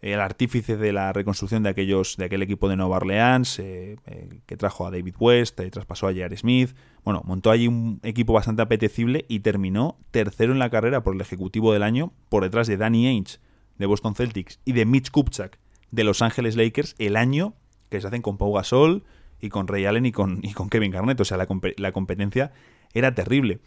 el 0.01 0.20
artífice 0.20 0.78
de 0.78 0.93
la 0.93 1.14
reconstrucción 1.14 1.64
de 1.64 1.70
aquellos 1.70 2.18
de 2.18 2.26
aquel 2.26 2.41
equipo 2.41 2.70
de 2.70 2.76
Nueva 2.76 2.97
Orleans 2.97 3.60
eh, 3.60 3.97
eh, 4.05 4.41
que 4.45 4.58
trajo 4.58 4.86
a 4.88 4.91
David 4.91 5.16
West, 5.20 5.60
y 5.60 5.70
traspasó 5.70 6.08
a 6.08 6.12
J.R. 6.12 6.36
Smith, 6.38 6.76
bueno, 7.03 7.22
montó 7.26 7.51
allí 7.51 7.68
un 7.68 7.99
equipo 8.03 8.34
bastante 8.34 8.62
apetecible 8.62 9.26
y 9.28 9.39
terminó 9.39 9.97
tercero 10.12 10.51
en 10.51 10.60
la 10.60 10.70
carrera 10.70 11.03
por 11.03 11.16
el 11.16 11.22
ejecutivo 11.22 11.74
del 11.74 11.84
año 11.84 12.14
por 12.30 12.43
detrás 12.43 12.68
de 12.68 12.78
Danny 12.78 13.08
Ainge 13.08 13.39
de 13.78 13.86
Boston 13.86 14.16
Celtics 14.16 14.60
y 14.66 14.74
de 14.74 14.86
Mitch 14.86 15.12
Kupchak 15.12 15.60
de 15.91 16.03
Los 16.03 16.22
Ángeles 16.22 16.55
Lakers 16.55 16.95
el 16.97 17.16
año 17.16 17.53
que 17.89 18.01
se 18.01 18.08
hacen 18.08 18.22
con 18.22 18.38
Pau 18.38 18.53
Gasol 18.53 19.03
y 19.39 19.49
con 19.49 19.68
Ray 19.68 19.86
Allen 19.86 20.05
y 20.05 20.12
con, 20.12 20.39
y 20.43 20.53
con 20.53 20.70
Kevin 20.70 20.91
Garnett. 20.91 21.20
O 21.20 21.26
sea, 21.26 21.38
la, 21.38 21.47
la 21.78 21.91
competencia 21.91 22.51
era 22.93 23.14
terrible. 23.14 23.60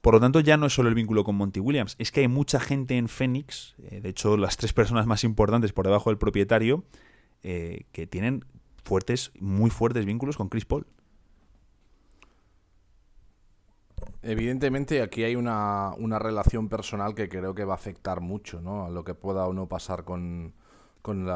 Por 0.00 0.14
lo 0.14 0.20
tanto, 0.20 0.40
ya 0.40 0.56
no 0.56 0.66
es 0.66 0.72
solo 0.72 0.88
el 0.88 0.94
vínculo 0.94 1.24
con 1.24 1.36
Monty 1.36 1.60
Williams, 1.60 1.94
es 1.98 2.10
que 2.10 2.20
hay 2.20 2.28
mucha 2.28 2.58
gente 2.58 2.96
en 2.96 3.08
Phoenix, 3.08 3.74
eh, 3.90 4.00
de 4.00 4.08
hecho, 4.08 4.36
las 4.36 4.56
tres 4.56 4.72
personas 4.72 5.06
más 5.06 5.24
importantes 5.24 5.72
por 5.72 5.84
debajo 5.84 6.10
del 6.10 6.18
propietario, 6.18 6.84
eh, 7.42 7.84
que 7.92 8.06
tienen 8.06 8.44
fuertes, 8.82 9.32
muy 9.38 9.70
fuertes 9.70 10.06
vínculos 10.06 10.36
con 10.36 10.48
Chris 10.48 10.64
Paul. 10.64 10.86
Evidentemente 14.22 15.02
aquí 15.02 15.24
hay 15.24 15.36
una, 15.36 15.92
una 15.96 16.18
relación 16.18 16.68
personal 16.68 17.14
que 17.14 17.28
creo 17.28 17.54
que 17.54 17.64
va 17.64 17.74
a 17.74 17.76
afectar 17.76 18.20
mucho 18.20 18.60
¿no? 18.60 18.84
a 18.84 18.90
lo 18.90 19.04
que 19.04 19.14
pueda 19.14 19.46
o 19.46 19.52
no 19.52 19.66
pasar 19.66 20.04
con, 20.04 20.52
con 21.02 21.28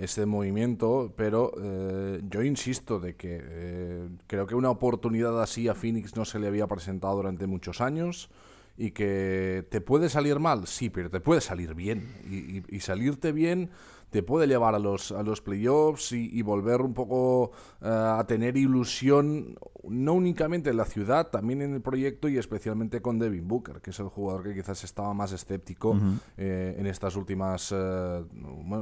ese 0.00 0.26
movimiento, 0.26 1.12
pero 1.16 1.52
eh, 1.62 2.20
yo 2.28 2.42
insisto 2.42 2.98
de 2.98 3.14
que 3.14 3.40
eh, 3.40 4.08
creo 4.26 4.46
que 4.46 4.54
una 4.54 4.70
oportunidad 4.70 5.40
así 5.40 5.68
a 5.68 5.74
Phoenix 5.74 6.16
no 6.16 6.24
se 6.24 6.38
le 6.38 6.48
había 6.48 6.66
presentado 6.66 7.16
durante 7.16 7.46
muchos 7.46 7.80
años 7.80 8.30
y 8.76 8.90
que 8.90 9.66
te 9.70 9.80
puede 9.80 10.08
salir 10.08 10.38
mal, 10.38 10.66
sí, 10.66 10.90
pero 10.90 11.10
te 11.10 11.20
puede 11.20 11.40
salir 11.40 11.74
bien. 11.74 12.64
Y 12.68 12.80
salirte 12.80 13.32
bien 13.32 13.70
te 14.12 14.22
puede 14.22 14.46
llevar 14.46 14.74
a 14.74 14.78
los, 14.78 15.10
a 15.10 15.22
los 15.22 15.40
playoffs 15.40 16.12
y, 16.12 16.42
volver 16.42 16.82
un 16.82 16.92
poco 16.92 17.52
eh, 17.80 17.88
a 17.88 18.22
tener 18.28 18.58
ilusión, 18.58 19.56
no 19.88 20.12
únicamente 20.12 20.68
en 20.68 20.76
la 20.76 20.84
ciudad, 20.84 21.28
también 21.28 21.62
en 21.62 21.72
el 21.72 21.80
proyecto 21.80 22.28
y 22.28 22.36
especialmente 22.36 23.00
con 23.00 23.18
Devin 23.18 23.48
Booker, 23.48 23.80
que 23.80 23.88
es 23.88 23.98
el 24.00 24.08
jugador 24.08 24.42
que 24.42 24.54
quizás 24.54 24.84
estaba 24.84 25.14
más 25.14 25.32
escéptico 25.32 25.98
eh, 26.36 26.76
en 26.78 26.86
estas 26.86 27.16
últimas 27.16 27.74
eh, 27.74 28.22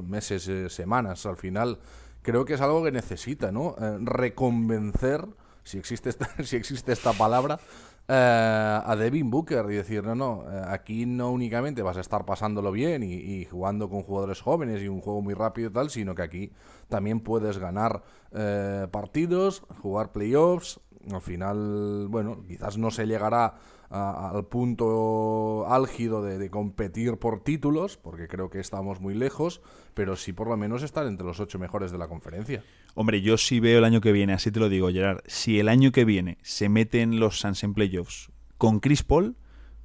meses, 0.02 0.72
semanas. 0.72 1.24
Al 1.26 1.36
final, 1.36 1.78
creo 2.22 2.44
que 2.44 2.54
es 2.54 2.60
algo 2.60 2.82
que 2.82 2.90
necesita, 2.90 3.52
¿no? 3.52 3.76
reconvencer, 4.00 5.28
si 5.62 5.78
existe 5.78 6.10
si 6.42 6.56
existe 6.56 6.92
esta 6.92 7.12
palabra, 7.12 7.60
eh, 7.60 7.89
a 8.12 8.96
Devin 8.96 9.30
Booker 9.30 9.66
y 9.70 9.74
decir, 9.74 10.04
no, 10.04 10.14
no, 10.14 10.44
eh, 10.50 10.62
aquí 10.66 11.06
no 11.06 11.30
únicamente 11.30 11.82
vas 11.82 11.96
a 11.96 12.00
estar 12.00 12.24
pasándolo 12.24 12.72
bien 12.72 13.02
y, 13.02 13.44
jugando 13.44 13.88
con 13.88 14.02
jugadores 14.02 14.40
jóvenes 14.40 14.82
y 14.82 14.88
un 14.88 15.00
juego 15.00 15.22
muy 15.22 15.34
rápido 15.34 15.70
y 15.70 15.72
tal, 15.72 15.90
sino 15.90 16.14
que 16.14 16.22
aquí 16.22 16.52
también 16.88 17.20
puedes 17.20 17.58
ganar 17.58 18.02
eh, 18.32 18.86
partidos, 18.90 19.62
jugar 19.80 20.12
playoffs. 20.12 20.80
Al 21.12 21.20
final, 21.20 22.06
bueno, 22.08 22.44
quizás 22.46 22.76
no 22.76 22.90
se 22.90 23.06
llegará 23.06 23.54
al 23.90 24.46
punto 24.46 25.66
álgido 25.68 26.22
de, 26.22 26.48
competir 26.48 27.16
por 27.16 27.42
títulos, 27.42 27.96
porque 27.96 28.28
creo 28.28 28.48
que 28.48 28.60
estamos 28.60 29.00
muy 29.00 29.14
lejos, 29.14 29.60
pero 29.94 30.16
sí 30.16 30.32
por 30.32 30.48
lo 30.48 30.56
menos 30.56 30.82
estar 30.82 31.06
entre 31.06 31.26
los 31.26 31.40
ocho 31.40 31.58
mejores 31.58 31.90
de 31.90 31.98
la 31.98 32.06
conferencia. 32.06 32.62
Hombre, 32.94 33.20
yo 33.20 33.36
sí 33.36 33.58
veo 33.58 33.78
el 33.78 33.84
año 33.84 34.00
que 34.00 34.12
viene, 34.12 34.32
así 34.32 34.52
te 34.52 34.60
lo 34.60 34.68
digo, 34.68 34.90
Gerard, 34.90 35.20
si 35.26 35.58
el 35.58 35.68
año 35.68 35.90
que 35.90 36.04
viene 36.04 36.38
se 36.42 36.68
meten 36.68 37.18
los 37.18 37.40
Suns 37.40 37.64
en 37.64 37.74
playoffs 37.74 38.30
con 38.58 38.78
Chris 38.78 39.02
Paul, 39.02 39.36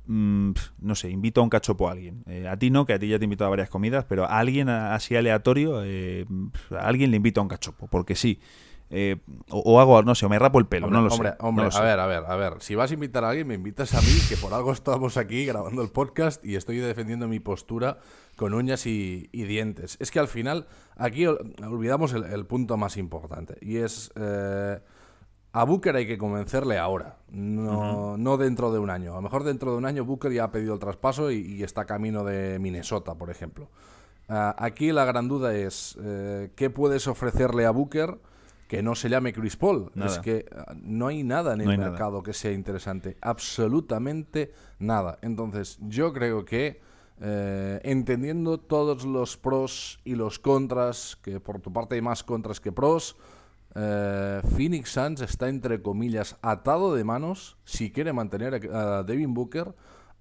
mm, 0.06 0.52
no 0.80 0.96
sé, 0.96 1.10
invito 1.10 1.42
a 1.42 1.44
un 1.44 1.50
cachopo 1.50 1.90
a 1.90 1.94
alguien. 1.94 2.24
Eh, 2.28 2.48
a 2.48 2.58
ti 2.58 2.70
no, 2.70 2.86
que 2.86 2.94
a 2.94 3.00
ti 3.00 3.08
ya 3.08 3.18
te 3.18 3.24
he 3.24 3.26
invitado 3.26 3.48
a 3.48 3.52
varias 3.52 3.70
comidas, 3.70 4.06
pero 4.06 4.26
a 4.26 4.38
alguien 4.38 4.70
así 4.70 5.16
aleatorio, 5.16 5.84
eh, 5.84 6.26
a 6.72 6.88
alguien 6.88 7.10
le 7.10 7.18
invito 7.18 7.40
a 7.40 7.44
un 7.44 7.50
cachopo, 7.50 7.88
porque 7.88 8.16
sí. 8.16 8.40
Eh, 8.92 9.18
o, 9.50 9.80
hago, 9.80 10.04
no 10.04 10.14
sé, 10.14 10.26
o 10.26 10.30
me 10.30 10.38
rapo 10.38 10.60
el 10.60 10.68
pelo, 10.68 10.90
no 10.90 11.02
lo 11.02 11.10
sé. 11.10 11.34
Hombre, 11.40 11.70
a 11.72 11.82
ver, 11.82 12.00
a 12.00 12.06
ver, 12.06 12.24
a 12.28 12.36
ver. 12.36 12.54
Si 12.60 12.76
vas 12.76 12.92
a 12.92 12.94
invitar 12.94 13.24
a 13.24 13.30
alguien, 13.30 13.48
me 13.48 13.56
invitas 13.56 13.94
a 13.96 14.02
mí, 14.02 14.14
que 14.30 14.38
por 14.38 14.54
algo 14.54 14.72
estamos 14.72 15.18
aquí 15.18 15.46
grabando 15.46 15.82
el 15.82 15.90
podcast 15.90 16.44
y 16.46 16.56
estoy 16.56 16.78
defendiendo 16.78 17.28
mi 17.28 17.40
postura 17.40 17.98
con 18.36 18.54
uñas 18.54 18.86
y, 18.86 19.28
dientes. 19.32 19.98
Es 20.00 20.12
que 20.12 20.20
al 20.20 20.28
final, 20.28 20.68
aquí 20.98 21.26
olvidamos 21.26 22.14
el, 22.14 22.46
punto 22.46 22.78
más 22.78 22.98
importante 22.98 23.58
y 23.62 23.78
es. 23.78 24.12
Eh, 24.16 24.80
a 25.52 25.64
Booker 25.64 25.96
hay 25.96 26.06
que 26.06 26.18
convencerle 26.18 26.78
ahora, 26.78 27.16
no, 27.30 28.18
no, 28.18 28.36
dentro 28.36 28.74
de 28.74 28.80
un 28.80 28.90
año. 28.90 29.14
A 29.14 29.16
lo 29.16 29.22
mejor 29.22 29.46
dentro 29.46 29.72
de 29.72 29.78
un 29.78 29.86
año 29.86 30.04
Booker 30.04 30.30
ya 30.34 30.44
ha 30.44 30.52
pedido 30.52 30.74
el 30.74 30.82
traspaso 30.82 31.32
y, 31.32 31.64
está 31.64 31.86
camino 31.86 32.26
de 32.26 32.60
Minnesota, 32.60 33.16
por 33.16 33.30
ejemplo. 33.30 33.70
Ah, 34.28 34.54
aquí 34.60 34.92
la 34.92 35.06
gran 35.06 35.30
duda 35.30 35.56
es, 35.56 35.98
eh, 36.04 36.52
¿qué 36.58 36.70
puedes 36.70 37.08
ofrecerle 37.08 37.66
a 37.66 37.72
Booker? 37.72 38.20
Que 38.68 38.82
no 38.82 38.96
se 38.96 39.10
llame 39.10 39.34
Chris 39.34 39.56
Paul. 39.56 39.92
Es 40.04 40.20
que 40.20 40.46
ah, 40.56 40.74
no 40.82 41.08
hay 41.08 41.24
nada 41.24 41.54
en 41.54 41.62
el 41.62 41.78
mercado 41.78 42.24
que 42.24 42.34
sea 42.34 42.52
interesante. 42.52 43.18
Absolutamente 43.22 44.52
nada. 44.80 45.20
Entonces, 45.22 45.78
yo 45.82 46.14
creo 46.14 46.46
que 46.46 46.82
eh, 47.22 47.80
entendiendo 47.84 48.60
todos 48.60 49.06
los 49.06 49.38
pros 49.38 50.00
y 50.04 50.16
los 50.16 50.40
contras, 50.40 51.18
que 51.22 51.40
por 51.40 51.62
tu 51.62 51.72
parte 51.72 51.96
hay 51.96 52.02
más 52.02 52.24
contras 52.24 52.60
que 52.60 52.72
pros, 52.72 53.16
eh, 53.76 54.42
Phoenix 54.56 54.90
Suns 54.92 55.22
está 55.22 55.50
entre 55.50 55.82
comillas 55.82 56.38
atado 56.42 56.96
de 56.96 57.04
manos 57.04 57.58
si 57.66 57.92
quiere 57.92 58.14
mantener 58.14 58.70
a 58.74 59.04
Devin 59.04 59.34
Booker 59.34 59.76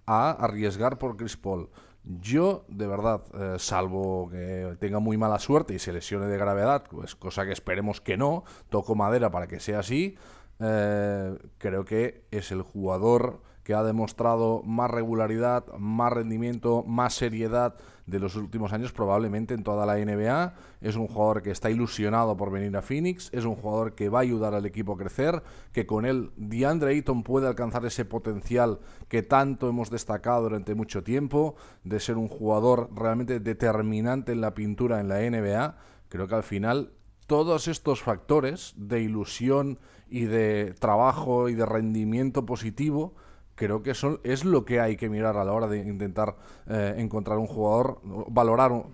a 0.06 0.30
arriesgar 0.30 0.98
por 0.98 1.16
Chris 1.16 1.36
Paul. 1.36 1.70
Yo, 2.04 2.66
de 2.68 2.86
verdad, 2.86 3.22
eh, 3.32 3.56
salvo 3.58 4.28
que 4.30 4.76
tenga 4.78 4.98
muy 4.98 5.16
mala 5.16 5.38
suerte 5.38 5.74
y 5.74 5.78
se 5.78 5.92
lesione 5.92 6.26
de 6.26 6.36
gravedad, 6.36 6.84
pues 6.90 7.14
cosa 7.14 7.46
que 7.46 7.52
esperemos 7.52 8.02
que 8.02 8.18
no, 8.18 8.44
toco 8.68 8.94
madera 8.94 9.30
para 9.30 9.46
que 9.46 9.58
sea 9.58 9.78
así, 9.78 10.16
eh, 10.60 11.38
creo 11.56 11.86
que 11.86 12.26
es 12.30 12.52
el 12.52 12.60
jugador 12.60 13.40
que 13.62 13.72
ha 13.72 13.82
demostrado 13.82 14.62
más 14.64 14.90
regularidad, 14.90 15.64
más 15.78 16.12
rendimiento, 16.12 16.84
más 16.86 17.14
seriedad 17.14 17.76
de 18.06 18.18
los 18.18 18.36
últimos 18.36 18.72
años 18.72 18.92
probablemente 18.92 19.54
en 19.54 19.62
toda 19.62 19.86
la 19.86 19.96
NBA. 19.96 20.54
Es 20.80 20.96
un 20.96 21.06
jugador 21.06 21.42
que 21.42 21.50
está 21.50 21.70
ilusionado 21.70 22.36
por 22.36 22.50
venir 22.50 22.76
a 22.76 22.82
Phoenix, 22.82 23.30
es 23.32 23.44
un 23.44 23.54
jugador 23.54 23.94
que 23.94 24.08
va 24.08 24.18
a 24.18 24.22
ayudar 24.22 24.54
al 24.54 24.66
equipo 24.66 24.92
a 24.92 24.96
crecer, 24.96 25.42
que 25.72 25.86
con 25.86 26.04
él 26.04 26.30
DeAndre 26.36 26.90
Ayton 26.90 27.22
puede 27.22 27.46
alcanzar 27.46 27.84
ese 27.86 28.04
potencial 28.04 28.80
que 29.08 29.22
tanto 29.22 29.68
hemos 29.68 29.90
destacado 29.90 30.42
durante 30.42 30.74
mucho 30.74 31.02
tiempo, 31.02 31.56
de 31.82 32.00
ser 32.00 32.16
un 32.16 32.28
jugador 32.28 32.90
realmente 32.94 33.40
determinante 33.40 34.32
en 34.32 34.40
la 34.40 34.54
pintura 34.54 35.00
en 35.00 35.08
la 35.08 35.20
NBA. 35.20 35.76
Creo 36.08 36.28
que 36.28 36.34
al 36.34 36.42
final 36.42 36.92
todos 37.26 37.68
estos 37.68 38.02
factores 38.02 38.74
de 38.76 39.00
ilusión 39.00 39.78
y 40.08 40.24
de 40.24 40.74
trabajo 40.78 41.48
y 41.48 41.54
de 41.54 41.64
rendimiento 41.64 42.44
positivo 42.44 43.14
creo 43.54 43.82
que 43.82 43.90
eso 43.90 44.20
es 44.24 44.44
lo 44.44 44.64
que 44.64 44.80
hay 44.80 44.96
que 44.96 45.08
mirar 45.08 45.36
a 45.36 45.44
la 45.44 45.52
hora 45.52 45.66
de 45.66 45.78
intentar 45.78 46.36
eh, 46.66 46.94
encontrar 46.98 47.38
un 47.38 47.46
jugador, 47.46 48.00
valorar, 48.28 48.84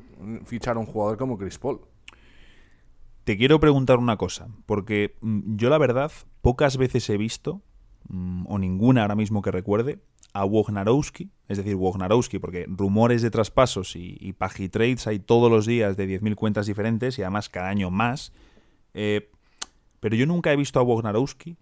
fichar 0.45 0.79
un 0.79 0.87
jugador 0.87 1.17
como 1.17 1.39
Chris 1.39 1.59
Paul. 1.59 1.81
Te 3.25 3.37
quiero 3.37 3.61
preguntar 3.61 3.99
una 3.99 4.17
cosa, 4.17 4.49
porque 4.67 5.17
mm, 5.21 5.57
yo 5.57 5.71
la 5.71 5.79
verdad 5.79 6.11
pocas 6.43 6.77
veces 6.77 7.09
he 7.11 7.17
visto, 7.17 7.63
mm, 8.09 8.47
o 8.49 8.59
ninguna 8.59 9.03
ahora 9.03 9.15
mismo 9.15 9.43
que 9.43 9.51
recuerde, 9.51 10.01
a 10.33 10.45
Wognarowski, 10.45 11.31
es 11.49 11.59
decir, 11.59 11.75
Wognarowski, 11.75 12.39
porque 12.39 12.67
rumores 12.69 13.21
de 13.23 13.31
traspasos 13.31 13.97
y, 13.97 14.17
y 14.21 14.35
hay 15.07 15.19
todos 15.19 15.51
los 15.51 15.67
días 15.67 15.97
de 15.97 16.21
10.000 16.21 16.35
cuentas 16.37 16.67
diferentes 16.67 17.19
y 17.19 17.23
además 17.23 17.49
cada 17.49 17.69
año 17.69 17.91
más. 17.91 18.33
Eh, 18.95 19.31
pero 19.99 20.17
yo 20.17 20.27
nunca 20.27 20.53
he 20.53 20.57
visto 20.57 20.79
a 20.79 20.83
Wognarowski, 20.83 21.57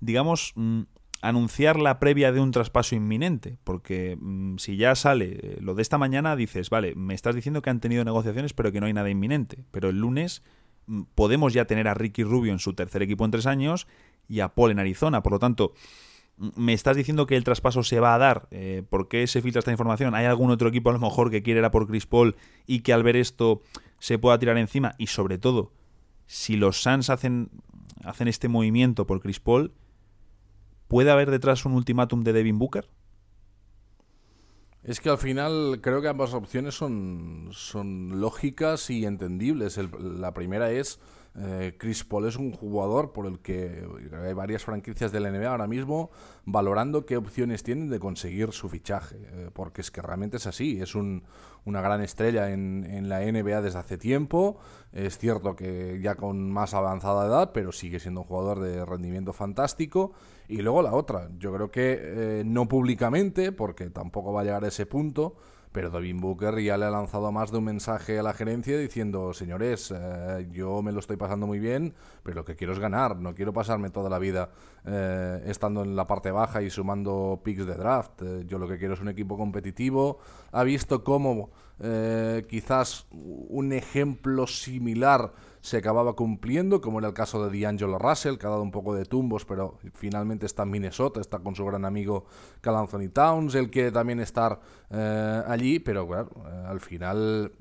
digamos, 0.00 0.52
mm, 0.56 0.82
anunciar 1.20 1.78
la 1.78 1.98
previa 1.98 2.32
de 2.32 2.40
un 2.40 2.52
traspaso 2.52 2.94
inminente, 2.94 3.58
porque 3.64 4.16
mm, 4.20 4.56
si 4.58 4.76
ya 4.76 4.94
sale 4.94 5.38
eh, 5.42 5.58
lo 5.60 5.74
de 5.74 5.82
esta 5.82 5.98
mañana, 5.98 6.36
dices, 6.36 6.70
vale, 6.70 6.94
me 6.94 7.14
estás 7.14 7.34
diciendo 7.34 7.62
que 7.62 7.70
han 7.70 7.80
tenido 7.80 8.04
negociaciones 8.04 8.52
pero 8.52 8.72
que 8.72 8.80
no 8.80 8.86
hay 8.86 8.92
nada 8.92 9.10
inminente, 9.10 9.64
pero 9.70 9.88
el 9.88 9.98
lunes 9.98 10.42
mm, 10.86 11.02
podemos 11.14 11.52
ya 11.52 11.64
tener 11.64 11.88
a 11.88 11.94
Ricky 11.94 12.22
Rubio 12.22 12.52
en 12.52 12.58
su 12.58 12.74
tercer 12.74 13.02
equipo 13.02 13.24
en 13.24 13.30
tres 13.30 13.46
años 13.46 13.86
y 14.28 14.40
a 14.40 14.54
Paul 14.54 14.70
en 14.70 14.78
Arizona, 14.78 15.22
por 15.22 15.32
lo 15.32 15.38
tanto, 15.38 15.72
mm, 16.36 16.48
me 16.54 16.72
estás 16.72 16.96
diciendo 16.96 17.26
que 17.26 17.36
el 17.36 17.44
traspaso 17.44 17.82
se 17.82 17.98
va 17.98 18.14
a 18.14 18.18
dar, 18.18 18.46
eh, 18.52 18.84
¿por 18.88 19.08
qué 19.08 19.26
se 19.26 19.42
filtra 19.42 19.58
esta 19.58 19.72
información? 19.72 20.14
¿Hay 20.14 20.26
algún 20.26 20.50
otro 20.50 20.68
equipo 20.68 20.90
a 20.90 20.92
lo 20.92 21.00
mejor 21.00 21.30
que 21.30 21.42
quiere 21.42 21.60
ir 21.60 21.66
a 21.66 21.72
por 21.72 21.88
Chris 21.88 22.06
Paul 22.06 22.36
y 22.66 22.80
que 22.80 22.92
al 22.92 23.02
ver 23.02 23.16
esto 23.16 23.62
se 23.98 24.18
pueda 24.18 24.38
tirar 24.38 24.56
encima? 24.56 24.94
Y 24.98 25.08
sobre 25.08 25.38
todo, 25.38 25.72
si 26.26 26.56
los 26.56 26.80
Suns 26.80 27.10
hacen, 27.10 27.50
hacen 28.04 28.28
este 28.28 28.46
movimiento 28.46 29.06
por 29.06 29.20
Chris 29.20 29.40
Paul, 29.40 29.72
¿puede 30.88 31.10
haber 31.10 31.30
detrás 31.30 31.64
un 31.64 31.72
ultimátum 31.72 32.24
de 32.24 32.32
Devin 32.32 32.58
Booker? 32.58 32.88
Es 34.82 35.00
que 35.00 35.10
al 35.10 35.18
final 35.18 35.80
creo 35.82 36.00
que 36.00 36.08
ambas 36.08 36.32
opciones 36.34 36.74
son, 36.74 37.50
son 37.52 38.20
lógicas 38.20 38.90
y 38.90 39.04
entendibles. 39.04 39.78
la 40.00 40.32
primera 40.32 40.70
es 40.70 40.98
eh, 41.36 41.76
Chris 41.78 42.04
Paul 42.04 42.26
es 42.26 42.36
un 42.36 42.52
jugador 42.52 43.12
por 43.12 43.26
el 43.26 43.38
que 43.38 43.86
hay 44.24 44.32
varias 44.32 44.64
franquicias 44.64 45.12
de 45.12 45.20
la 45.20 45.30
NBA 45.30 45.50
ahora 45.50 45.66
mismo 45.66 46.10
valorando 46.44 47.06
qué 47.06 47.16
opciones 47.16 47.62
tienen 47.62 47.90
de 47.90 48.00
conseguir 48.00 48.52
su 48.52 48.68
fichaje, 48.68 49.16
eh, 49.20 49.50
porque 49.52 49.82
es 49.82 49.90
que 49.90 50.02
realmente 50.02 50.38
es 50.38 50.46
así, 50.46 50.80
es 50.80 50.94
una 50.94 51.80
gran 51.80 52.02
estrella 52.02 52.50
en, 52.50 52.84
en, 52.90 53.08
la 53.08 53.20
NBA 53.20 53.60
desde 53.60 53.78
hace 53.78 53.98
tiempo, 53.98 54.58
es 54.92 55.18
cierto 55.18 55.54
que 55.54 56.00
ya 56.02 56.14
con 56.14 56.50
más 56.50 56.74
avanzada 56.74 57.26
edad, 57.26 57.50
pero 57.52 57.72
sigue 57.72 58.00
siendo 58.00 58.22
un 58.22 58.26
jugador 58.26 58.60
de 58.60 58.84
rendimiento 58.84 59.32
fantástico. 59.32 60.12
Y 60.48 60.62
luego 60.62 60.80
la 60.80 60.94
otra, 60.94 61.28
yo 61.38 61.52
creo 61.52 61.70
que 61.70 61.98
eh, 62.00 62.42
no 62.46 62.66
públicamente, 62.66 63.52
porque 63.52 63.90
tampoco 63.90 64.32
va 64.32 64.40
a 64.40 64.44
llegar 64.44 64.64
a 64.64 64.68
ese 64.68 64.86
punto, 64.86 65.36
pero 65.78 65.90
Devin 65.90 66.20
Booker 66.20 66.58
ya 66.58 66.76
le 66.76 66.86
ha 66.86 66.90
lanzado 66.90 67.30
más 67.30 67.52
de 67.52 67.58
un 67.58 67.64
mensaje 67.66 68.18
a 68.18 68.22
la 68.24 68.32
gerencia 68.32 68.76
diciendo, 68.76 69.32
señores, 69.32 69.94
eh, 69.96 70.48
yo 70.50 70.82
me 70.82 70.90
lo 70.90 70.98
estoy 70.98 71.16
pasando 71.16 71.46
muy 71.46 71.60
bien, 71.60 71.94
pero 72.24 72.34
lo 72.34 72.44
que 72.44 72.56
quiero 72.56 72.72
es 72.72 72.80
ganar, 72.80 73.14
no 73.14 73.32
quiero 73.32 73.52
pasarme 73.52 73.88
toda 73.90 74.10
la 74.10 74.18
vida 74.18 74.50
eh, 74.84 75.40
estando 75.46 75.84
en 75.84 75.94
la 75.94 76.04
parte 76.08 76.32
baja 76.32 76.62
y 76.62 76.70
sumando 76.70 77.40
picks 77.44 77.64
de 77.64 77.76
draft. 77.76 78.22
Eh, 78.22 78.44
yo 78.48 78.58
lo 78.58 78.66
que 78.66 78.76
quiero 78.76 78.94
es 78.94 79.00
un 79.00 79.08
equipo 79.08 79.36
competitivo. 79.36 80.18
Ha 80.50 80.64
visto 80.64 81.04
cómo 81.04 81.50
quizás 82.48 83.06
un 83.12 83.72
ejemplo 83.72 84.48
similar 84.48 85.32
se 85.60 85.78
acababa 85.78 86.14
cumpliendo, 86.14 86.80
como 86.80 86.98
era 86.98 87.08
el 87.08 87.14
caso 87.14 87.48
de 87.48 87.60
D'Angelo 87.60 87.98
Russell, 87.98 88.36
que 88.36 88.46
ha 88.46 88.50
dado 88.50 88.62
un 88.62 88.70
poco 88.70 88.94
de 88.94 89.04
tumbos, 89.04 89.44
pero 89.44 89.78
finalmente 89.94 90.46
está 90.46 90.62
en 90.62 90.70
Minnesota, 90.70 91.20
está 91.20 91.38
con 91.38 91.54
su 91.54 91.64
gran 91.64 91.84
amigo 91.84 92.26
Cal 92.60 92.76
Anthony 92.76 93.08
Towns, 93.12 93.54
él 93.54 93.70
quiere 93.70 93.92
también 93.92 94.20
estar 94.20 94.60
eh, 94.90 95.42
allí, 95.46 95.78
pero 95.78 96.06
bueno, 96.06 96.28
eh, 96.46 96.64
al 96.66 96.80
final, 96.80 97.52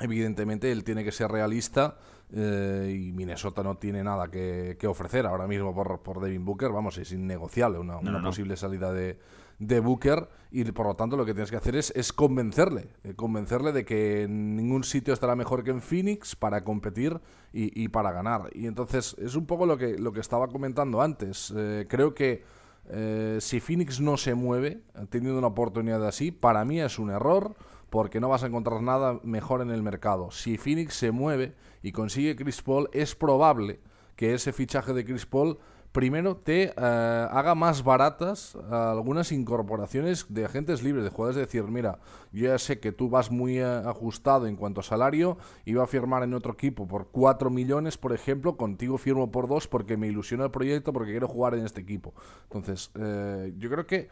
evidentemente, 0.00 0.70
él 0.72 0.84
tiene 0.84 1.04
que 1.04 1.12
ser 1.12 1.30
realista. 1.30 1.96
Eh, 2.30 3.06
y 3.06 3.12
Minnesota 3.12 3.62
no 3.62 3.78
tiene 3.78 4.04
nada 4.04 4.30
que, 4.30 4.76
ofrecer 4.86 5.24
ahora 5.26 5.46
mismo 5.46 5.74
por, 5.74 6.00
por 6.02 6.20
Devin 6.20 6.44
Booker, 6.44 6.70
vamos, 6.70 6.98
es 6.98 7.12
innegociable 7.12 7.78
una, 7.78 8.00
posible 8.20 8.54
salida 8.54 8.92
de, 8.92 9.18
de 9.58 9.80
Booker 9.80 10.28
y 10.50 10.64
por 10.64 10.86
lo 10.86 10.94
tanto 10.94 11.16
lo 11.16 11.26
que 11.26 11.34
tienes 11.34 11.50
que 11.50 11.56
hacer 11.56 11.76
es, 11.76 11.92
es 11.94 12.12
convencerle, 12.12 12.88
eh, 13.04 13.14
convencerle 13.14 13.72
de 13.72 13.84
que 13.84 14.22
en 14.22 14.56
ningún 14.56 14.84
sitio 14.84 15.12
estará 15.12 15.36
mejor 15.36 15.64
que 15.64 15.70
en 15.70 15.82
Phoenix 15.82 16.36
para 16.36 16.64
competir 16.64 17.20
y, 17.52 17.88
para 17.88 18.12
ganar. 18.12 18.50
Y 18.52 18.66
entonces 18.66 19.16
es 19.18 19.34
un 19.34 19.46
poco 19.46 19.66
lo 19.66 19.76
que, 19.76 19.98
lo 19.98 20.12
que 20.12 20.20
estaba 20.20 20.48
comentando 20.48 21.02
antes. 21.02 21.52
Eh, 21.56 21.86
creo 21.88 22.14
que 22.14 22.44
eh, 22.90 23.38
si 23.40 23.58
Phoenix 23.58 24.00
no 24.00 24.16
se 24.16 24.34
mueve 24.34 24.82
teniendo 25.10 25.38
una 25.38 25.48
oportunidad 25.48 26.06
así, 26.06 26.30
para 26.30 26.64
mí 26.64 26.80
es 26.80 26.98
un 26.98 27.10
error 27.10 27.56
porque 27.90 28.20
no 28.20 28.28
vas 28.28 28.42
a 28.42 28.46
encontrar 28.46 28.82
nada 28.82 29.20
mejor 29.22 29.62
en 29.62 29.70
el 29.70 29.82
mercado. 29.82 30.30
Si 30.30 30.56
Phoenix 30.56 30.94
se 30.94 31.10
mueve 31.10 31.54
y 31.82 31.92
consigue 31.92 32.36
Chris 32.36 32.62
Paul, 32.62 32.88
es 32.92 33.14
probable 33.14 33.80
que 34.16 34.34
ese 34.34 34.52
fichaje 34.52 34.92
de 34.92 35.04
Chris 35.04 35.26
Paul 35.26 35.58
primero 35.92 36.36
te 36.36 36.64
eh, 36.64 36.72
haga 36.76 37.54
más 37.54 37.82
baratas 37.82 38.56
algunas 38.70 39.32
incorporaciones 39.32 40.26
de 40.28 40.44
agentes 40.44 40.82
libres, 40.82 41.04
de 41.04 41.10
jugadores. 41.10 41.36
De 41.36 41.42
decir, 41.42 41.64
mira, 41.64 41.98
yo 42.32 42.48
ya 42.48 42.58
sé 42.58 42.78
que 42.78 42.92
tú 42.92 43.08
vas 43.08 43.30
muy 43.30 43.58
eh, 43.58 43.64
ajustado 43.64 44.46
en 44.46 44.56
cuanto 44.56 44.80
a 44.80 44.84
salario, 44.84 45.38
iba 45.64 45.82
a 45.82 45.86
firmar 45.86 46.22
en 46.22 46.34
otro 46.34 46.52
equipo 46.52 46.86
por 46.86 47.08
4 47.08 47.50
millones, 47.50 47.96
por 47.96 48.12
ejemplo, 48.12 48.56
contigo 48.56 48.98
firmo 48.98 49.30
por 49.30 49.48
2 49.48 49.68
porque 49.68 49.96
me 49.96 50.08
ilusiona 50.08 50.44
el 50.44 50.50
proyecto, 50.50 50.92
porque 50.92 51.12
quiero 51.12 51.28
jugar 51.28 51.54
en 51.54 51.64
este 51.64 51.80
equipo. 51.80 52.14
Entonces, 52.44 52.90
eh, 52.94 53.54
yo 53.58 53.70
creo 53.70 53.86
que 53.86 54.08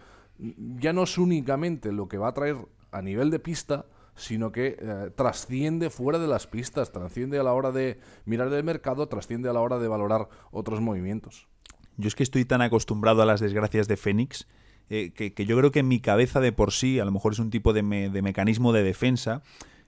ya 0.79 0.93
no 0.93 1.05
es 1.05 1.17
únicamente 1.19 1.93
lo 1.93 2.09
que 2.09 2.19
va 2.19 2.29
a 2.29 2.35
traer 2.35 2.57
a 2.97 3.03
nivel 3.03 3.31
de 3.31 3.39
pista, 3.39 3.87
sino 4.15 4.51
que 4.51 4.79
trasciende 5.15 5.91
fuera 5.91 6.19
de 6.19 6.27
las 6.27 6.47
pistas, 6.47 6.91
trasciende 6.91 7.39
a 7.39 7.43
la 7.43 7.53
hora 7.53 7.71
de 7.71 8.01
mirar 8.25 8.51
el 8.53 8.65
mercado, 8.65 9.09
trasciende 9.09 9.49
a 9.51 9.53
la 9.53 9.61
hora 9.61 9.79
de 9.79 9.89
valorar 9.89 10.29
otros 10.51 10.81
movimientos. 10.81 11.49
Yo 11.99 12.09
es 12.09 12.15
que 12.15 12.23
estoy 12.23 12.45
tan 12.45 12.63
acostumbrado 12.63 13.23
a 13.23 13.27
las 13.27 13.41
desgracias 13.41 13.89
de 13.89 13.97
Fénix 13.97 14.47
eh, 14.89 15.11
que, 15.11 15.47
yo 15.47 15.57
creo 15.59 15.73
que 15.73 15.81
en 15.81 15.89
mi 15.89 16.01
cabeza 16.01 16.41
de 16.41 16.53
por 16.53 16.73
sí, 16.73 17.01
a 17.01 17.05
lo 17.05 17.11
mejor 17.11 17.33
es 17.33 17.39
un 17.39 17.51
tipo 17.51 17.73
de, 17.73 17.83
mecanismo 17.83 18.73
de 18.73 18.85
defensa, 18.85 19.43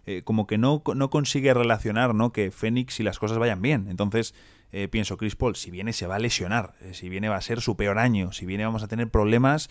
eh, 0.06 0.22
como 0.24 0.46
que 0.46 0.58
no, 0.58 0.82
no, 0.94 1.10
consigue 1.10 1.54
relacionar 1.54 2.14
¿no? 2.14 2.32
que 2.32 2.50
Fénix 2.50 2.98
y 2.98 3.02
las 3.02 3.18
cosas 3.18 3.38
vayan 3.38 3.62
bien. 3.62 3.86
Entonces 3.88 4.34
eh, 4.72 4.88
pienso, 4.88 5.16
Chris 5.16 5.36
Paul, 5.36 5.54
si 5.54 5.70
viene 5.70 5.92
se 5.92 6.06
va 6.06 6.16
a 6.16 6.18
lesionar, 6.18 6.74
si 6.92 7.08
viene 7.08 7.28
va 7.28 7.36
a 7.36 7.40
ser 7.40 7.60
su 7.60 7.76
peor 7.76 7.98
año, 7.98 8.32
si 8.32 8.44
viene 8.44 8.64
vamos 8.64 8.82
a 8.82 8.88
tener 8.88 9.08
problemas, 9.10 9.68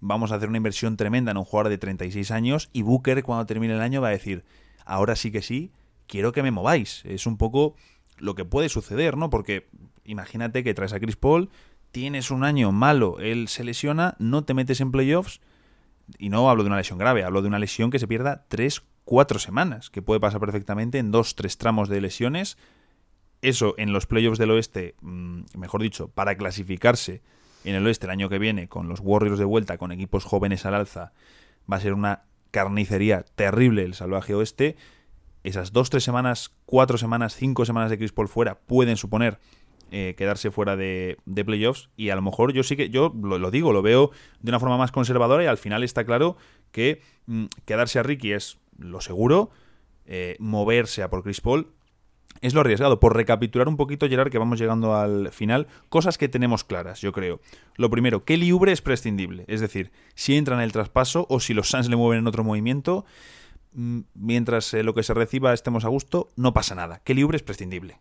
vamos 0.00 0.32
a 0.32 0.36
hacer 0.36 0.48
una 0.48 0.58
inversión 0.58 0.96
tremenda 0.96 1.30
en 1.30 1.36
un 1.36 1.44
jugador 1.44 1.70
de 1.70 1.78
36 1.78 2.30
años 2.30 2.70
y 2.72 2.82
Booker 2.82 3.22
cuando 3.22 3.46
termine 3.46 3.74
el 3.74 3.80
año 3.80 4.00
va 4.00 4.08
a 4.08 4.12
decir, 4.12 4.44
ahora 4.84 5.16
sí 5.16 5.30
que 5.30 5.42
sí, 5.42 5.72
quiero 6.06 6.32
que 6.32 6.42
me 6.42 6.50
mováis. 6.50 7.02
Es 7.04 7.26
un 7.26 7.36
poco 7.36 7.74
lo 8.16 8.34
que 8.34 8.44
puede 8.44 8.68
suceder, 8.68 9.16
¿no? 9.16 9.30
Porque 9.30 9.68
imagínate 10.04 10.64
que 10.64 10.74
traes 10.74 10.92
a 10.92 11.00
Chris 11.00 11.16
Paul, 11.16 11.50
tienes 11.90 12.30
un 12.30 12.44
año 12.44 12.72
malo, 12.72 13.18
él 13.20 13.48
se 13.48 13.64
lesiona, 13.64 14.16
no 14.18 14.44
te 14.44 14.54
metes 14.54 14.80
en 14.80 14.90
playoffs, 14.90 15.40
y 16.18 16.30
no 16.30 16.48
hablo 16.48 16.62
de 16.62 16.68
una 16.68 16.78
lesión 16.78 16.98
grave, 16.98 17.24
hablo 17.24 17.42
de 17.42 17.48
una 17.48 17.58
lesión 17.58 17.90
que 17.90 17.98
se 17.98 18.08
pierda 18.08 18.46
3, 18.48 18.82
4 19.04 19.38
semanas, 19.38 19.90
que 19.90 20.02
puede 20.02 20.20
pasar 20.20 20.40
perfectamente 20.40 20.98
en 20.98 21.10
2, 21.10 21.34
3 21.34 21.58
tramos 21.58 21.88
de 21.88 22.00
lesiones. 22.00 22.56
Eso 23.42 23.74
en 23.78 23.92
los 23.92 24.06
playoffs 24.06 24.38
del 24.38 24.50
oeste, 24.50 24.96
mm, 25.00 25.42
mejor 25.56 25.82
dicho, 25.82 26.08
para 26.08 26.36
clasificarse 26.36 27.22
en 27.64 27.74
el 27.74 27.86
oeste 27.86 28.06
el 28.06 28.10
año 28.10 28.28
que 28.28 28.38
viene 28.38 28.68
con 28.68 28.88
los 28.88 29.00
Warriors 29.00 29.38
de 29.38 29.44
vuelta, 29.44 29.78
con 29.78 29.92
equipos 29.92 30.24
jóvenes 30.24 30.66
al 30.66 30.74
alza, 30.74 31.12
va 31.70 31.76
a 31.76 31.80
ser 31.80 31.94
una 31.94 32.22
carnicería 32.50 33.24
terrible 33.34 33.82
el 33.82 33.94
salvaje 33.94 34.34
oeste. 34.34 34.76
Esas 35.44 35.72
2, 35.72 35.90
3 35.90 36.02
semanas, 36.02 36.52
4 36.66 36.98
semanas, 36.98 37.34
5 37.36 37.64
semanas 37.64 37.90
de 37.90 37.98
Chris 37.98 38.12
Paul 38.12 38.28
fuera 38.28 38.58
pueden 38.58 38.96
suponer 38.96 39.38
eh, 39.90 40.14
quedarse 40.18 40.50
fuera 40.50 40.76
de, 40.76 41.16
playoffs 41.46 41.88
y 41.96 42.10
a 42.10 42.16
lo 42.16 42.20
mejor 42.20 42.52
yo 42.52 42.62
sí 42.62 42.76
que, 42.76 42.90
yo 42.90 43.14
lo, 43.22 43.50
digo, 43.50 43.72
lo 43.72 43.80
veo 43.80 44.10
de 44.40 44.50
una 44.50 44.60
forma 44.60 44.76
más 44.76 44.92
conservadora 44.92 45.44
y 45.44 45.46
al 45.46 45.56
final 45.56 45.82
está 45.82 46.04
claro 46.04 46.36
que 46.72 47.00
mm, 47.26 47.46
quedarse 47.64 47.98
a 47.98 48.02
Ricky 48.02 48.32
es 48.32 48.58
lo 48.76 49.00
seguro, 49.00 49.50
eh, 50.04 50.36
moverse 50.40 51.02
a 51.02 51.08
por 51.08 51.22
Chris 51.22 51.40
Paul 51.40 51.72
es 52.40 52.54
lo 52.54 52.60
arriesgado. 52.60 53.00
Por 53.00 53.16
recapitular 53.16 53.68
un 53.68 53.76
poquito, 53.76 54.08
Gerard, 54.08 54.30
que 54.30 54.38
vamos 54.38 54.58
llegando 54.58 54.94
al 54.94 55.32
final, 55.32 55.66
cosas 55.88 56.18
que 56.18 56.28
tenemos 56.28 56.64
claras, 56.64 57.00
yo 57.00 57.12
creo. 57.12 57.40
Lo 57.76 57.90
primero, 57.90 58.24
que 58.24 58.36
Liubre 58.36 58.72
es 58.72 58.82
prescindible. 58.82 59.44
Es 59.48 59.60
decir, 59.60 59.90
si 60.14 60.36
entra 60.36 60.54
en 60.54 60.62
el 60.62 60.72
traspaso 60.72 61.26
o 61.28 61.40
si 61.40 61.54
los 61.54 61.68
Suns 61.68 61.88
le 61.88 61.96
mueven 61.96 62.20
en 62.20 62.26
otro 62.26 62.44
movimiento, 62.44 63.04
mm, 63.72 64.00
mientras 64.14 64.72
eh, 64.74 64.82
lo 64.82 64.94
que 64.94 65.02
se 65.02 65.14
reciba 65.14 65.52
estemos 65.52 65.84
a 65.84 65.88
gusto, 65.88 66.28
no 66.36 66.54
pasa 66.54 66.74
nada. 66.74 67.00
Que 67.04 67.14
Liubre 67.14 67.36
es 67.36 67.42
prescindible. 67.42 67.98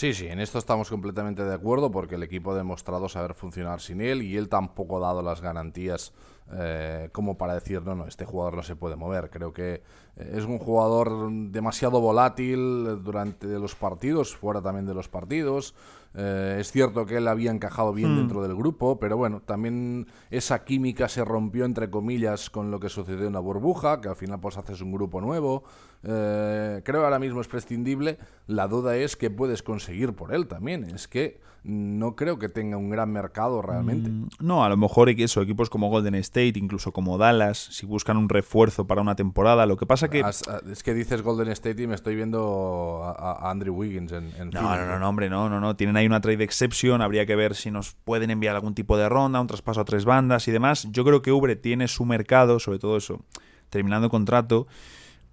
Sí, 0.00 0.14
sí, 0.14 0.28
en 0.28 0.40
esto 0.40 0.56
estamos 0.56 0.88
completamente 0.88 1.44
de 1.44 1.52
acuerdo 1.52 1.90
porque 1.90 2.14
el 2.14 2.22
equipo 2.22 2.52
ha 2.52 2.56
demostrado 2.56 3.06
saber 3.10 3.34
funcionar 3.34 3.82
sin 3.82 4.00
él 4.00 4.22
y 4.22 4.34
él 4.38 4.48
tampoco 4.48 4.96
ha 4.96 5.00
dado 5.00 5.20
las 5.20 5.42
garantías 5.42 6.14
eh, 6.52 7.10
como 7.12 7.36
para 7.36 7.52
decir, 7.52 7.82
no, 7.82 7.94
no, 7.94 8.06
este 8.06 8.24
jugador 8.24 8.56
no 8.56 8.62
se 8.62 8.76
puede 8.76 8.96
mover. 8.96 9.28
Creo 9.28 9.52
que 9.52 9.74
eh, 10.16 10.34
es 10.36 10.44
un 10.44 10.58
jugador 10.58 11.30
demasiado 11.50 12.00
volátil 12.00 13.04
durante 13.04 13.46
los 13.46 13.74
partidos, 13.74 14.34
fuera 14.34 14.62
también 14.62 14.86
de 14.86 14.94
los 14.94 15.08
partidos. 15.08 15.74
Eh, 16.14 16.56
es 16.58 16.72
cierto 16.72 17.04
que 17.04 17.18
él 17.18 17.28
había 17.28 17.50
encajado 17.50 17.92
bien 17.92 18.14
hmm. 18.14 18.16
dentro 18.16 18.42
del 18.42 18.56
grupo, 18.56 18.98
pero 18.98 19.18
bueno, 19.18 19.42
también 19.42 20.08
esa 20.30 20.64
química 20.64 21.10
se 21.10 21.26
rompió 21.26 21.66
entre 21.66 21.90
comillas 21.90 22.48
con 22.48 22.70
lo 22.70 22.80
que 22.80 22.88
sucedió 22.88 23.26
en 23.26 23.34
la 23.34 23.40
burbuja, 23.40 24.00
que 24.00 24.08
al 24.08 24.16
final 24.16 24.40
pues 24.40 24.56
haces 24.56 24.80
un 24.80 24.92
grupo 24.92 25.20
nuevo. 25.20 25.62
Eh, 26.02 26.80
creo 26.84 27.04
ahora 27.04 27.18
mismo 27.18 27.40
es 27.40 27.48
prescindible. 27.48 28.18
La 28.46 28.68
duda 28.68 28.96
es 28.96 29.16
qué 29.16 29.30
puedes 29.30 29.62
conseguir 29.62 30.14
por 30.14 30.34
él 30.34 30.46
también. 30.46 30.84
Es 30.84 31.08
que 31.08 31.40
no 31.62 32.16
creo 32.16 32.38
que 32.38 32.48
tenga 32.48 32.78
un 32.78 32.88
gran 32.88 33.12
mercado 33.12 33.60
realmente. 33.60 34.08
Mm, 34.08 34.28
no, 34.40 34.64
a 34.64 34.68
lo 34.68 34.76
mejor 34.76 35.10
eso, 35.10 35.42
equipos 35.42 35.68
como 35.68 35.90
Golden 35.90 36.14
State, 36.14 36.54
incluso 36.56 36.92
como 36.92 37.18
Dallas, 37.18 37.58
si 37.58 37.84
buscan 37.84 38.16
un 38.16 38.28
refuerzo 38.28 38.86
para 38.86 39.02
una 39.02 39.14
temporada, 39.14 39.66
lo 39.66 39.76
que 39.76 39.84
pasa 39.84 40.08
que... 40.08 40.20
Es 40.20 40.82
que 40.82 40.94
dices 40.94 41.22
Golden 41.22 41.48
State 41.48 41.82
y 41.82 41.86
me 41.86 41.94
estoy 41.94 42.16
viendo 42.16 43.02
a, 43.04 43.50
Andrew 43.50 43.74
Wiggins 43.74 44.12
en... 44.12 44.32
en 44.38 44.50
no, 44.50 44.76
no, 44.76 44.98
no, 44.98 45.08
hombre, 45.08 45.28
no, 45.28 45.50
no, 45.50 45.60
no. 45.60 45.76
Tienen 45.76 45.96
ahí 45.96 46.06
una 46.06 46.20
trade 46.20 46.42
exception, 46.42 47.02
habría 47.02 47.26
que 47.26 47.36
ver 47.36 47.54
si 47.54 47.70
nos 47.70 47.92
pueden 47.92 48.30
enviar 48.30 48.54
algún 48.54 48.74
tipo 48.74 48.96
de 48.96 49.08
ronda, 49.08 49.40
un 49.40 49.46
traspaso 49.46 49.82
a 49.82 49.84
tres 49.84 50.04
bandas 50.04 50.48
y 50.48 50.52
demás. 50.52 50.88
Yo 50.90 51.04
creo 51.04 51.20
que 51.20 51.32
Ubre 51.32 51.56
tiene 51.56 51.88
su 51.88 52.06
mercado, 52.06 52.58
sobre 52.58 52.78
todo 52.78 52.96
eso, 52.96 53.20
terminando 53.68 54.08
contrato. 54.08 54.66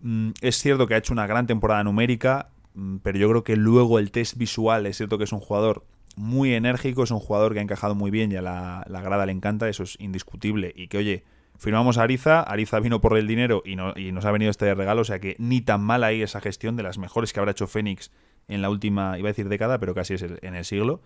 Mm, 0.01 0.31
es 0.41 0.57
cierto 0.57 0.87
que 0.87 0.93
ha 0.93 0.97
hecho 0.97 1.13
una 1.13 1.27
gran 1.27 1.47
temporada 1.47 1.83
numérica, 1.83 2.49
mm, 2.73 2.97
pero 2.97 3.17
yo 3.17 3.29
creo 3.29 3.43
que 3.43 3.55
luego 3.55 3.99
el 3.99 4.11
test 4.11 4.37
visual, 4.37 4.85
es 4.85 4.97
cierto 4.97 5.17
que 5.17 5.23
es 5.23 5.31
un 5.31 5.39
jugador 5.39 5.85
muy 6.15 6.53
enérgico, 6.53 7.03
es 7.03 7.11
un 7.11 7.19
jugador 7.19 7.53
que 7.53 7.59
ha 7.59 7.61
encajado 7.61 7.95
muy 7.95 8.11
bien 8.11 8.31
y 8.31 8.35
a 8.35 8.41
la, 8.41 8.85
grada 8.87 9.25
le 9.25 9.31
encanta, 9.31 9.69
eso 9.69 9.83
es 9.83 9.97
indiscutible. 9.99 10.73
Y 10.75 10.87
que, 10.87 10.97
oye, 10.97 11.23
Firmamos 11.59 11.97
a 11.97 12.03
Ariza, 12.03 12.43
Ariza 12.43 12.79
vino 12.79 13.01
por 13.01 13.17
el 13.17 13.25
dinero 13.25 13.63
y, 13.65 13.75
no, 13.75 13.93
y 13.95 14.11
nos 14.11 14.25
ha 14.25 14.31
venido 14.31 14.51
este 14.51 14.71
regalo, 14.75 15.01
o 15.01 15.05
sea 15.05 15.17
que 15.17 15.35
ni 15.39 15.59
tan 15.59 15.81
mal 15.81 16.03
ahí 16.03 16.21
esa 16.21 16.39
gestión 16.39 16.75
de 16.75 16.83
las 16.83 16.99
mejores 16.99 17.33
que 17.33 17.39
habrá 17.39 17.51
hecho 17.51 17.65
Fénix 17.65 18.11
en 18.47 18.61
la 18.61 18.69
última, 18.69 19.17
iba 19.17 19.29
a 19.29 19.31
decir 19.31 19.49
década, 19.49 19.79
pero 19.79 19.95
casi 19.95 20.13
es 20.13 20.21
en 20.21 20.55
el 20.55 20.65
siglo. 20.65 21.01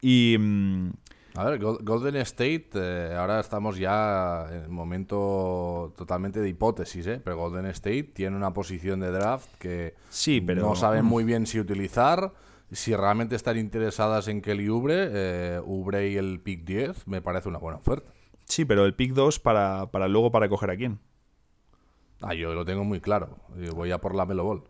Y... 0.00 0.36
Mm, 0.38 0.90
a 1.36 1.44
ver, 1.44 1.58
Golden 1.60 2.16
State, 2.16 2.70
eh, 2.74 3.14
ahora 3.14 3.40
estamos 3.40 3.78
ya 3.78 4.46
en 4.50 4.62
el 4.62 4.68
momento 4.68 5.92
totalmente 5.96 6.40
de 6.40 6.48
hipótesis, 6.48 7.06
¿eh? 7.06 7.20
pero 7.22 7.36
Golden 7.36 7.66
State 7.66 8.04
tiene 8.14 8.36
una 8.36 8.52
posición 8.52 9.00
de 9.00 9.10
draft 9.10 9.54
que 9.58 9.94
sí, 10.08 10.40
pero... 10.40 10.62
no 10.62 10.76
saben 10.76 11.04
muy 11.04 11.24
bien 11.24 11.46
si 11.46 11.60
utilizar. 11.60 12.32
Si 12.72 12.96
realmente 12.96 13.36
están 13.36 13.58
interesadas 13.58 14.26
en 14.26 14.42
Kelly 14.42 14.68
Ubre, 14.68 15.08
eh, 15.12 15.60
Ubre 15.64 16.08
y 16.10 16.16
el 16.16 16.40
pick 16.40 16.64
10 16.64 17.06
me 17.06 17.22
parece 17.22 17.48
una 17.48 17.58
buena 17.58 17.78
oferta. 17.78 18.10
Sí, 18.44 18.64
pero 18.64 18.84
el 18.84 18.94
pick 18.94 19.12
2 19.12 19.38
para, 19.38 19.90
para 19.92 20.08
luego 20.08 20.32
para 20.32 20.48
coger 20.48 20.70
a 20.70 20.76
quién. 20.76 20.98
Ah, 22.22 22.34
yo 22.34 22.54
lo 22.54 22.64
tengo 22.64 22.82
muy 22.82 23.00
claro. 23.00 23.38
Voy 23.74 23.92
a 23.92 23.98
por 23.98 24.14
la 24.14 24.26
Melo 24.26 24.44
Ball. 24.44 24.64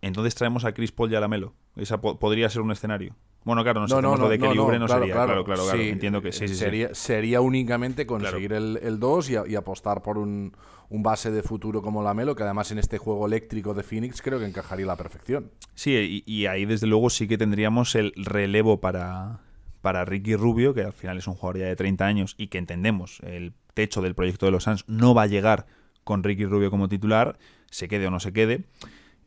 Entonces 0.00 0.34
traemos 0.34 0.64
a 0.64 0.72
Chris 0.72 0.92
Paul 0.92 1.12
y 1.12 1.16
a 1.16 1.20
la 1.20 1.28
Melo. 1.28 1.54
Esa 1.76 2.00
podría 2.00 2.48
ser 2.48 2.62
un 2.62 2.72
escenario. 2.72 3.14
Bueno, 3.44 3.62
claro, 3.62 3.86
no, 3.86 4.02
no, 4.02 4.16
no, 4.16 4.28
de 4.28 4.38
Kelly 4.38 4.54
no, 4.54 4.78
no 4.78 4.88
sería. 4.88 5.14
Claro, 5.14 5.44
claro, 5.44 5.64
claro. 5.64 5.80
entiendo 5.80 6.20
que 6.20 6.30
sí, 6.30 6.46
sí, 6.46 6.54
sería, 6.54 6.94
sería 6.94 7.40
únicamente 7.40 8.06
conseguir 8.06 8.52
el 8.52 9.00
2 9.00 9.30
y, 9.30 9.56
apostar 9.56 10.02
por 10.02 10.18
un, 10.18 10.54
un, 10.90 11.02
base 11.02 11.30
de 11.30 11.42
futuro 11.42 11.80
como 11.80 12.02
la 12.02 12.12
Melo, 12.12 12.36
que 12.36 12.42
además 12.42 12.70
en 12.70 12.78
este 12.78 12.98
juego 12.98 13.26
eléctrico 13.26 13.72
de 13.72 13.82
Phoenix 13.82 14.20
creo 14.20 14.38
que 14.38 14.44
encajaría 14.44 14.84
a 14.84 14.88
la 14.88 14.96
perfección. 14.96 15.50
Sí, 15.74 16.22
y, 16.26 16.46
ahí 16.46 16.66
desde 16.66 16.86
luego 16.86 17.08
sí 17.08 17.26
que 17.26 17.38
tendríamos 17.38 17.94
el 17.94 18.12
relevo 18.14 18.80
para, 18.80 19.40
para 19.80 20.04
Ricky 20.04 20.36
Rubio, 20.36 20.74
que 20.74 20.82
al 20.82 20.92
final 20.92 21.16
es 21.16 21.26
un 21.26 21.34
jugador 21.34 21.58
ya 21.60 21.66
de 21.66 21.76
30 21.76 22.04
años 22.04 22.34
y 22.36 22.48
que 22.48 22.58
entendemos 22.58 23.20
el 23.22 23.54
techo 23.72 24.02
del 24.02 24.14
proyecto 24.14 24.44
de 24.44 24.52
los 24.52 24.64
Suns 24.64 24.84
no 24.86 25.14
va 25.14 25.22
a 25.22 25.26
llegar 25.26 25.66
con 26.04 26.22
Ricky 26.22 26.44
Rubio 26.44 26.70
como 26.70 26.88
titular, 26.88 27.38
se 27.70 27.88
quede 27.88 28.06
o 28.06 28.10
no 28.10 28.20
se 28.20 28.32
quede. 28.32 28.64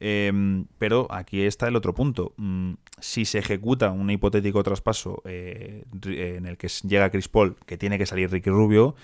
Em, 0.06 0.66
pero 0.80 1.08
aquí 1.10 1.44
está 1.44 1.70
el 1.70 1.78
otro 1.78 1.94
punto. 1.94 2.34
Mm, 2.36 2.74
si 3.00 3.24
se 3.24 3.40
ejecuta 3.40 3.90
un 3.92 4.10
hipotético 4.10 4.62
traspaso 4.62 5.22
eh, 5.24 5.86
en 6.04 6.46
el 6.46 6.58
que 6.58 6.68
llega 6.68 7.10
Chris 7.10 7.30
Paul, 7.30 7.56
que 7.66 7.78
tiene 7.78 7.98
que 7.98 8.06
salir 8.06 8.30
Ricky 8.30 8.50
Rubio, 8.50 8.96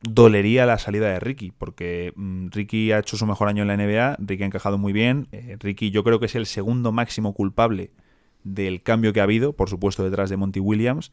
dolería 0.00 0.66
la 0.66 0.78
salida 0.78 1.08
de 1.08 1.20
Ricky, 1.20 1.52
porque 1.56 2.12
mm, 2.16 2.48
Ricky 2.48 2.90
ha 2.90 2.98
hecho 2.98 3.16
su 3.16 3.26
mejor 3.26 3.46
año 3.46 3.62
en 3.62 3.68
la 3.68 3.76
NBA, 3.76 4.16
Ricky 4.18 4.42
ha 4.42 4.46
encajado 4.46 4.76
muy 4.76 4.92
bien, 4.92 5.28
eh, 5.30 5.56
Ricky 5.60 5.92
yo 5.92 6.02
creo 6.02 6.18
que 6.18 6.26
es 6.26 6.34
el 6.34 6.46
segundo 6.46 6.90
máximo 6.90 7.32
culpable 7.32 7.92
del 8.42 8.82
cambio 8.82 9.12
que 9.12 9.20
ha 9.20 9.24
habido, 9.24 9.52
por 9.52 9.70
supuesto 9.70 10.02
detrás 10.02 10.30
de 10.30 10.36
Monty 10.36 10.58
Williams, 10.58 11.12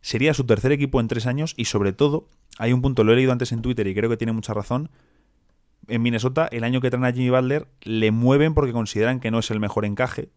sería 0.00 0.32
su 0.32 0.44
tercer 0.44 0.70
equipo 0.70 1.00
en 1.00 1.08
tres 1.08 1.26
años 1.26 1.54
y 1.56 1.64
sobre 1.64 1.92
todo, 1.92 2.28
hay 2.58 2.72
un 2.72 2.82
punto, 2.82 3.02
lo 3.02 3.12
he 3.14 3.16
leído 3.16 3.32
antes 3.32 3.50
en 3.50 3.62
Twitter 3.62 3.88
y 3.88 3.96
creo 3.96 4.08
que 4.08 4.16
tiene 4.16 4.32
mucha 4.32 4.54
razón, 4.54 4.90
en 5.88 6.02
Minnesota, 6.02 6.48
el 6.50 6.64
año 6.64 6.80
que 6.80 6.90
traen 6.90 7.04
a 7.04 7.12
Jimmy 7.12 7.30
Butler, 7.30 7.66
le 7.82 8.10
mueven 8.10 8.54
porque 8.54 8.72
consideran 8.72 9.20
que 9.20 9.30
no 9.30 9.38
es 9.38 9.50
el 9.50 9.60
mejor 9.60 9.84
encaje 9.84 10.30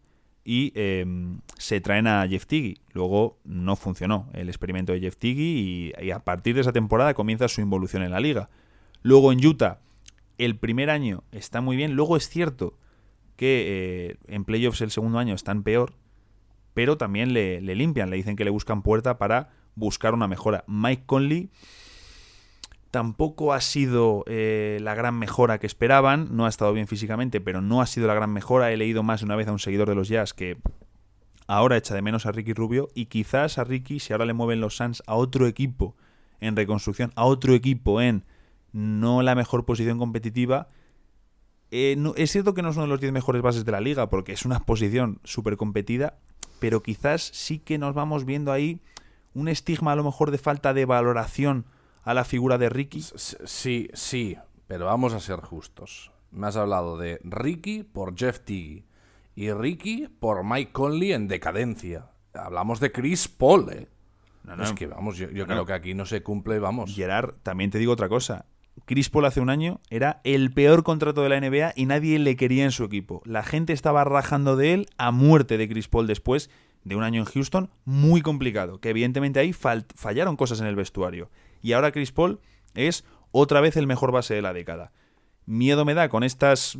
y 0.44 0.72
em, 0.74 1.40
se 1.58 1.80
traen 1.80 2.06
a 2.06 2.26
Jeff 2.26 2.46
Tiggy. 2.46 2.78
Luego 2.92 3.38
no 3.44 3.76
funcionó 3.76 4.28
el 4.32 4.48
experimento 4.48 4.92
de 4.92 5.00
Jeff 5.00 5.16
Tiggy 5.16 5.92
y, 6.00 6.10
a 6.10 6.20
partir 6.20 6.54
de 6.54 6.62
esa 6.62 6.72
temporada 6.72 7.14
comienza 7.14 7.48
su 7.48 7.60
involución 7.60 8.02
en 8.02 8.12
la 8.12 8.20
liga. 8.20 8.48
Luego 9.02 9.32
en 9.32 9.44
Utah, 9.44 9.80
el 10.38 10.56
primer 10.56 10.90
año 10.90 11.22
está 11.32 11.60
muy 11.60 11.76
bien. 11.76 11.92
Luego 11.92 12.16
es 12.16 12.28
cierto 12.28 12.78
que 13.36 13.64
eh, 14.08 14.16
en 14.26 14.44
playoffs 14.44 14.80
el 14.80 14.90
segundo 14.90 15.18
año 15.18 15.34
están 15.34 15.62
peor, 15.62 15.92
pero 16.74 16.96
también 16.96 17.32
le 17.34 17.60
limpian, 17.60 18.08
le 18.10 18.16
dicen 18.16 18.36
que 18.36 18.44
le 18.44 18.50
buscan 18.50 18.82
puerta 18.82 19.18
para 19.18 19.50
buscar 19.74 20.14
una 20.14 20.28
mejora. 20.28 20.64
Mike 20.66 21.02
Conley 21.06 21.50
tampoco 22.98 23.52
ha 23.52 23.60
sido 23.60 24.24
eh, 24.26 24.78
la 24.82 24.92
gran 24.96 25.16
mejora 25.16 25.60
que 25.60 25.68
esperaban, 25.68 26.30
no 26.32 26.46
ha 26.46 26.48
estado 26.48 26.72
bien 26.72 26.88
físicamente, 26.88 27.40
pero 27.40 27.62
no 27.62 27.80
ha 27.80 27.86
sido 27.86 28.08
la 28.08 28.14
gran 28.14 28.32
mejora. 28.32 28.72
He 28.72 28.76
leído 28.76 29.04
más 29.04 29.20
de 29.20 29.26
una 29.26 29.36
vez 29.36 29.46
a 29.46 29.52
un 29.52 29.60
seguidor 29.60 29.88
de 29.88 29.94
los 29.94 30.08
Jazz 30.08 30.34
que 30.34 30.58
ahora 31.46 31.76
echa 31.76 31.94
de 31.94 32.02
menos 32.02 32.26
a 32.26 32.32
Ricky 32.32 32.54
Rubio 32.54 32.88
y 32.96 33.06
quizás 33.06 33.58
a 33.58 33.62
Ricky, 33.62 34.00
si 34.00 34.12
ahora 34.12 34.24
le 34.24 34.32
mueven 34.32 34.60
los 34.60 34.74
Suns 34.74 35.04
a 35.06 35.14
otro 35.14 35.46
equipo 35.46 35.94
en 36.40 36.56
reconstrucción, 36.56 37.12
a 37.14 37.24
otro 37.24 37.54
equipo 37.54 38.00
en 38.00 38.24
no 38.72 39.22
la 39.22 39.36
mejor 39.36 39.64
posición 39.64 40.00
competitiva, 40.00 40.66
eh, 41.70 41.96
es 42.16 42.32
cierto 42.32 42.52
que 42.52 42.62
no 42.62 42.70
es 42.70 42.74
uno 42.74 42.86
de 42.86 42.90
los 42.90 43.00
10 43.00 43.12
mejores 43.12 43.42
bases 43.42 43.64
de 43.64 43.70
la 43.70 43.80
liga 43.80 44.10
porque 44.10 44.32
es 44.32 44.44
una 44.44 44.58
posición 44.58 45.20
súper 45.22 45.56
competida, 45.56 46.18
pero 46.58 46.82
quizás 46.82 47.22
sí 47.22 47.60
que 47.60 47.78
nos 47.78 47.94
vamos 47.94 48.24
viendo 48.24 48.50
ahí 48.50 48.80
un 49.34 49.46
estigma 49.46 49.92
a 49.92 49.96
lo 49.96 50.02
mejor 50.02 50.32
de 50.32 50.38
falta 50.38 50.74
de 50.74 50.84
valoración 50.84 51.64
a 52.08 52.14
la 52.14 52.24
figura 52.24 52.56
de 52.56 52.70
Ricky? 52.70 53.02
Sí, 53.02 53.90
sí, 53.92 54.38
pero 54.66 54.86
vamos 54.86 55.12
a 55.12 55.20
ser 55.20 55.40
justos. 55.40 56.10
Me 56.30 56.46
has 56.46 56.56
hablado 56.56 56.96
de 56.96 57.20
Ricky 57.22 57.82
por 57.82 58.16
Jeff 58.16 58.40
Tiggy 58.40 58.86
y 59.34 59.52
Ricky 59.52 60.08
por 60.18 60.42
Mike 60.42 60.72
Conley 60.72 61.12
en 61.12 61.28
decadencia. 61.28 62.06
Hablamos 62.32 62.80
de 62.80 62.92
Chris 62.92 63.28
Paul, 63.28 63.70
¿eh? 63.70 63.88
es 64.62 64.72
que 64.72 64.86
vamos, 64.86 65.18
yo, 65.18 65.46
creo 65.46 65.66
que 65.66 65.74
aquí 65.74 65.92
no 65.92 66.06
se 66.06 66.22
cumple, 66.22 66.58
vamos. 66.58 66.94
Gerard, 66.94 67.34
también 67.42 67.70
te 67.70 67.78
digo 67.78 67.92
otra 67.92 68.08
cosa. 68.08 68.46
Chris 68.86 69.10
Paul 69.10 69.26
hace 69.26 69.42
un 69.42 69.50
año 69.50 69.82
era 69.90 70.22
el 70.24 70.50
peor 70.50 70.84
contrato 70.84 71.22
de 71.22 71.28
la 71.28 71.38
NBA 71.38 71.74
y 71.76 71.84
nadie 71.84 72.18
le 72.18 72.36
quería 72.36 72.64
en 72.64 72.72
su 72.72 72.84
equipo. 72.84 73.20
La 73.26 73.42
gente 73.42 73.74
estaba 73.74 74.04
rajando 74.04 74.56
de 74.56 74.72
él 74.72 74.86
a 74.96 75.10
muerte 75.10 75.58
de 75.58 75.68
Chris 75.68 75.88
Paul 75.88 76.06
después 76.06 76.48
de 76.84 76.96
un 76.96 77.02
año 77.02 77.20
en 77.20 77.26
Houston 77.26 77.68
muy 77.84 78.22
complicado, 78.22 78.80
que 78.80 78.88
evidentemente 78.88 79.40
ahí 79.40 79.52
fallaron 79.52 80.36
cosas 80.36 80.62
en 80.62 80.68
el 80.68 80.74
vestuario 80.74 81.28
y 81.62 81.72
ahora 81.72 81.92
Chris 81.92 82.12
Paul 82.12 82.40
es 82.74 83.04
otra 83.30 83.60
vez 83.60 83.76
el 83.76 83.86
mejor 83.86 84.12
base 84.12 84.34
de 84.34 84.42
la 84.42 84.52
década. 84.52 84.92
Miedo 85.46 85.84
me 85.84 85.94
da 85.94 86.08
con 86.08 86.24
estas 86.24 86.76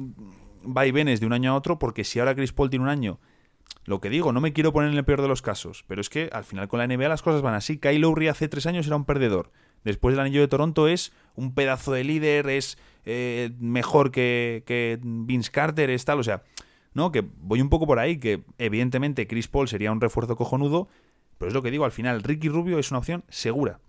vaivenes 0.63 1.21
de 1.21 1.27
un 1.27 1.33
año 1.33 1.53
a 1.53 1.57
otro, 1.57 1.79
porque 1.79 2.05
si 2.05 2.19
ahora 2.19 2.35
Chris 2.35 2.53
Paul 2.53 2.71
tiene 2.71 2.85
un 2.85 2.91
año, 2.91 3.21
lo 3.85 4.01
que 4.01 4.11
digo, 4.11 4.33
no 4.33 4.41
me 4.41 4.53
quiero 4.53 4.73
poner 4.73 4.91
en 4.91 4.99
el 4.99 5.05
peor 5.05 5.23
de 5.23 5.29
los 5.29 5.43
casos, 5.43 5.85
pero 5.87 6.01
es 6.01 6.11
que 6.11 6.29
al 6.33 6.45
final 6.45 6.69
con 6.69 6.79
la 6.79 6.87
NBA 6.87 7.09
las 7.09 7.23
cosas 7.23 7.43
van 7.43 7.55
así. 7.55 7.79
Kyle 7.79 8.01
Lowry 8.01 8.29
hace 8.29 8.49
tres 8.49 8.67
años 8.67 8.87
era 8.87 8.97
un 8.97 9.05
perdedor. 9.05 9.51
Después 9.85 10.15
del 10.15 10.21
anillo 10.21 10.41
de 10.41 10.49
Toronto 10.49 10.89
es 10.89 11.13
un 11.35 11.55
pedazo 11.55 11.93
de 11.93 12.05
líder, 12.05 12.49
es 12.49 12.77
eh, 13.05 13.53
mejor 13.59 14.11
que, 14.11 14.65
que 14.67 14.99
Vince 15.03 15.51
Carter, 15.51 15.89
es 15.89 16.05
tal, 16.05 16.19
o 16.19 16.23
sea, 16.23 16.43
¿no? 16.93 17.13
Que 17.13 17.25
voy 17.39 17.63
un 17.63 17.71
poco 17.71 17.87
por 17.87 17.99
ahí, 17.99 18.19
que 18.19 18.45
evidentemente 18.59 19.27
Chris 19.27 19.49
Paul 19.49 19.69
sería 19.69 19.93
un 19.93 20.01
refuerzo 20.01 20.37
cojonudo, 20.37 20.89
pero 21.39 21.49
es 21.49 21.55
lo 21.55 21.63
que 21.63 21.71
digo, 21.71 21.85
al 21.85 21.93
final 21.93 22.23
Ricky 22.23 22.49
Rubio 22.49 22.79
es 22.79 22.91
una 22.91 22.99
opción 22.99 23.25
segura. 23.29 23.81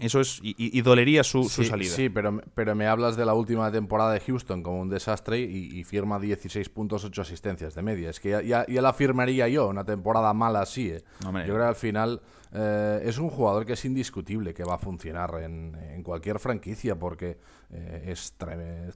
Eso 0.00 0.20
es, 0.20 0.40
y, 0.42 0.80
dolería 0.82 1.24
su, 1.24 1.44
salida. 1.48 1.90
Sí, 1.90 2.08
pero, 2.08 2.40
pero 2.54 2.74
me 2.74 2.86
hablas 2.86 3.16
de 3.16 3.24
la 3.24 3.34
última 3.34 3.70
temporada 3.70 4.12
de 4.12 4.20
Houston 4.20 4.62
como 4.62 4.80
un 4.80 4.88
desastre 4.88 5.40
y, 5.40 5.82
firma 5.84 6.18
16 6.18 6.68
puntos, 6.68 7.04
8 7.04 7.22
asistencias 7.22 7.74
de 7.74 7.82
media. 7.82 8.10
Es 8.10 8.20
que 8.20 8.30
ya, 8.30 8.66
ya, 8.66 8.82
la 8.82 8.92
firmaría 8.92 9.48
yo, 9.48 9.68
una 9.68 9.84
temporada 9.84 10.32
mala 10.32 10.62
así. 10.62 10.90
¿eh? 10.90 11.02
yo 11.22 11.30
creo 11.30 11.58
que 11.58 11.64
al 11.64 11.76
final 11.76 12.20
eh, 12.52 13.02
es 13.04 13.18
un 13.18 13.28
jugador 13.28 13.66
que 13.66 13.74
es 13.74 13.84
indiscutible 13.84 14.54
que 14.54 14.64
va 14.64 14.74
a 14.74 14.78
funcionar 14.78 15.34
en, 15.42 15.74
en 15.74 16.02
cualquier 16.02 16.38
franquicia 16.38 16.98
porque 16.98 17.36
eh, 17.70 18.04
es, 18.06 18.34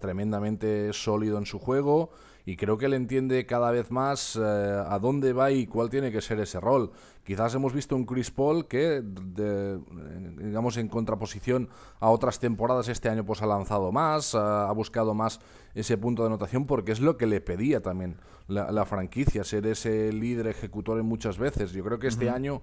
tremendamente 0.00 0.94
sólido 0.94 1.36
en 1.36 1.44
su 1.44 1.58
juego 1.58 2.10
y 2.46 2.56
creo 2.56 2.78
que 2.78 2.86
él 2.86 2.94
entiende 2.94 3.44
cada 3.44 3.70
vez 3.70 3.90
más 3.90 4.36
eh, 4.36 4.40
a 4.40 4.98
dónde 4.98 5.34
va 5.34 5.50
y 5.50 5.66
cuál 5.66 5.90
tiene 5.90 6.10
que 6.10 6.22
ser 6.22 6.40
ese 6.40 6.58
rol. 6.58 6.90
Quizás 7.24 7.54
hemos 7.54 7.72
visto 7.72 7.94
un 7.94 8.04
Chris 8.04 8.30
Paul 8.30 8.66
que, 8.66 9.02
digamos, 10.38 10.76
en 10.76 10.88
contraposición 10.88 11.68
a 12.00 12.10
otras 12.10 12.40
temporadas 12.40 12.88
este 12.88 13.08
año, 13.08 13.24
pues 13.24 13.42
ha 13.42 13.46
lanzado 13.46 13.92
más, 13.92 14.34
ha 14.34 14.72
buscado 14.72 15.14
más 15.14 15.40
ese 15.74 15.96
punto 15.96 16.22
de 16.22 16.26
anotación 16.26 16.66
porque 16.66 16.92
es 16.92 17.00
lo 17.00 17.16
que 17.16 17.26
le 17.26 17.40
pedía 17.40 17.80
también 17.80 18.16
la, 18.48 18.84
franquicia, 18.84 19.44
ser 19.44 19.66
ese 19.66 20.12
líder 20.12 20.46
ejecutor 20.46 20.98
en 20.98 21.06
muchas 21.06 21.38
veces. 21.38 21.72
Yo 21.72 21.84
creo 21.84 21.98
que 21.98 22.08
este 22.08 22.28
año 22.28 22.60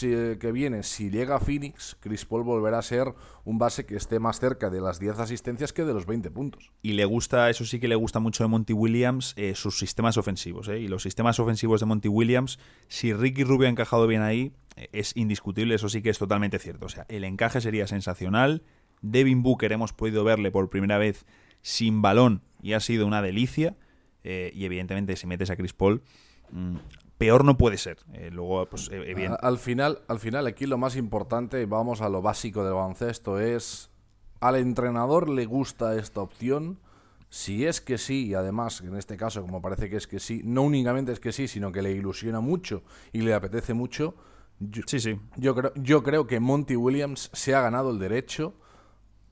que 0.00 0.52
viene, 0.52 0.82
si 0.82 1.10
llega 1.10 1.36
a 1.36 1.40
Phoenix, 1.40 1.96
Chris 2.00 2.24
Paul 2.24 2.44
volverá 2.44 2.78
a 2.78 2.82
ser 2.82 3.12
un 3.44 3.58
base 3.58 3.84
que 3.84 3.96
esté 3.96 4.18
más 4.20 4.40
cerca 4.40 4.70
de 4.70 4.80
las 4.80 4.98
10 4.98 5.18
asistencias 5.18 5.72
que 5.72 5.84
de 5.84 5.92
los 5.92 6.06
20 6.06 6.30
puntos. 6.30 6.70
Y 6.82 6.92
le 6.92 7.04
gusta, 7.04 7.50
eso 7.50 7.64
sí 7.64 7.80
que 7.80 7.88
le 7.88 7.94
gusta 7.94 8.20
mucho 8.20 8.44
de 8.44 8.48
Monty 8.48 8.72
Williams, 8.72 9.34
eh, 9.36 9.54
sus 9.54 9.78
sistemas 9.78 10.16
ofensivos. 10.16 10.68
Eh. 10.68 10.80
Y 10.80 10.88
los 10.88 11.02
sistemas 11.02 11.38
ofensivos 11.40 11.80
de 11.80 11.86
Monty 11.86 12.08
Williams, 12.08 12.58
si 12.88 13.12
Ricky 13.12 13.44
Rubio 13.44 13.66
ha 13.66 13.70
bien 14.06 14.22
ahí, 14.22 14.52
eh, 14.76 14.88
es 14.92 15.16
indiscutible, 15.16 15.74
eso 15.74 15.88
sí 15.88 16.02
que 16.02 16.10
es 16.10 16.18
totalmente 16.18 16.58
cierto. 16.58 16.86
O 16.86 16.88
sea, 16.88 17.06
el 17.08 17.24
encaje 17.24 17.60
sería 17.60 17.86
sensacional. 17.86 18.62
Devin 19.02 19.42
Booker 19.42 19.72
hemos 19.72 19.92
podido 19.92 20.24
verle 20.24 20.50
por 20.50 20.70
primera 20.70 20.98
vez 20.98 21.26
sin 21.62 22.02
balón 22.02 22.42
y 22.62 22.72
ha 22.72 22.80
sido 22.80 23.06
una 23.06 23.22
delicia. 23.22 23.76
y 24.26 24.64
evidentemente 24.64 25.16
si 25.16 25.26
metes 25.26 25.50
a 25.50 25.56
Chris 25.56 25.74
Paul, 25.74 26.02
mm, 26.50 26.76
peor 27.18 27.44
no 27.44 27.58
puede 27.58 27.76
ser. 27.76 27.98
luego, 28.32 28.64
pues, 28.64 28.90
Al 29.42 29.58
final, 29.58 30.00
al 30.08 30.18
final, 30.18 30.46
aquí 30.46 30.64
lo 30.64 30.78
más 30.78 30.96
importante, 30.96 31.66
vamos 31.66 32.00
a 32.00 32.08
lo 32.08 32.22
básico 32.22 32.64
del 32.64 32.72
baloncesto, 32.72 33.38
es 33.38 33.90
al 34.44 34.56
entrenador 34.56 35.30
le 35.30 35.46
gusta 35.46 35.96
esta 35.96 36.20
opción. 36.20 36.78
Si 37.34 37.66
es 37.66 37.80
que 37.80 37.98
sí, 37.98 38.28
y 38.28 38.34
además 38.34 38.80
en 38.80 38.94
este 38.94 39.16
caso, 39.16 39.42
como 39.42 39.60
parece 39.60 39.90
que 39.90 39.96
es 39.96 40.06
que 40.06 40.20
sí, 40.20 40.42
no 40.44 40.62
únicamente 40.62 41.10
es 41.10 41.18
que 41.18 41.32
sí, 41.32 41.48
sino 41.48 41.72
que 41.72 41.82
le 41.82 41.90
ilusiona 41.90 42.38
mucho 42.38 42.84
y 43.12 43.22
le 43.22 43.34
apetece 43.34 43.74
mucho. 43.74 44.14
sí, 44.86 45.00
sí. 45.00 45.18
Yo 45.34 45.52
creo, 45.56 45.72
yo 45.74 46.04
creo 46.04 46.28
que 46.28 46.38
Monty 46.38 46.76
Williams 46.76 47.30
se 47.32 47.52
ha 47.52 47.60
ganado 47.60 47.90
el 47.90 47.98
derecho 47.98 48.54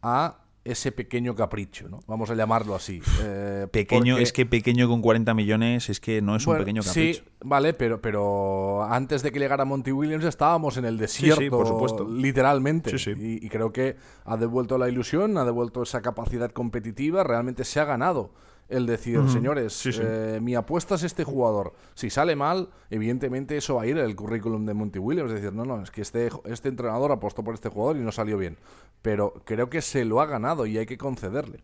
a 0.02 0.41
ese 0.64 0.92
pequeño 0.92 1.34
capricho, 1.34 1.88
¿no? 1.88 2.00
Vamos 2.06 2.30
a 2.30 2.34
llamarlo 2.34 2.74
así. 2.74 3.00
Eh, 3.22 3.66
pequeño, 3.70 4.18
es 4.18 4.32
que 4.32 4.46
pequeño 4.46 4.88
con 4.88 5.02
40 5.02 5.34
millones 5.34 5.90
es 5.90 5.98
que 5.98 6.22
no 6.22 6.36
es 6.36 6.46
un 6.46 6.56
pequeño 6.56 6.82
capricho. 6.82 7.22
Sí, 7.24 7.30
vale, 7.40 7.74
pero, 7.74 8.00
pero 8.00 8.84
antes 8.84 9.22
de 9.22 9.32
que 9.32 9.40
llegara 9.40 9.64
Monty 9.64 9.90
Williams 9.90 10.24
estábamos 10.24 10.76
en 10.76 10.84
el 10.84 10.98
desierto, 10.98 11.50
por 11.50 11.66
supuesto. 11.66 12.08
literalmente. 12.08 12.94
Y, 13.18 13.44
y, 13.44 13.48
creo 13.48 13.72
que 13.72 13.96
ha 14.24 14.36
devuelto 14.36 14.78
la 14.78 14.88
ilusión, 14.88 15.36
ha 15.36 15.44
devuelto 15.44 15.82
esa 15.82 16.00
capacidad 16.00 16.50
competitiva, 16.52 17.24
realmente 17.24 17.64
se 17.64 17.80
ha 17.80 17.84
ganado 17.84 18.30
el 18.72 18.86
decir, 18.86 19.20
señores, 19.28 19.86
eh, 19.86 20.38
mi 20.42 20.54
apuesta 20.54 20.94
es 20.94 21.02
este 21.02 21.24
jugador. 21.24 21.74
Si 21.94 22.08
sale 22.08 22.34
mal, 22.34 22.70
evidentemente 22.90 23.56
eso 23.56 23.76
va 23.76 23.82
a 23.82 23.86
ir 23.86 23.98
en 23.98 24.04
el 24.04 24.16
currículum 24.16 24.64
de 24.64 24.74
Monty 24.74 24.98
Williams. 24.98 25.30
Es 25.30 25.42
decir, 25.42 25.52
no, 25.52 25.64
no, 25.64 25.82
es 25.82 25.90
que 25.90 26.00
este, 26.00 26.30
este 26.46 26.70
entrenador 26.70 27.12
apostó 27.12 27.44
por 27.44 27.54
este 27.54 27.68
jugador 27.68 27.96
y 27.96 28.00
no 28.00 28.12
salió 28.12 28.38
bien. 28.38 28.56
Pero 29.02 29.34
creo 29.44 29.68
que 29.68 29.82
se 29.82 30.04
lo 30.04 30.20
ha 30.20 30.26
ganado 30.26 30.64
y 30.66 30.78
hay 30.78 30.86
que 30.86 30.96
concederle. 30.96 31.60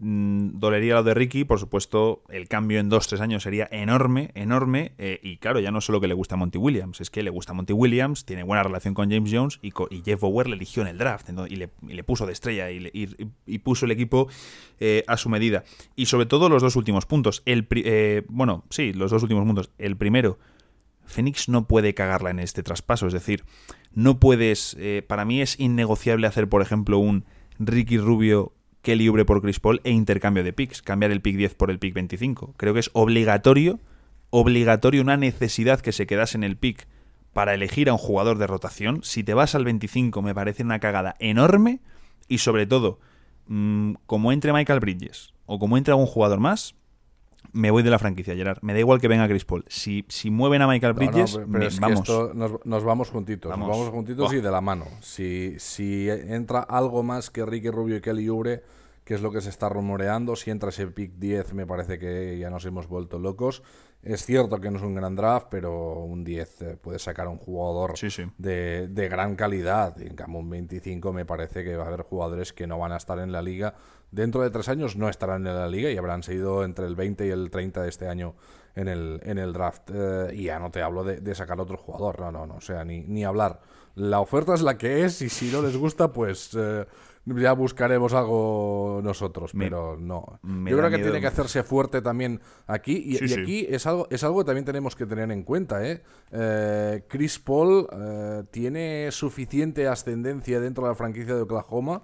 Mm, 0.00 0.60
dolería 0.60 0.94
lo 0.94 1.02
de 1.02 1.12
Ricky, 1.12 1.42
por 1.42 1.58
supuesto, 1.58 2.22
el 2.28 2.46
cambio 2.46 2.78
en 2.78 2.88
dos, 2.88 3.08
tres 3.08 3.20
años 3.20 3.42
sería 3.42 3.68
enorme, 3.72 4.30
enorme, 4.34 4.92
eh, 4.96 5.18
y 5.24 5.38
claro, 5.38 5.58
ya 5.58 5.72
no 5.72 5.80
solo 5.80 6.00
que 6.00 6.06
le 6.06 6.14
gusta 6.14 6.36
Monty 6.36 6.56
Williams, 6.56 7.00
es 7.00 7.10
que 7.10 7.24
le 7.24 7.30
gusta 7.30 7.52
Monty 7.52 7.72
Williams, 7.72 8.24
tiene 8.24 8.44
buena 8.44 8.62
relación 8.62 8.94
con 8.94 9.10
James 9.10 9.28
Jones 9.32 9.58
y, 9.60 9.72
Jeff 10.04 10.20
Bower 10.20 10.48
le 10.48 10.54
eligió 10.54 10.82
en 10.82 10.88
el 10.88 10.98
draft 10.98 11.28
y, 11.48 11.56
le, 11.56 12.04
puso 12.04 12.26
de 12.26 12.32
estrella 12.32 12.70
y, 12.70 13.58
puso 13.58 13.86
el 13.86 13.90
equipo 13.90 14.28
eh, 14.78 15.02
a 15.08 15.16
su 15.16 15.28
medida. 15.30 15.64
Y 15.96 16.06
sobre 16.06 16.26
todo 16.26 16.48
los 16.48 16.62
dos 16.62 16.76
últimos 16.76 17.04
puntos. 17.04 17.42
El, 17.44 17.66
eh, 17.70 18.22
bueno, 18.28 18.64
sí, 18.70 18.92
los 18.92 19.10
dos 19.10 19.24
últimos 19.24 19.44
puntos. 19.44 19.72
El 19.78 19.96
primero, 19.96 20.38
Phoenix 21.06 21.48
no 21.48 21.66
puede 21.66 21.94
cagarla 21.94 22.30
en 22.30 22.38
este 22.38 22.62
traspaso, 22.62 23.08
es 23.08 23.12
decir, 23.12 23.44
no 23.92 24.20
puedes, 24.20 24.76
para 25.08 25.24
mí 25.24 25.40
es 25.40 25.58
innegociable 25.58 26.28
hacer, 26.28 26.48
por 26.48 26.62
ejemplo, 26.62 26.98
un 26.98 27.24
Ricky 27.58 27.98
Rubio 27.98 28.52
Kelly 28.82 29.04
libre 29.04 29.24
por 29.24 29.42
Chris 29.42 29.60
Paul 29.60 29.80
e 29.84 29.90
intercambio 29.90 30.44
de 30.44 30.52
picks, 30.52 30.82
cambiar 30.82 31.10
el 31.10 31.20
pick 31.20 31.36
10 31.36 31.54
por 31.54 31.70
el 31.70 31.78
pick 31.78 31.94
25. 31.94 32.54
Creo 32.56 32.74
que 32.74 32.80
es 32.80 32.90
obligatorio, 32.92 33.80
obligatorio 34.30 35.02
una 35.02 35.16
necesidad 35.16 35.80
que 35.80 35.92
se 35.92 36.06
quedase 36.06 36.36
en 36.36 36.44
el 36.44 36.56
pick 36.56 36.86
para 37.32 37.54
elegir 37.54 37.88
a 37.88 37.92
un 37.92 37.98
jugador 37.98 38.38
de 38.38 38.46
rotación. 38.46 39.00
Si 39.02 39.24
te 39.24 39.34
vas 39.34 39.54
al 39.54 39.64
25 39.64 40.22
me 40.22 40.34
parece 40.34 40.62
una 40.62 40.78
cagada 40.78 41.16
enorme 41.18 41.80
y 42.28 42.38
sobre 42.38 42.66
todo, 42.66 42.98
mm, 43.46 43.94
como 44.06 44.32
entre 44.32 44.52
Michael 44.52 44.80
Bridges 44.80 45.34
o 45.46 45.58
como 45.58 45.76
entre 45.76 45.92
algún 45.92 46.06
jugador 46.06 46.40
más, 46.40 46.74
me 47.52 47.70
voy 47.70 47.82
de 47.82 47.90
la 47.90 47.98
franquicia, 47.98 48.34
Gerard. 48.34 48.58
Me 48.62 48.72
da 48.72 48.80
igual 48.80 49.00
que 49.00 49.08
venga 49.08 49.26
Chris 49.28 49.44
Paul. 49.44 49.64
Si, 49.68 50.04
si 50.08 50.30
mueven 50.30 50.62
a 50.62 50.66
Michael 50.66 50.92
Bridges, 50.92 51.38
vamos. 51.80 52.08
nos, 52.64 52.84
vamos 52.84 53.10
juntitos. 53.10 53.56
Nos 53.56 53.68
vamos 53.68 53.88
juntitos 53.88 54.32
y 54.32 54.40
de 54.40 54.50
la 54.50 54.60
mano. 54.60 54.86
Si, 55.00 55.54
si 55.58 56.08
entra 56.08 56.60
algo 56.60 57.02
más 57.02 57.30
que 57.30 57.44
Ricky 57.44 57.70
Rubio 57.70 57.96
y 57.96 58.00
Kelly 58.00 58.28
Ubre, 58.28 58.62
que 59.04 59.14
es 59.14 59.22
lo 59.22 59.32
que 59.32 59.40
se 59.40 59.48
está 59.48 59.68
rumoreando, 59.68 60.36
si 60.36 60.50
entra 60.50 60.68
ese 60.68 60.86
pick 60.88 61.12
10, 61.14 61.54
me 61.54 61.66
parece 61.66 61.98
que 61.98 62.38
ya 62.38 62.50
nos 62.50 62.64
hemos 62.66 62.86
vuelto 62.88 63.18
locos. 63.18 63.62
Es 64.02 64.24
cierto 64.24 64.60
que 64.60 64.70
no 64.70 64.76
es 64.76 64.84
un 64.84 64.94
gran 64.94 65.16
draft, 65.16 65.48
pero 65.50 65.94
un 66.04 66.22
10 66.22 66.62
eh, 66.62 66.76
puede 66.76 66.98
sacar 67.00 67.26
a 67.26 67.30
un 67.30 67.38
jugador 67.38 67.94
De, 68.36 68.86
de, 68.86 69.08
gran 69.08 69.34
calidad. 69.34 70.00
En 70.00 70.14
cambio, 70.14 70.38
un 70.38 70.50
25 70.50 71.12
me 71.12 71.24
parece 71.24 71.64
que 71.64 71.74
va 71.74 71.84
a 71.84 71.86
haber 71.88 72.02
jugadores 72.02 72.52
que 72.52 72.66
no 72.66 72.78
van 72.78 72.92
a 72.92 72.96
estar 72.96 73.18
en 73.18 73.32
la 73.32 73.42
liga 73.42 73.74
dentro 74.10 74.42
de 74.42 74.50
tres 74.50 74.68
años 74.68 74.96
no 74.96 75.08
estarán 75.08 75.46
en 75.46 75.54
la 75.54 75.68
liga 75.68 75.90
y 75.90 75.96
habrán 75.96 76.22
seguido 76.22 76.64
entre 76.64 76.86
el 76.86 76.96
20 76.96 77.26
y 77.26 77.30
el 77.30 77.50
30 77.50 77.82
de 77.82 77.88
este 77.88 78.08
año 78.08 78.34
en 78.74 78.88
el, 78.88 79.20
en 79.24 79.38
el 79.38 79.52
draft. 79.52 79.90
Eh, 79.92 80.30
y 80.34 80.44
ya 80.44 80.58
no 80.58 80.70
te 80.70 80.82
hablo 80.82 81.04
de, 81.04 81.34
sacar 81.34 81.60
otro 81.60 81.76
jugador, 81.76 82.20
no, 82.20 82.32
no, 82.32 82.46
no, 82.46 82.54
o 82.56 82.60
sea, 82.60 82.84
ni, 82.84 83.00
ni 83.02 83.24
hablar. 83.24 83.60
La 83.94 84.20
oferta 84.20 84.54
es 84.54 84.62
la 84.62 84.78
que 84.78 85.04
es 85.04 85.20
y 85.22 85.28
si 85.28 85.50
no 85.50 85.60
les 85.60 85.76
gusta, 85.76 86.12
pues 86.12 86.56
eh, 86.56 86.86
ya 87.26 87.52
buscaremos 87.52 88.12
algo 88.14 89.00
nosotros, 89.02 89.50
pero 89.58 89.96
no. 89.98 90.38
Yo 90.42 90.78
creo 90.78 90.90
que 90.90 90.98
tiene 90.98 91.20
que 91.20 91.26
hacerse 91.26 91.64
fuerte 91.64 92.00
también 92.00 92.40
aquí 92.68 93.02
y, 93.04 93.16
aquí 93.32 93.66
es 93.68 93.86
algo, 93.86 94.06
es 94.10 94.22
algo 94.22 94.38
que 94.38 94.44
también 94.44 94.64
tenemos 94.64 94.94
que 94.94 95.04
tener 95.04 95.30
en 95.32 95.42
cuenta. 95.42 95.84
¿eh? 95.84 96.02
eh 96.30 97.04
Chris 97.08 97.40
Paul 97.40 97.88
tiene 98.52 99.08
suficiente 99.10 99.88
ascendencia 99.88 100.60
dentro 100.60 100.84
de 100.84 100.90
la 100.90 100.94
franquicia 100.94 101.34
de 101.34 101.42
Oklahoma 101.42 102.02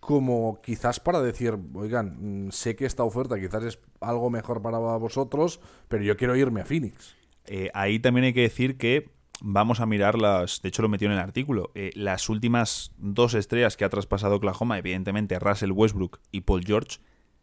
como 0.00 0.60
quizás 0.62 1.00
para 1.00 1.20
decir, 1.20 1.58
oigan, 1.74 2.46
mm, 2.46 2.50
sé 2.50 2.76
que 2.76 2.86
esta 2.86 3.04
oferta 3.04 3.38
quizás 3.38 3.64
es 3.64 3.78
algo 4.00 4.30
mejor 4.30 4.62
para 4.62 4.78
vosotros, 4.78 5.60
pero 5.88 6.02
yo 6.02 6.16
quiero 6.16 6.36
irme 6.36 6.60
a 6.60 6.64
Phoenix. 6.64 7.16
Eh, 7.46 7.70
ahí 7.74 7.98
también 7.98 8.24
hay 8.26 8.32
que 8.32 8.42
decir 8.42 8.76
que 8.76 9.10
vamos 9.40 9.80
a 9.80 9.86
mirar 9.86 10.18
las, 10.18 10.62
de 10.62 10.68
hecho 10.68 10.82
lo 10.82 10.88
metió 10.88 11.06
en 11.06 11.12
el 11.12 11.18
artículo, 11.18 11.70
eh, 11.74 11.90
las 11.94 12.28
últimas 12.28 12.92
dos 12.98 13.34
estrellas 13.34 13.76
que 13.76 13.84
ha 13.84 13.88
traspasado 13.88 14.36
Oklahoma, 14.36 14.78
evidentemente 14.78 15.38
Russell 15.38 15.72
Westbrook 15.72 16.20
y 16.32 16.42
Paul 16.42 16.64
George, 16.64 16.98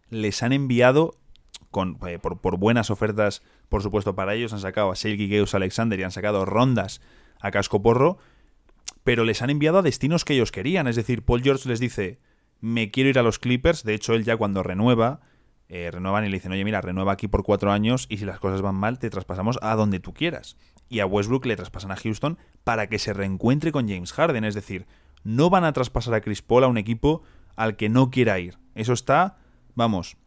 les 0.10 0.44
han 0.44 0.54
enviado 0.54 1.16
con, 1.72 1.98
eh, 2.08 2.20
por, 2.20 2.58
buenas 2.58 2.90
ofertas, 2.90 3.42
por 3.70 3.82
supuesto, 3.82 4.16
para 4.16 4.34
ellos, 4.34 4.54
han 4.54 4.60
sacado 4.60 4.92
a 4.92 4.96
Shelby 4.96 5.28
Geus 5.28 5.56
Alexander 5.56 6.00
y 6.00 6.04
han 6.04 6.12
sacado 6.12 6.46
rondas 6.46 7.02
a 7.40 7.52
casco 7.52 7.82
porro, 7.82 8.18
pero 9.04 9.24
les 9.24 9.42
han 9.42 9.50
enviado 9.50 9.80
a 9.80 9.82
destinos 9.82 10.26
que 10.26 10.34
ellos 10.34 10.52
querían, 10.52 10.88
es 10.88 10.96
decir, 10.96 11.24
Paul 11.24 11.42
George 11.42 11.68
les 11.68 11.80
dice 11.80 12.20
me 12.62 12.92
quiero 12.92 13.10
ir 13.10 13.20
a 13.20 13.24
los 13.24 13.40
Clippers. 13.40 13.84
De 13.84 13.94
hecho, 13.94 14.14
él 14.14 14.24
ya 14.24 14.38
cuando 14.38 14.64
renueva, 14.64 15.22
eh, 15.68 15.90
renuevan 15.92 16.26
y 16.26 16.30
le 16.30 16.38
dicen, 16.38 16.52
oye, 16.52 16.64
mira, 16.64 16.82
renueva 16.82 17.14
aquí 17.14 17.28
por 17.28 17.44
cuatro 17.44 17.72
años 17.72 18.06
y 18.10 18.18
si 18.18 18.26
las 18.26 18.40
cosas 18.40 18.62
van 18.62 18.76
mal, 18.76 19.00
te 19.00 19.10
traspasamos 19.10 19.58
a 19.62 19.76
donde 19.76 20.00
tú 20.00 20.14
quieras. 20.14 20.58
Y 20.90 21.00
a 21.00 21.06
Westbrook 21.06 21.46
le 21.46 21.56
traspasan 21.56 21.92
a 21.92 21.96
Houston 21.96 22.38
para 22.64 22.88
que 22.88 23.00
se 23.00 23.14
reencuentre 23.14 23.72
con 23.72 23.88
James 23.88 24.14
Harden. 24.14 24.44
Es 24.44 24.56
decir, 24.56 24.86
no 25.24 25.50
van 25.50 25.64
a 25.64 25.74
traspasar 25.74 26.14
a 26.14 26.22
Chris 26.22 26.42
Paul 26.42 26.64
a 26.64 26.68
un 26.68 26.78
equipo 26.78 27.24
al 27.56 27.76
que 27.76 27.90
no 27.90 28.12
quiera 28.12 28.40
ir. 28.40 28.60
Eso 28.76 28.94
está, 28.94 29.38
vamos, 29.74 30.18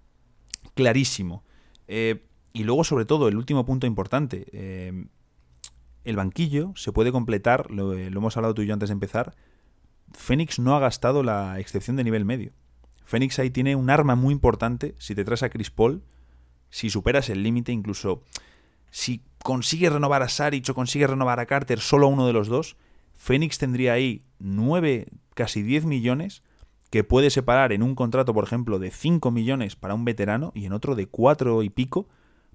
clarísimo. 0.75 1.45
Eh, 1.87 2.25
y 2.53 2.65
luego, 2.65 2.83
sobre 2.83 3.05
todo, 3.05 3.29
el 3.29 3.37
último 3.37 3.65
punto 3.65 3.87
importante. 3.87 4.47
Eh, 4.53 5.07
el 6.05 6.17
banquillo 6.17 6.73
se 6.75 6.91
puede 6.91 7.13
completar, 7.13 7.71
lo, 7.71 7.95
lo 7.95 8.19
hemos 8.19 8.37
hablado 8.37 8.55
tú 8.55 8.63
y 8.63 8.67
yo 8.67 8.75
antes 8.75 8.89
de 8.89 8.95
empezar, 8.95 9.37
Phoenix 10.13 10.59
no 10.59 10.77
ha 10.77 10.81
gastado 10.81 11.23
la 11.23 11.59
excepción 11.59 11.97
de 11.97 12.05
nivel 12.05 12.25
medio. 12.25 12.53
Phoenix 13.05 13.39
ahí 13.39 13.51
tiene 13.51 13.77
un 13.77 13.91
arma 13.91 14.15
muy 14.15 14.33
importante 14.33 14.95
si 14.99 15.15
te 15.15 15.25
traes 15.25 15.43
a 15.43 15.49
Chris 15.49 15.71
Paul, 15.71 16.03
si 16.71 16.91
superas 16.91 17.31
el 17.31 17.43
límite, 17.43 17.73
incluso 17.73 18.23
si 18.91 19.23
consigues 19.43 19.93
renovar 19.93 20.23
a 20.23 20.29
Saric 20.29 20.69
o 20.69 20.75
consigues 20.75 21.11
renovar 21.11 21.41
a 21.41 21.47
Carter, 21.47 21.81
solo 21.81 22.09
uno 22.09 22.27
de 22.27 22.33
los 22.33 22.49
dos, 22.49 22.77
Phoenix 23.15 23.59
tendría 23.59 23.95
ahí 23.95 24.23
9, 24.39 25.09
casi 25.35 25.63
10 25.63 25.87
millones 25.87 26.43
que 26.91 27.05
puede 27.05 27.31
separar 27.31 27.73
en 27.73 27.83
un 27.83 27.95
contrato, 27.95 28.33
por 28.33 28.45
ejemplo, 28.45 28.79
de 28.79 28.91
5 28.91 29.31
millones 29.31 29.77
para 29.77 29.95
un 29.95 30.05
veterano 30.05 30.53
y 30.55 30.67
en 30.67 30.73
otro 30.73 30.95
de 30.95 31.07
4 31.07 31.63
y 31.63 31.71
pico 31.71 32.09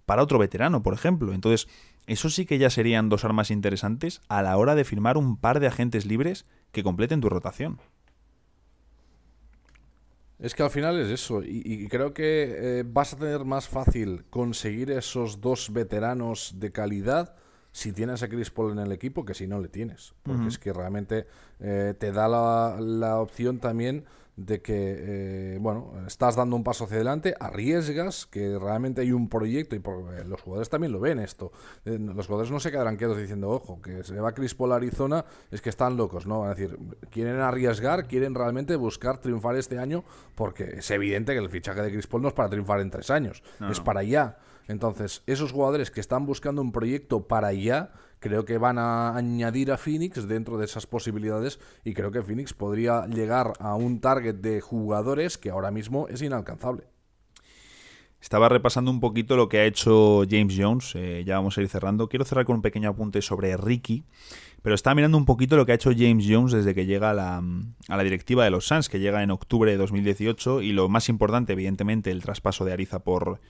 para 0.06 0.24
otro 0.24 0.40
veterano, 0.40 0.82
por 0.84 0.94
ejemplo. 0.94 1.34
Entonces, 1.34 1.68
eso 2.08 2.30
sí 2.30 2.46
que 2.46 2.58
ya 2.58 2.70
serían 2.70 3.10
dos 3.10 3.26
armas 3.26 3.52
interesantes 3.52 4.22
a 4.28 4.42
la 4.42 4.58
hora 4.58 4.76
de 4.76 4.84
firmar 4.84 5.18
un 5.18 5.38
par 5.38 5.60
de 5.60 5.68
agentes 5.68 6.06
libres 6.06 6.46
que 6.72 6.84
completen 6.84 7.22
tu 7.22 7.30
rotación. 7.30 7.80
Es 10.40 10.56
que 10.56 10.64
al 10.64 10.72
final 10.72 11.00
es 11.00 11.08
eso, 11.08 11.42
y, 11.42 11.88
creo 11.88 12.14
que 12.14 12.80
eh, 12.80 12.84
vas 12.86 13.14
a 13.14 13.18
tener 13.18 13.46
más 13.46 13.70
fácil 13.70 14.26
conseguir 14.30 14.92
esos 14.92 15.40
dos 15.40 15.72
veteranos 15.72 16.56
de 16.58 16.72
calidad 16.72 17.36
si 17.72 17.94
tienes 17.94 18.24
a 18.24 18.28
Chris 18.28 18.52
Paul 18.52 18.74
en 18.74 18.80
el 18.80 18.92
equipo 18.92 19.24
que 19.24 19.34
si 19.34 19.48
no 19.48 19.60
le 19.60 19.70
tienes. 19.70 20.14
Porque 20.22 20.48
es 20.48 20.60
que 20.60 20.74
realmente 20.74 21.28
eh, 21.60 21.96
te 21.98 22.12
da 22.12 22.28
la, 22.28 22.78
la 22.80 23.20
opción 23.20 23.60
también 23.60 24.06
de 24.36 24.62
que, 24.62 25.54
eh, 25.56 25.58
bueno, 25.60 25.94
estás 26.08 26.36
dando 26.36 26.56
un 26.56 26.64
paso 26.64 26.86
hacia 26.86 26.96
adelante, 26.96 27.36
arriesgas, 27.40 28.26
que 28.26 28.58
realmente 28.58 29.02
hay 29.02 29.12
un 29.12 29.30
proyecto 29.30 29.76
y 29.76 29.80
eh, 29.80 30.24
los 30.26 30.42
jugadores 30.42 30.70
también 30.70 30.92
lo 30.92 31.00
ven 31.00 31.20
esto. 31.20 31.52
Eh, 31.86 32.00
los 32.00 32.26
jugadores 32.26 32.52
no 32.52 32.60
se 32.60 32.72
quedarán 32.72 32.96
quietos 32.96 33.18
diciendo, 33.18 33.50
ojo, 33.50 33.82
que 33.82 34.04
se 34.04 34.20
va 34.20 34.34
Chris 34.34 34.56
Paul 34.56 34.72
a 34.72 34.78
Arizona, 34.78 35.24
es 35.52 35.62
que 35.62 35.70
están 35.70 35.98
locos, 35.98 36.26
¿no? 36.26 36.50
Es 36.52 36.58
decir, 36.58 36.80
quieren 37.12 37.40
arriesgar, 37.40 38.08
quieren 38.08 38.34
realmente 38.34 38.76
buscar 38.76 39.20
triunfar 39.20 39.56
este 39.56 39.78
año, 39.78 40.04
porque 40.34 40.64
es 40.78 40.90
evidente 40.90 41.34
que 41.34 41.40
el 41.40 41.50
fichaje 41.50 41.82
de 41.84 41.92
Chris 41.92 42.08
Paul 42.08 42.24
no 42.24 42.30
es 42.30 42.34
para 42.34 42.50
triunfar 42.50 42.80
en 42.80 42.90
tres 42.90 43.12
años, 43.12 43.44
es 43.70 43.80
para 43.80 44.00
allá. 44.00 44.38
Entonces, 44.68 45.24
esos 45.28 45.52
jugadores 45.52 45.92
que 45.92 46.00
están 46.00 46.26
buscando 46.26 46.62
un 46.62 46.72
proyecto 46.72 47.28
para 47.28 47.48
allá, 47.48 47.92
creo 48.24 48.46
que 48.46 48.58
van 48.58 48.78
a 48.78 49.18
añadir 49.18 49.70
a 49.70 49.78
Phoenix 49.78 50.30
dentro 50.30 50.58
de 50.58 50.64
esas 50.64 50.88
posibilidades 50.88 51.60
y 51.84 51.94
creo 51.94 52.10
que 52.10 52.24
Phoenix 52.24 52.54
podría 52.54 53.06
llegar 53.08 53.52
a 53.60 53.76
un 53.76 54.00
target 54.00 54.36
de 54.36 54.62
jugadores 54.62 55.38
que 55.38 55.50
ahora 55.50 55.72
mismo 55.72 56.08
es 56.08 56.22
inalcanzable. 56.22 56.86
Estaba 58.22 58.48
repasando 58.48 58.92
un 58.92 59.02
poquito 59.02 59.36
lo 59.36 59.50
que 59.50 59.60
ha 59.60 59.66
hecho 59.66 60.24
James 60.30 60.56
Jones, 60.58 60.94
eh, 60.96 61.24
ya 61.26 61.36
vamos 61.36 61.58
a 61.58 61.62
ir 61.62 61.68
cerrando. 61.68 62.08
Quiero 62.08 62.24
cerrar 62.24 62.46
con 62.46 62.56
un 62.56 62.62
pequeño 62.62 62.90
apunte 62.90 63.22
sobre 63.22 63.58
Ricky, 63.58 64.06
pero 64.62 64.74
estaba 64.74 64.96
mirando 64.96 65.18
un 65.18 65.26
poquito 65.26 65.58
lo 65.58 65.66
que 65.66 65.74
ha 65.74 65.76
hecho 65.76 65.92
James 65.92 66.26
Jones 66.26 66.54
desde 66.54 66.74
que 66.74 66.86
llega 66.86 67.10
a 67.10 67.14
la, 67.14 68.04
directiva 68.06 68.46
de 68.46 68.52
los 68.52 68.66
Suns, 68.66 68.88
que 68.88 69.02
llega 69.02 69.22
en 69.22 69.32
octubre 69.32 69.70
de 69.70 69.76
2018, 69.76 70.62
y 70.62 70.72
lo 70.72 70.88
más 70.88 71.10
importante, 71.10 71.52
evidentemente, 71.52 72.12
el 72.12 72.24
traspaso 72.24 72.64
de 72.64 72.72
Ariza 72.72 73.00
por, 73.00 73.42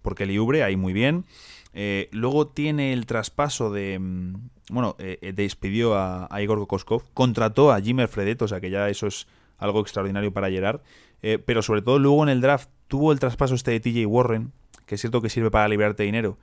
por 0.00 0.14
Kelly 0.14 0.38
Ubre, 0.38 0.62
ahí 0.62 0.76
muy 0.76 0.94
bien. 0.94 1.26
Eh, 1.74 2.08
luego 2.12 2.48
tiene 2.48 2.92
el 2.92 3.06
traspaso 3.06 3.70
de. 3.70 3.98
Mm, 3.98 4.34
bueno, 4.72 4.96
eh, 4.98 5.18
eh, 5.20 5.32
despidió 5.32 5.96
a, 5.96 6.28
Igor 6.40 6.58
Kokoskov, 6.58 7.04
contrató 7.12 7.72
a 7.72 7.80
Jimmer 7.80 8.08
Fredet, 8.08 8.40
o 8.42 8.48
sea 8.48 8.60
que 8.60 8.70
ya 8.70 8.88
eso 8.88 9.06
es 9.06 9.26
algo 9.58 9.80
extraordinario 9.80 10.32
para 10.32 10.50
Gerard. 10.50 10.80
Eh, 11.22 11.38
pero 11.38 11.62
sobre 11.62 11.82
todo 11.82 11.98
luego 11.98 12.22
en 12.22 12.30
el 12.30 12.40
draft 12.40 12.70
tuvo 12.88 13.12
el 13.12 13.20
traspaso 13.20 13.54
este 13.54 13.70
de 13.72 13.80
TJ 13.80 14.06
Warren, 14.06 14.52
que 14.86 14.94
es 14.94 15.00
cierto 15.00 15.20
que 15.20 15.28
sirve 15.28 15.50
para 15.50 15.68
liberarte 15.68 16.02
dinero, 16.04 16.38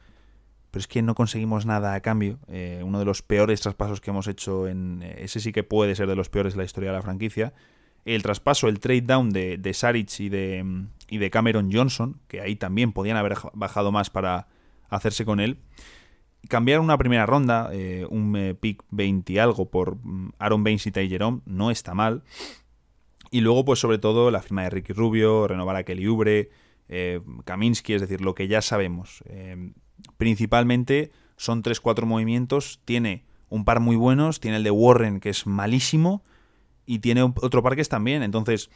pero 0.72 0.80
es 0.80 0.88
que 0.88 1.02
no 1.02 1.16
conseguimos 1.16 1.66
nada 1.66 1.96
a 1.96 2.02
cambio. 2.02 2.38
Uno 2.84 3.00
de 3.00 3.06
los 3.06 3.24
peores 3.24 3.62
traspasos 3.62 4.00
que 4.00 4.12
hemos 4.12 4.28
hecho 4.28 4.68
en... 4.68 5.04
Ese 5.18 5.40
sí 5.40 5.52
que 5.52 5.64
puede 5.64 5.96
ser 5.96 6.08
de 6.08 6.16
los 6.16 6.30
peores 6.30 6.54
de 6.54 6.60
la 6.60 6.64
historia 6.64 6.92
de 6.92 6.98
la 6.98 7.02
franquicia. 7.02 7.54
El 8.06 8.22
traspaso, 8.22 8.68
el 8.68 8.80
trade 8.80 9.02
down 9.02 9.32
de, 9.32 9.58
de 9.58 9.74
Saric 9.74 10.20
y 10.20 10.30
de, 10.30 10.86
y 11.10 11.18
de 11.18 11.30
Cameron 11.32 11.72
Johnson, 11.74 12.20
que 12.28 12.40
ahí 12.42 12.56
también 12.56 12.94
podían 12.94 13.18
haber 13.18 13.36
bajado 13.54 13.92
más 13.92 14.12
para 14.12 14.48
hacerse 14.90 15.26
con 15.26 15.40
él. 15.40 15.60
Cambiar 16.48 16.80
una 16.80 16.98
primera 16.98 17.26
ronda, 17.26 17.70
eh, 17.74 18.06
un 18.10 18.36
eh, 18.36 18.56
pick 18.56 18.84
20 18.92 19.34
y 19.34 19.38
algo 19.38 19.70
por 19.70 19.98
mm, 19.98 20.34
Aaron 20.40 20.64
Baines 20.64 20.88
y 20.88 20.92
Ty 20.92 21.10
Jerome, 21.10 21.42
no 21.46 21.72
está 21.72 21.94
mal. 21.94 22.24
Y 23.32 23.42
luego, 23.42 23.66
pues 23.66 23.80
sobre 23.80 23.98
todo, 23.98 24.32
la 24.32 24.42
firma 24.42 24.64
de 24.64 24.70
Ricky 24.72 24.94
Rubio, 24.94 25.48
renovar 25.48 25.76
a 25.76 25.84
Kelly 25.84 26.08
Ubre, 26.08 26.50
eh, 26.88 27.22
Kaminsky, 27.46 27.94
es 27.94 28.02
decir, 28.02 28.22
lo 28.22 28.34
que 28.34 28.48
ya 28.48 28.62
sabemos. 28.62 29.24
principalmente 30.18 31.12
son 31.36 31.62
3-4 31.62 32.06
movimientos. 32.06 32.82
Tiene 32.86 33.24
un 33.50 33.66
par 33.66 33.80
muy 33.80 33.96
buenos, 33.96 34.40
tiene 34.40 34.58
el 34.58 34.64
de 34.64 34.72
Warren, 34.72 35.20
que 35.20 35.30
es 35.30 35.46
malísimo, 35.46 36.24
y 36.86 37.00
tiene 37.00 37.22
otro 37.22 37.62
par 37.62 37.76
que 37.76 37.82
es 37.82 37.90
también. 37.90 38.24
Entonces, 38.24 38.70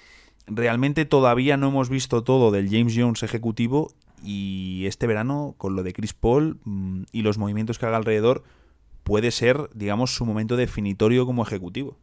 realmente 0.48 1.06
todavía 1.06 1.58
no 1.58 1.70
hemos 1.70 1.90
visto 1.90 2.24
todo 2.24 2.52
del 2.52 2.70
James 2.70 2.94
Jones 2.96 3.24
ejecutivo 3.24 3.92
y 4.24 4.86
este 4.88 5.08
verano, 5.08 5.56
con 5.58 5.76
lo 5.76 5.84
de 5.84 5.94
Chris 5.94 6.14
Paul 6.14 6.60
mm, 6.64 7.04
y 7.12 7.22
los 7.22 7.38
movimientos 7.38 7.78
que 7.78 7.86
haga 7.86 7.98
alrededor, 7.98 8.44
puede 9.04 9.32
ser, 9.32 9.70
digamos, 9.74 10.16
su 10.16 10.26
momento 10.26 10.56
definitorio 10.56 11.26
como 11.26 11.44
ejecutivo. 11.44 11.98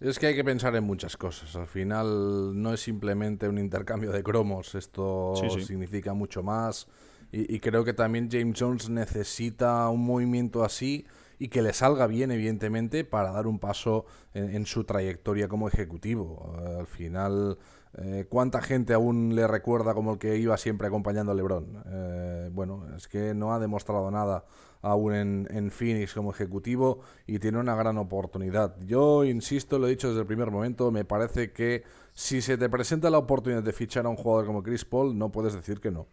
Es 0.00 0.18
que 0.18 0.26
hay 0.26 0.34
que 0.34 0.44
pensar 0.44 0.76
en 0.76 0.84
muchas 0.84 1.16
cosas. 1.16 1.56
Al 1.56 1.66
final 1.66 2.60
no 2.60 2.74
es 2.74 2.80
simplemente 2.80 3.48
un 3.48 3.58
intercambio 3.58 4.12
de 4.12 4.22
cromos, 4.22 4.74
esto 4.74 5.34
significa 5.60 6.12
mucho 6.12 6.42
más. 6.42 6.86
Y, 7.32 7.58
creo 7.58 7.84
que 7.84 7.92
también 7.92 8.28
James 8.30 8.56
Jones 8.58 8.88
necesita 8.88 9.88
un 9.88 10.06
movimiento 10.06 10.64
así 10.64 11.06
y 11.38 11.48
que 11.48 11.60
le 11.60 11.72
salga 11.72 12.06
bien, 12.06 12.30
evidentemente, 12.30 13.04
para 13.04 13.32
dar 13.32 13.46
un 13.46 13.58
paso 13.58 14.06
en 14.32 14.64
su 14.64 14.84
trayectoria 14.84 15.48
como 15.48 15.68
ejecutivo. 15.68 16.54
Al 16.78 16.86
final 16.86 17.58
eh, 17.98 18.26
¿Cuánta 18.28 18.60
gente 18.60 18.92
aún 18.92 19.34
le 19.34 19.46
recuerda 19.46 19.94
como 19.94 20.12
el 20.12 20.18
que 20.18 20.36
iba 20.36 20.56
siempre 20.58 20.86
acompañando 20.86 21.32
a 21.32 21.34
Lebron? 21.34 21.82
Eh, 21.86 22.50
bueno, 22.52 22.84
es 22.94 23.08
que 23.08 23.32
no 23.32 23.54
ha 23.54 23.58
demostrado 23.58 24.10
nada 24.10 24.44
aún 24.82 25.14
en, 25.14 25.70
Phoenix 25.70 26.12
como 26.12 26.30
ejecutivo 26.30 27.00
y 27.26 27.38
tiene 27.38 27.58
una 27.58 27.74
gran 27.74 27.96
oportunidad. 27.96 28.76
Yo 28.84 29.24
insisto, 29.24 29.78
lo 29.78 29.86
he 29.86 29.90
dicho 29.90 30.08
desde 30.08 30.20
el 30.20 30.26
primer 30.26 30.50
momento, 30.50 30.90
me 30.90 31.06
parece 31.06 31.52
que 31.52 31.84
si 32.12 32.42
se 32.42 32.58
te 32.58 32.68
presenta 32.68 33.08
la 33.08 33.18
oportunidad 33.18 33.62
de 33.62 33.72
fichar 33.72 34.04
a 34.04 34.10
un 34.10 34.16
jugador 34.16 34.46
como 34.46 34.62
Chris 34.62 34.84
Paul, 34.84 35.16
no 35.16 35.32
puedes 35.32 35.54
decir 35.54 35.80
que 35.80 35.90
no. 35.90 36.06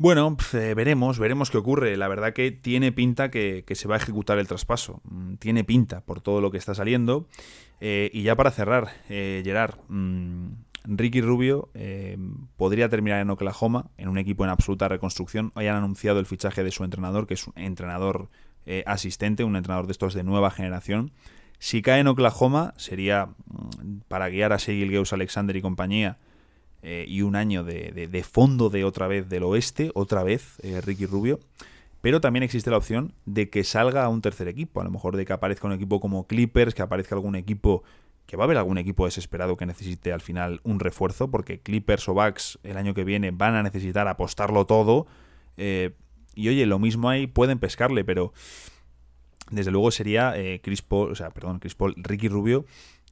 Bueno, 0.00 0.34
pues, 0.34 0.54
eh, 0.54 0.72
veremos, 0.72 1.18
veremos 1.18 1.50
qué 1.50 1.58
ocurre. 1.58 1.94
La 1.98 2.08
verdad 2.08 2.32
que 2.32 2.52
tiene 2.52 2.90
pinta 2.90 3.30
que, 3.30 3.64
se 3.70 3.86
va 3.86 3.96
a 3.96 3.98
ejecutar 3.98 4.38
el 4.38 4.48
traspaso. 4.48 5.02
Mm, 5.04 5.34
tiene 5.34 5.62
pinta 5.62 6.00
por 6.00 6.22
todo 6.22 6.40
lo 6.40 6.50
que 6.50 6.56
está 6.56 6.74
saliendo. 6.74 7.26
Eh, 7.80 8.10
y 8.12 8.22
ya 8.22 8.36
para 8.36 8.50
cerrar, 8.50 8.90
eh, 9.08 9.42
Gerard, 9.44 9.76
mm, 9.88 10.48
Ricky 10.84 11.20
Rubio 11.20 11.68
podría 12.56 12.88
terminar 12.88 13.20
en 13.20 13.30
Oklahoma, 13.30 13.90
en 13.98 14.08
un 14.08 14.16
equipo 14.16 14.44
en 14.44 14.50
absoluta 14.50 14.88
reconstrucción. 14.88 15.52
Hoy 15.54 15.66
han 15.66 15.76
anunciado 15.76 16.20
el 16.20 16.26
fichaje 16.26 16.64
de 16.64 16.70
su 16.70 16.84
entrenador, 16.84 17.26
que 17.26 17.34
es 17.34 17.46
un 17.46 17.52
entrenador 17.56 18.30
asistente, 18.86 19.44
un 19.44 19.56
entrenador 19.56 19.86
de 19.86 19.92
estos 19.92 20.14
de 20.14 20.24
nueva 20.24 20.50
generación. 20.50 21.12
Si 21.60 21.82
cae 21.82 22.00
en 22.00 22.08
Oklahoma, 22.08 22.72
sería 22.78 23.26
mm, 23.26 24.00
para 24.08 24.30
guiar 24.30 24.54
a 24.54 24.58
Sigil 24.58 24.90
Geus 24.90 25.12
Alexander 25.12 25.54
y 25.54 25.60
compañía 25.60 26.16
eh, 26.82 27.04
y 27.06 27.20
un 27.20 27.36
año 27.36 27.62
de, 27.62 28.24
fondo 28.28 28.70
de 28.70 28.84
otra 28.84 29.06
vez 29.06 29.28
del 29.28 29.42
oeste, 29.42 29.90
otra 29.94 30.22
vez 30.22 30.58
eh, 30.62 30.80
Ricky 30.80 31.04
Rubio. 31.04 31.40
Pero 32.00 32.20
también 32.20 32.42
existe 32.42 32.70
la 32.70 32.76
opción 32.76 33.12
de 33.26 33.50
que 33.50 33.64
salga 33.64 34.04
a 34.04 34.08
un 34.08 34.22
tercer 34.22 34.48
equipo, 34.48 34.80
a 34.80 34.84
lo 34.84 34.90
mejor 34.90 35.16
de 35.16 35.24
que 35.24 35.32
aparezca 35.32 35.66
un 35.66 35.74
equipo 35.74 36.00
como 36.00 36.26
Clippers, 36.26 36.74
que 36.74 36.82
aparezca 36.82 37.14
algún 37.14 37.36
equipo, 37.36 37.82
que 38.26 38.36
va 38.36 38.44
a 38.44 38.46
haber 38.46 38.56
algún 38.56 38.78
equipo 38.78 39.04
desesperado 39.04 39.56
que 39.56 39.66
necesite 39.66 40.12
al 40.12 40.20
final 40.20 40.60
un 40.62 40.80
refuerzo, 40.80 41.30
porque 41.30 41.60
Clippers 41.60 42.08
o 42.08 42.14
Bucks 42.14 42.58
el 42.62 42.76
año 42.76 42.94
que 42.94 43.04
viene 43.04 43.32
van 43.32 43.54
a 43.54 43.62
necesitar 43.62 44.08
apostarlo 44.08 44.66
todo. 44.66 45.06
Eh, 45.56 45.94
y 46.34 46.48
oye, 46.48 46.64
lo 46.66 46.78
mismo 46.78 47.10
ahí 47.10 47.26
pueden 47.26 47.58
pescarle, 47.58 48.04
pero 48.04 48.32
desde 49.50 49.70
luego 49.70 49.90
sería 49.90 50.34
Chris 50.62 50.80
Paul, 50.80 51.10
o 51.10 51.14
sea, 51.14 51.30
perdón, 51.30 51.58
Chris 51.58 51.74
Paul, 51.74 51.94
Ricky 51.96 52.28
Rubio 52.28 52.64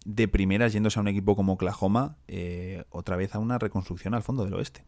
de 0.09 0.27
primeras 0.27 0.73
yéndose 0.73 0.99
a 0.99 1.03
un 1.03 1.09
equipo 1.09 1.37
como 1.37 1.53
Oklahoma, 1.55 2.17
eh, 2.29 2.85
otra 2.89 3.17
vez 3.17 3.35
a 3.35 3.39
una 3.39 3.59
reconstrucción 3.59 4.15
al 4.15 4.23
fondo 4.23 4.45
del 4.45 4.55
oeste. 4.55 4.85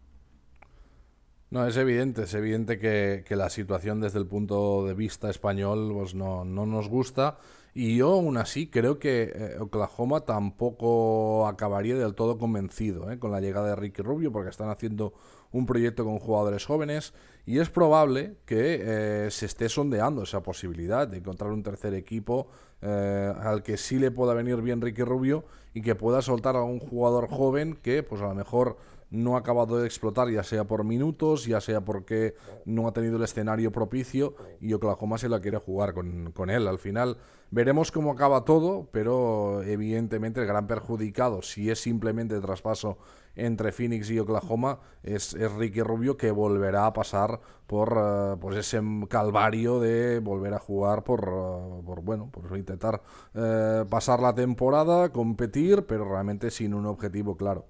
No, 1.51 1.67
es 1.67 1.77
evidente, 1.77 2.23
es 2.23 2.35
evidente 2.35 2.79
que, 2.79 3.25
la 3.37 3.51
situación 3.51 4.01
desde 4.01 4.21
el 4.21 4.27
punto 4.27 4.87
de 4.87 4.95
vista 4.95 5.29
español 5.31 5.91
pues 5.93 6.15
no, 6.15 6.45
no 6.45 6.65
nos 6.65 6.89
gusta. 6.89 7.39
Y 7.75 7.97
yo 7.97 8.13
aún 8.15 8.37
así 8.37 8.69
creo 8.69 8.99
que 8.99 9.33
eh, 9.35 9.57
Oklahoma 9.59 10.21
tampoco 10.21 11.47
acabaría 11.49 11.97
del 11.97 12.15
todo 12.15 12.39
convencido 12.39 13.11
eh, 13.11 13.19
con 13.19 13.33
la 13.33 13.41
llegada 13.41 13.69
de 13.69 13.77
Ricky 13.77 14.03
Rubio, 14.03 14.31
porque 14.31 14.51
están 14.51 14.71
haciendo 14.71 15.13
un 15.53 15.67
proyecto 15.67 16.05
con 16.05 16.21
jugadores 16.21 16.65
jóvenes 16.65 17.15
y 17.47 17.59
es 17.59 17.69
probable 17.69 18.37
que 18.47 19.27
se 19.31 19.47
esté 19.47 19.69
sondeando 19.69 20.23
esa 20.23 20.45
posibilidad 20.45 21.09
de 21.09 21.19
encontrar 21.19 21.51
un 21.51 21.65
tercer 21.65 21.95
equipo 21.95 22.49
eh, 22.83 23.35
al 23.43 23.63
que 23.63 23.77
sí 23.77 23.99
le 23.99 24.11
pueda 24.11 24.33
venir 24.33 24.57
bien 24.63 24.81
Ricky 24.81 25.03
Rubio 25.03 25.45
y 25.75 25.83
que 25.83 25.95
pueda 25.95 26.23
soltar 26.23 26.57
a 26.57 26.63
un 26.63 26.79
jugador 26.81 27.29
joven 27.29 27.79
que 27.83 28.03
pues 28.03 28.23
a 28.23 28.29
lo 28.29 28.35
mejor 28.35 28.79
no 29.11 29.37
ha 29.37 29.41
acabado 29.41 29.79
de 29.79 29.87
explotar, 29.87 30.31
ya 30.31 30.43
sea 30.43 30.65
por 30.65 30.85
minutos, 30.85 31.45
ya 31.45 31.61
sea 31.61 31.81
porque 31.83 32.35
no 32.65 32.87
ha 32.89 32.93
tenido 32.93 33.17
el 33.17 33.23
escenario 33.23 33.73
propicio 33.73 34.35
y 34.61 34.73
Oklahoma 34.73 35.19
se 35.19 35.29
la 35.29 35.41
quiere 35.41 35.59
jugar 35.59 35.95
con, 35.95 36.33
con 36.33 36.51
él. 36.51 36.69
Al 36.69 36.79
final 36.79 37.19
veremos 37.51 37.91
cómo 37.91 38.13
acaba 38.13 38.45
todo, 38.45 38.89
pero 38.93 39.63
evidentemente 39.63 40.41
el 40.41 40.47
gran 40.47 40.67
perjudicado, 40.67 41.43
si 41.43 41.71
es 41.71 41.81
simplemente 41.81 42.41
traspaso 42.41 42.99
entre 43.37 43.73
Phoenix 43.73 44.11
y 44.11 44.19
Oklahoma 44.19 44.81
es, 45.03 45.37
Ricky 45.57 45.83
Rubio 45.83 46.17
que 46.17 46.31
volverá 46.31 46.87
a 46.87 46.93
pasar 46.93 47.41
por 47.67 48.39
pues 48.41 48.57
ese 48.57 48.81
calvario 49.09 49.81
de 49.81 50.19
volver 50.19 50.55
a 50.55 50.59
jugar 50.59 51.05
por, 51.05 51.21
eh, 51.21 51.83
por 51.85 52.03
bueno 52.03 52.31
por 52.31 52.57
intentar 52.57 53.03
eh, 53.35 53.85
pasar 53.89 54.21
la 54.21 54.35
temporada 54.35 55.11
competir 55.11 55.87
pero 55.87 56.05
realmente 56.05 56.51
sin 56.51 56.75
un 56.75 56.87
objetivo 56.87 57.37
claro 57.37 57.67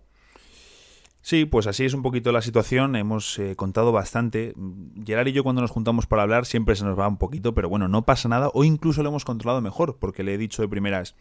Sí, 1.22 1.44
pues 1.44 1.66
así 1.66 1.84
es 1.84 1.94
un 1.94 2.02
poquito 2.02 2.32
la 2.32 2.42
situación. 2.42 2.96
Hemos 2.96 3.40
contado 3.56 3.92
bastante. 3.92 4.54
Gerard 5.04 5.26
y 5.28 5.32
yo 5.32 5.42
cuando 5.42 5.60
nos 5.62 5.70
juntamos 5.70 6.06
para 6.06 6.22
hablar 6.22 6.46
siempre 6.46 6.76
se 6.76 6.84
nos 6.84 6.98
va 6.98 7.06
un 7.08 7.18
poquito, 7.18 7.54
pero 7.54 7.68
bueno, 7.68 7.88
no 7.88 8.06
pasa 8.06 8.28
nada. 8.28 8.50
O 8.54 8.64
incluso 8.64 9.02
lo 9.02 9.10
hemos 9.10 9.24
controlado 9.24 9.60
mejor, 9.60 9.98
porque 9.98 10.22
le 10.22 10.34
he 10.34 10.38
dicho 10.38 10.62
de 10.62 10.68
primeras, 10.68 11.14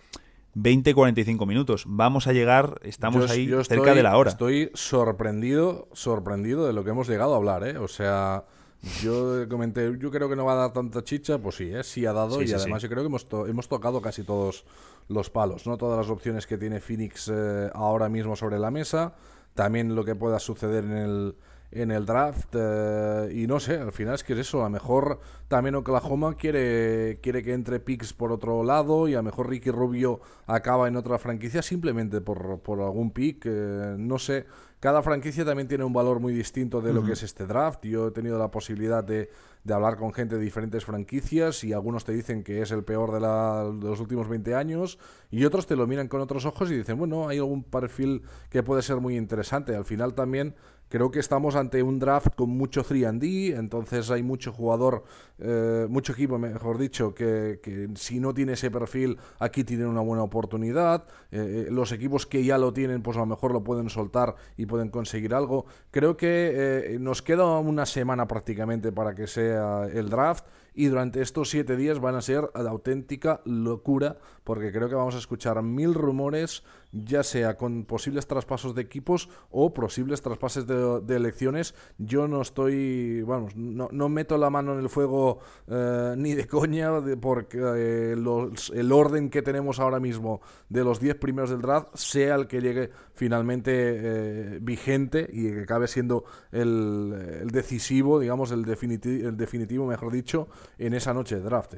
20-45 0.55 1.45
minutos. 1.45 1.83
Vamos 1.87 2.27
a 2.27 2.33
llegar, 2.33 2.79
estamos 2.83 3.29
ahí 3.29 3.49
cerca 3.63 3.93
de 3.93 4.03
la 4.03 4.17
hora. 4.17 4.31
Estoy 4.31 4.71
sorprendido, 4.73 5.87
sorprendido 5.93 6.65
de 6.65 6.73
lo 6.73 6.83
que 6.83 6.91
hemos 6.91 7.07
llegado 7.07 7.33
a 7.33 7.37
hablar, 7.37 7.67
¿eh? 7.67 7.77
O 7.77 7.87
sea, 7.87 8.45
yo 9.01 9.47
comenté, 9.47 9.97
yo 9.99 10.11
creo 10.11 10.29
que 10.29 10.35
no 10.35 10.45
va 10.45 10.53
a 10.53 10.55
dar 10.55 10.73
tanta 10.73 11.03
chicha, 11.03 11.37
pues 11.37 11.55
sí, 11.55 11.69
¿eh? 11.71 11.83
sí 11.83 12.05
ha 12.05 12.13
dado 12.13 12.41
y 12.41 12.51
además 12.51 12.81
yo 12.81 12.89
creo 12.89 13.03
que 13.03 13.07
hemos, 13.07 13.27
hemos 13.47 13.67
tocado 13.67 14.01
casi 14.01 14.23
todos 14.23 14.65
los 15.07 15.29
palos, 15.29 15.67
¿no? 15.67 15.77
Todas 15.77 15.97
las 15.97 16.09
opciones 16.09 16.47
que 16.47 16.57
tiene 16.57 16.79
Phoenix 16.79 17.29
eh, 17.33 17.69
ahora 17.73 18.09
mismo 18.09 18.35
sobre 18.35 18.57
la 18.57 18.71
mesa, 18.71 19.15
también 19.53 19.95
lo 19.95 20.03
que 20.05 20.15
pueda 20.15 20.39
suceder 20.39 20.83
en 20.83 20.97
el 20.97 21.35
en 21.71 21.91
el 21.91 22.05
draft 22.05 22.55
eh, 22.57 23.29
y 23.31 23.45
no 23.45 23.59
sé, 23.59 23.77
al 23.77 23.91
final 23.91 24.15
es 24.15 24.23
que 24.23 24.33
es 24.33 24.39
eso, 24.39 24.61
a 24.61 24.63
lo 24.63 24.69
mejor 24.71 25.19
también 25.47 25.75
Oklahoma 25.75 26.35
quiere, 26.35 27.19
quiere 27.21 27.43
que 27.43 27.53
entre 27.53 27.79
picks 27.79 28.13
por 28.13 28.31
otro 28.31 28.63
lado 28.63 29.07
y 29.07 29.13
a 29.13 29.17
lo 29.17 29.23
mejor 29.23 29.49
Ricky 29.49 29.69
Rubio 29.69 30.19
acaba 30.47 30.87
en 30.87 30.95
otra 30.95 31.19
franquicia 31.19 31.61
simplemente 31.61 32.21
por, 32.21 32.59
por 32.61 32.81
algún 32.81 33.11
pick, 33.11 33.45
eh, 33.45 33.95
no 33.99 34.17
sé, 34.17 34.47
cada 34.79 35.03
franquicia 35.03 35.45
también 35.45 35.67
tiene 35.67 35.83
un 35.83 35.93
valor 35.93 36.19
muy 36.19 36.33
distinto 36.33 36.81
de 36.81 36.93
lo 36.93 37.03
que 37.03 37.11
es 37.11 37.21
este 37.21 37.45
draft, 37.45 37.85
yo 37.85 38.07
he 38.07 38.11
tenido 38.11 38.39
la 38.39 38.49
posibilidad 38.49 39.03
de, 39.03 39.29
de, 39.63 39.73
hablar 39.73 39.97
con 39.97 40.13
gente 40.13 40.35
de 40.35 40.41
diferentes 40.41 40.85
franquicias 40.85 41.63
y 41.63 41.73
algunos 41.73 42.05
te 42.05 42.11
dicen 42.11 42.43
que 42.43 42.61
es 42.61 42.71
el 42.71 42.83
peor 42.83 43.11
de, 43.11 43.19
la, 43.19 43.65
de 43.65 43.87
los 43.87 43.99
últimos 43.99 44.27
20 44.27 44.55
años 44.55 44.99
y 45.31 45.45
otros 45.45 45.67
te 45.67 45.75
lo 45.75 45.87
miran 45.87 46.07
con 46.07 46.21
otros 46.21 46.45
ojos 46.45 46.71
y 46.71 46.77
dicen, 46.77 46.97
bueno, 46.97 47.27
hay 47.27 47.37
algún 47.37 47.63
perfil 47.63 48.23
que 48.49 48.63
puede 48.63 48.81
ser 48.81 48.97
muy 48.97 49.17
interesante, 49.17 49.75
al 49.75 49.85
final 49.85 50.13
también 50.13 50.55
Creo 50.89 51.11
que 51.11 51.19
estamos 51.19 51.55
ante 51.55 51.83
un 51.83 51.99
draft 51.99 52.33
con 52.35 52.49
mucho 52.49 52.83
3D, 52.83 53.55
entonces 53.55 54.09
hay 54.09 54.23
mucho 54.23 54.51
jugador, 54.51 55.03
eh, 55.37 55.85
mucho 55.87 56.13
equipo, 56.13 56.39
mejor 56.39 56.79
dicho, 56.79 57.13
que, 57.13 57.89
si 57.93 58.19
no 58.19 58.33
tiene 58.33 58.53
ese 58.53 58.71
perfil, 58.71 59.19
aquí 59.37 59.63
tienen 59.63 59.85
una 59.85 60.01
buena 60.01 60.23
oportunidad. 60.23 61.05
Eh, 61.31 61.67
eh, 61.67 61.71
los 61.71 61.91
equipos 61.91 62.25
que 62.25 62.43
ya 62.43 62.57
lo 62.57 62.73
tienen, 62.73 63.03
pues 63.03 63.17
a 63.17 63.19
lo 63.19 63.27
mejor 63.27 63.53
lo 63.53 63.63
pueden 63.63 63.89
soltar 63.89 64.35
y 64.57 64.65
pueden 64.65 64.89
conseguir 64.89 65.35
algo. 65.35 65.67
Creo 65.91 66.17
que 66.17 66.97
nos 66.99 67.21
queda 67.21 67.59
una 67.59 67.85
semana 67.85 68.27
prácticamente 68.27 68.91
para 68.91 69.13
que 69.13 69.27
sea 69.27 69.85
el 69.93 70.09
draft 70.09 70.45
y 70.73 70.85
durante 70.87 71.21
estos 71.21 71.49
siete 71.49 71.75
días 71.75 71.99
van 71.99 72.15
a 72.15 72.21
ser 72.21 72.49
de 72.53 72.69
auténtica 72.69 73.41
locura 73.45 74.17
porque 74.49 74.71
creo 74.71 74.89
que 74.89 74.95
vamos 74.95 75.13
a 75.13 75.19
escuchar 75.19 75.61
mil 75.61 75.93
rumores, 75.93 76.63
ya 76.91 77.21
sea 77.21 77.55
con 77.55 77.85
posibles 77.85 78.25
traspasos 78.25 78.73
de 78.73 78.81
equipos 78.81 79.29
o 79.51 79.75
posibles 79.75 80.23
traspases 80.23 80.65
de, 80.65 81.15
elecciones. 81.15 81.75
Yo 81.99 82.27
no 82.27 82.41
estoy, 82.41 83.21
vamos, 83.21 83.55
no, 83.55 84.09
meto 84.09 84.39
la 84.39 84.49
mano 84.49 84.73
en 84.73 84.79
el 84.79 84.89
fuego 84.89 85.37
eh, 85.67 86.15
ni 86.17 86.33
de 86.33 86.47
coña 86.47 86.89
porque 87.21 87.59
eh, 87.59 88.13
el 88.13 88.91
orden 88.91 89.29
que 89.29 89.43
tenemos 89.43 89.79
ahora 89.79 89.99
mismo 89.99 90.41
de 90.67 90.83
los 90.83 90.99
10 90.99 91.17
primeros 91.17 91.51
del 91.51 91.61
draft 91.61 91.89
sea 91.95 92.33
el 92.33 92.47
que 92.47 92.59
llegue 92.59 92.89
finalmente 93.13 93.71
eh, 93.75 94.59
vigente 94.61 95.29
y 95.31 95.51
que 95.51 95.61
acabe 95.61 95.87
siendo 95.87 96.23
el, 96.51 97.47
decisivo, 97.51 98.19
digamos, 98.19 98.51
el, 98.51 98.65
el 98.67 99.37
definitivo, 99.37 99.85
mejor 99.85 100.11
dicho, 100.11 100.47
en 100.77 100.93
esa 100.93 101.13
noche 101.13 101.35
de 101.35 101.41
draft. 101.41 101.75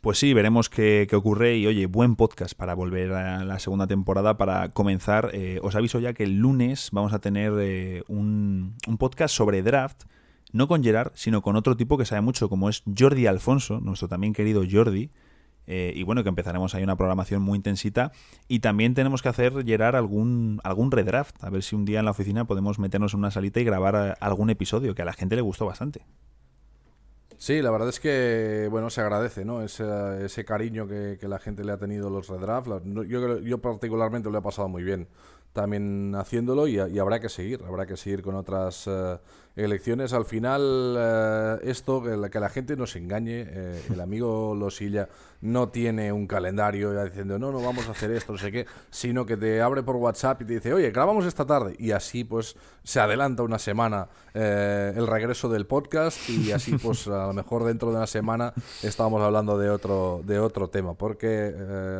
Pues 0.00 0.18
sí, 0.18 0.32
veremos 0.32 0.70
qué, 0.70 1.08
ocurre 1.12 1.56
y 1.56 1.66
oye, 1.66 1.86
buen 1.86 2.14
podcast 2.14 2.54
para 2.54 2.74
volver 2.74 3.12
a 3.14 3.44
la 3.44 3.58
segunda 3.58 3.88
temporada, 3.88 4.36
para 4.36 4.68
comenzar. 4.68 5.30
Eh, 5.32 5.58
os 5.60 5.74
aviso 5.74 5.98
ya 5.98 6.12
que 6.12 6.22
el 6.22 6.38
lunes 6.38 6.90
vamos 6.92 7.12
a 7.12 7.18
tener 7.18 7.52
eh, 7.58 8.04
un, 8.06 8.76
podcast 8.96 9.34
sobre 9.34 9.60
draft, 9.62 10.04
no 10.52 10.68
con 10.68 10.84
Gerard, 10.84 11.10
sino 11.14 11.42
con 11.42 11.56
otro 11.56 11.76
tipo 11.76 11.98
que 11.98 12.04
sabe 12.04 12.20
mucho, 12.20 12.48
como 12.48 12.68
es 12.68 12.84
Jordi 12.96 13.26
Alfonso, 13.26 13.80
nuestro 13.80 14.06
también 14.06 14.34
querido 14.34 14.62
Jordi. 14.70 15.10
Eh, 15.66 15.92
y 15.96 16.04
bueno, 16.04 16.22
que 16.22 16.28
empezaremos 16.28 16.76
ahí 16.76 16.84
una 16.84 16.96
programación 16.96 17.42
muy 17.42 17.56
intensita. 17.56 18.12
Y 18.46 18.60
también 18.60 18.94
tenemos 18.94 19.20
que 19.20 19.30
hacer, 19.30 19.64
Gerard, 19.66 19.96
algún, 19.96 20.60
algún 20.62 20.92
redraft. 20.92 21.42
A 21.42 21.50
ver 21.50 21.64
si 21.64 21.74
un 21.74 21.84
día 21.84 21.98
en 21.98 22.04
la 22.04 22.12
oficina 22.12 22.44
podemos 22.46 22.78
meternos 22.78 23.14
en 23.14 23.18
una 23.18 23.32
salita 23.32 23.58
y 23.58 23.64
grabar 23.64 24.16
algún 24.20 24.48
episodio, 24.48 24.94
que 24.94 25.02
a 25.02 25.04
la 25.04 25.12
gente 25.12 25.34
le 25.34 25.42
gustó 25.42 25.66
bastante. 25.66 26.02
Sí, 27.38 27.62
la 27.62 27.70
verdad 27.70 27.88
es 27.88 28.00
que, 28.00 28.66
bueno, 28.68 28.90
se 28.90 29.00
agradece, 29.00 29.44
¿no? 29.44 29.62
Ese, 29.62 29.84
ese 30.24 30.44
cariño 30.44 30.88
que, 30.88 31.16
la 31.22 31.38
gente 31.38 31.64
le 31.64 31.72
ha 31.72 31.78
tenido 31.78 32.08
a 32.08 32.10
los 32.10 32.28
redraft. 32.28 32.68
Yo, 32.84 33.38
yo 33.38 33.58
particularmente 33.58 34.28
lo 34.28 34.38
he 34.38 34.42
pasado 34.42 34.68
muy 34.68 34.82
bien 34.82 35.08
también 35.52 36.14
haciéndolo 36.14 36.68
y, 36.68 36.78
habrá 36.78 37.20
que 37.20 37.28
seguir, 37.28 37.62
habrá 37.66 37.86
que 37.86 37.96
seguir 37.96 38.22
con 38.22 38.34
otras 38.36 38.84
eh, 38.86 39.18
elecciones. 39.56 40.12
Al 40.12 40.24
final, 40.24 40.94
eh, 40.96 41.58
esto, 41.62 42.02
que 42.02 42.16
la, 42.16 42.28
que 42.28 42.38
la, 42.38 42.48
gente 42.48 42.76
no 42.76 42.86
se 42.86 42.98
engañe, 42.98 43.44
eh, 43.48 43.82
el 43.90 44.00
amigo 44.00 44.54
Losilla 44.54 45.08
no 45.40 45.68
tiene 45.70 46.12
un 46.12 46.26
calendario 46.26 46.94
ya 46.94 47.04
diciendo, 47.04 47.38
no, 47.38 47.50
no 47.50 47.60
vamos 47.60 47.88
a 47.88 47.92
hacer 47.92 48.10
esto, 48.12 48.32
no 48.32 48.38
sé 48.38 48.52
qué, 48.52 48.66
sino 48.90 49.26
que 49.26 49.36
te 49.36 49.60
abre 49.60 49.82
por 49.82 49.96
WhatsApp 49.96 50.42
y 50.42 50.44
te 50.44 50.54
dice, 50.54 50.74
oye, 50.74 50.90
grabamos 50.90 51.26
esta 51.26 51.44
tarde. 51.44 51.74
Y 51.78 51.90
así, 51.90 52.24
pues, 52.24 52.54
se 52.84 53.00
adelanta 53.00 53.42
una 53.42 53.58
semana 53.58 54.08
el 54.34 55.06
regreso 55.08 55.48
del 55.48 55.66
podcast 55.66 56.28
y 56.28 56.52
así, 56.52 56.78
pues, 56.78 57.08
a 57.08 57.26
lo 57.26 57.32
mejor 57.32 57.64
dentro 57.64 57.90
de 57.90 57.96
una 57.96 58.06
semana 58.06 58.52
estábamos 58.84 59.22
hablando 59.22 59.58
de 59.58 59.70
otro, 59.70 60.20
de 60.24 60.38
otro 60.38 60.68
tema, 60.68 60.94
porque 60.94 61.52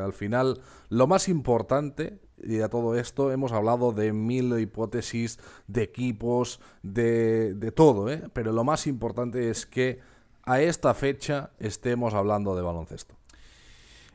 al 0.05 0.13
final 0.13 0.61
lo 0.89 1.09
más 1.09 1.29
importante 1.29 2.28
y 2.43 2.61
a 2.61 2.69
todo 2.69 2.95
esto 2.97 3.33
hemos 3.33 3.53
hablado 3.53 3.93
de 3.93 4.13
mil 4.13 4.59
hipótesis, 4.59 5.39
de 5.67 5.83
equipos, 5.83 6.61
de, 6.83 7.55
de 7.55 7.73
todo, 7.73 8.11
¿eh? 8.11 8.23
pero 8.33 8.53
lo 8.53 8.65
más 8.65 8.87
importante 8.87 9.51
es 9.51 9.67
que 9.67 10.01
a 10.45 10.61
esta 10.61 10.95
fecha 10.95 11.51
estemos 11.59 12.15
hablando 12.15 12.57
de 12.57 12.63
baloncesto. 12.63 13.15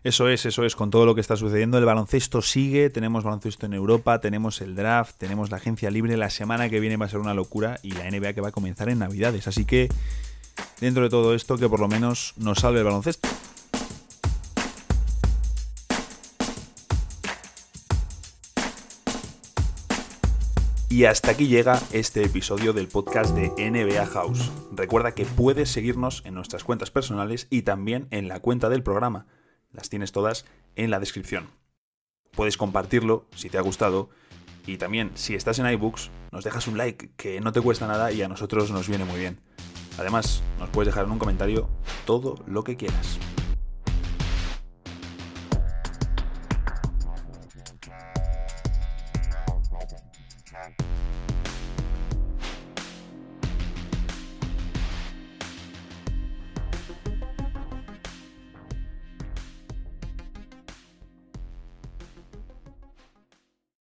Eso 0.03 0.27
es, 0.27 0.45
eso 0.45 0.65
es, 0.65 0.75
con 0.75 0.89
todo 0.89 1.05
lo 1.05 1.15
que 1.15 1.21
está 1.21 1.37
sucediendo. 1.37 1.77
El 1.77 1.85
baloncesto 1.85 2.41
sigue, 2.41 2.89
tenemos 2.89 3.23
baloncesto 3.23 3.65
en 3.65 3.73
Europa, 3.73 4.19
tenemos 4.19 4.59
el 4.59 4.75
draft, 4.75 5.15
tenemos 5.17 5.49
la 5.49 5.57
agencia 5.57 5.89
libre. 5.89 6.17
La 6.17 6.29
semana 6.29 6.69
que 6.69 6.81
viene 6.81 6.97
va 6.97 7.05
a 7.05 7.09
ser 7.09 7.19
una 7.19 7.33
locura 7.33 7.79
y 7.83 7.91
la 7.91 8.09
NBA 8.11 8.33
que 8.33 8.41
va 8.41 8.49
a 8.49 8.51
comenzar 8.51 8.89
en 8.89 8.99
Navidades. 8.99 9.47
Así 9.47 9.63
que, 9.63 9.87
dentro 10.81 11.03
de 11.03 11.09
todo 11.09 11.33
esto, 11.33 11.57
que 11.57 11.69
por 11.69 11.79
lo 11.79 11.87
menos 11.87 12.33
nos 12.35 12.59
salve 12.59 12.79
el 12.79 12.85
baloncesto. 12.85 13.29
Y 20.93 21.05
hasta 21.05 21.31
aquí 21.31 21.47
llega 21.47 21.81
este 21.91 22.23
episodio 22.23 22.71
del 22.71 22.87
podcast 22.87 23.35
de 23.35 23.49
NBA 23.49 24.05
House. 24.05 24.51
Recuerda 24.71 25.15
que 25.15 25.25
puedes 25.25 25.71
seguirnos 25.71 26.21
en 26.23 26.35
nuestras 26.35 26.63
cuentas 26.63 26.91
personales 26.91 27.47
y 27.49 27.63
también 27.63 28.05
en 28.11 28.27
la 28.27 28.41
cuenta 28.41 28.69
del 28.69 28.83
programa. 28.83 29.25
Las 29.71 29.89
tienes 29.89 30.11
todas 30.11 30.45
en 30.75 30.91
la 30.91 30.99
descripción. 30.99 31.49
Puedes 32.35 32.57
compartirlo 32.57 33.25
si 33.35 33.49
te 33.49 33.57
ha 33.57 33.61
gustado 33.61 34.11
y 34.67 34.77
también 34.77 35.09
si 35.15 35.33
estás 35.33 35.57
en 35.57 35.65
iBooks 35.65 36.11
nos 36.31 36.43
dejas 36.43 36.67
un 36.67 36.77
like 36.77 37.09
que 37.17 37.41
no 37.41 37.51
te 37.51 37.61
cuesta 37.61 37.87
nada 37.87 38.11
y 38.11 38.21
a 38.21 38.27
nosotros 38.27 38.69
nos 38.69 38.87
viene 38.87 39.03
muy 39.03 39.19
bien. 39.19 39.39
Además, 39.97 40.43
nos 40.59 40.69
puedes 40.69 40.93
dejar 40.93 41.05
en 41.05 41.11
un 41.13 41.17
comentario 41.19 41.69
todo 42.05 42.35
lo 42.45 42.63
que 42.63 42.77
quieras. 42.77 43.17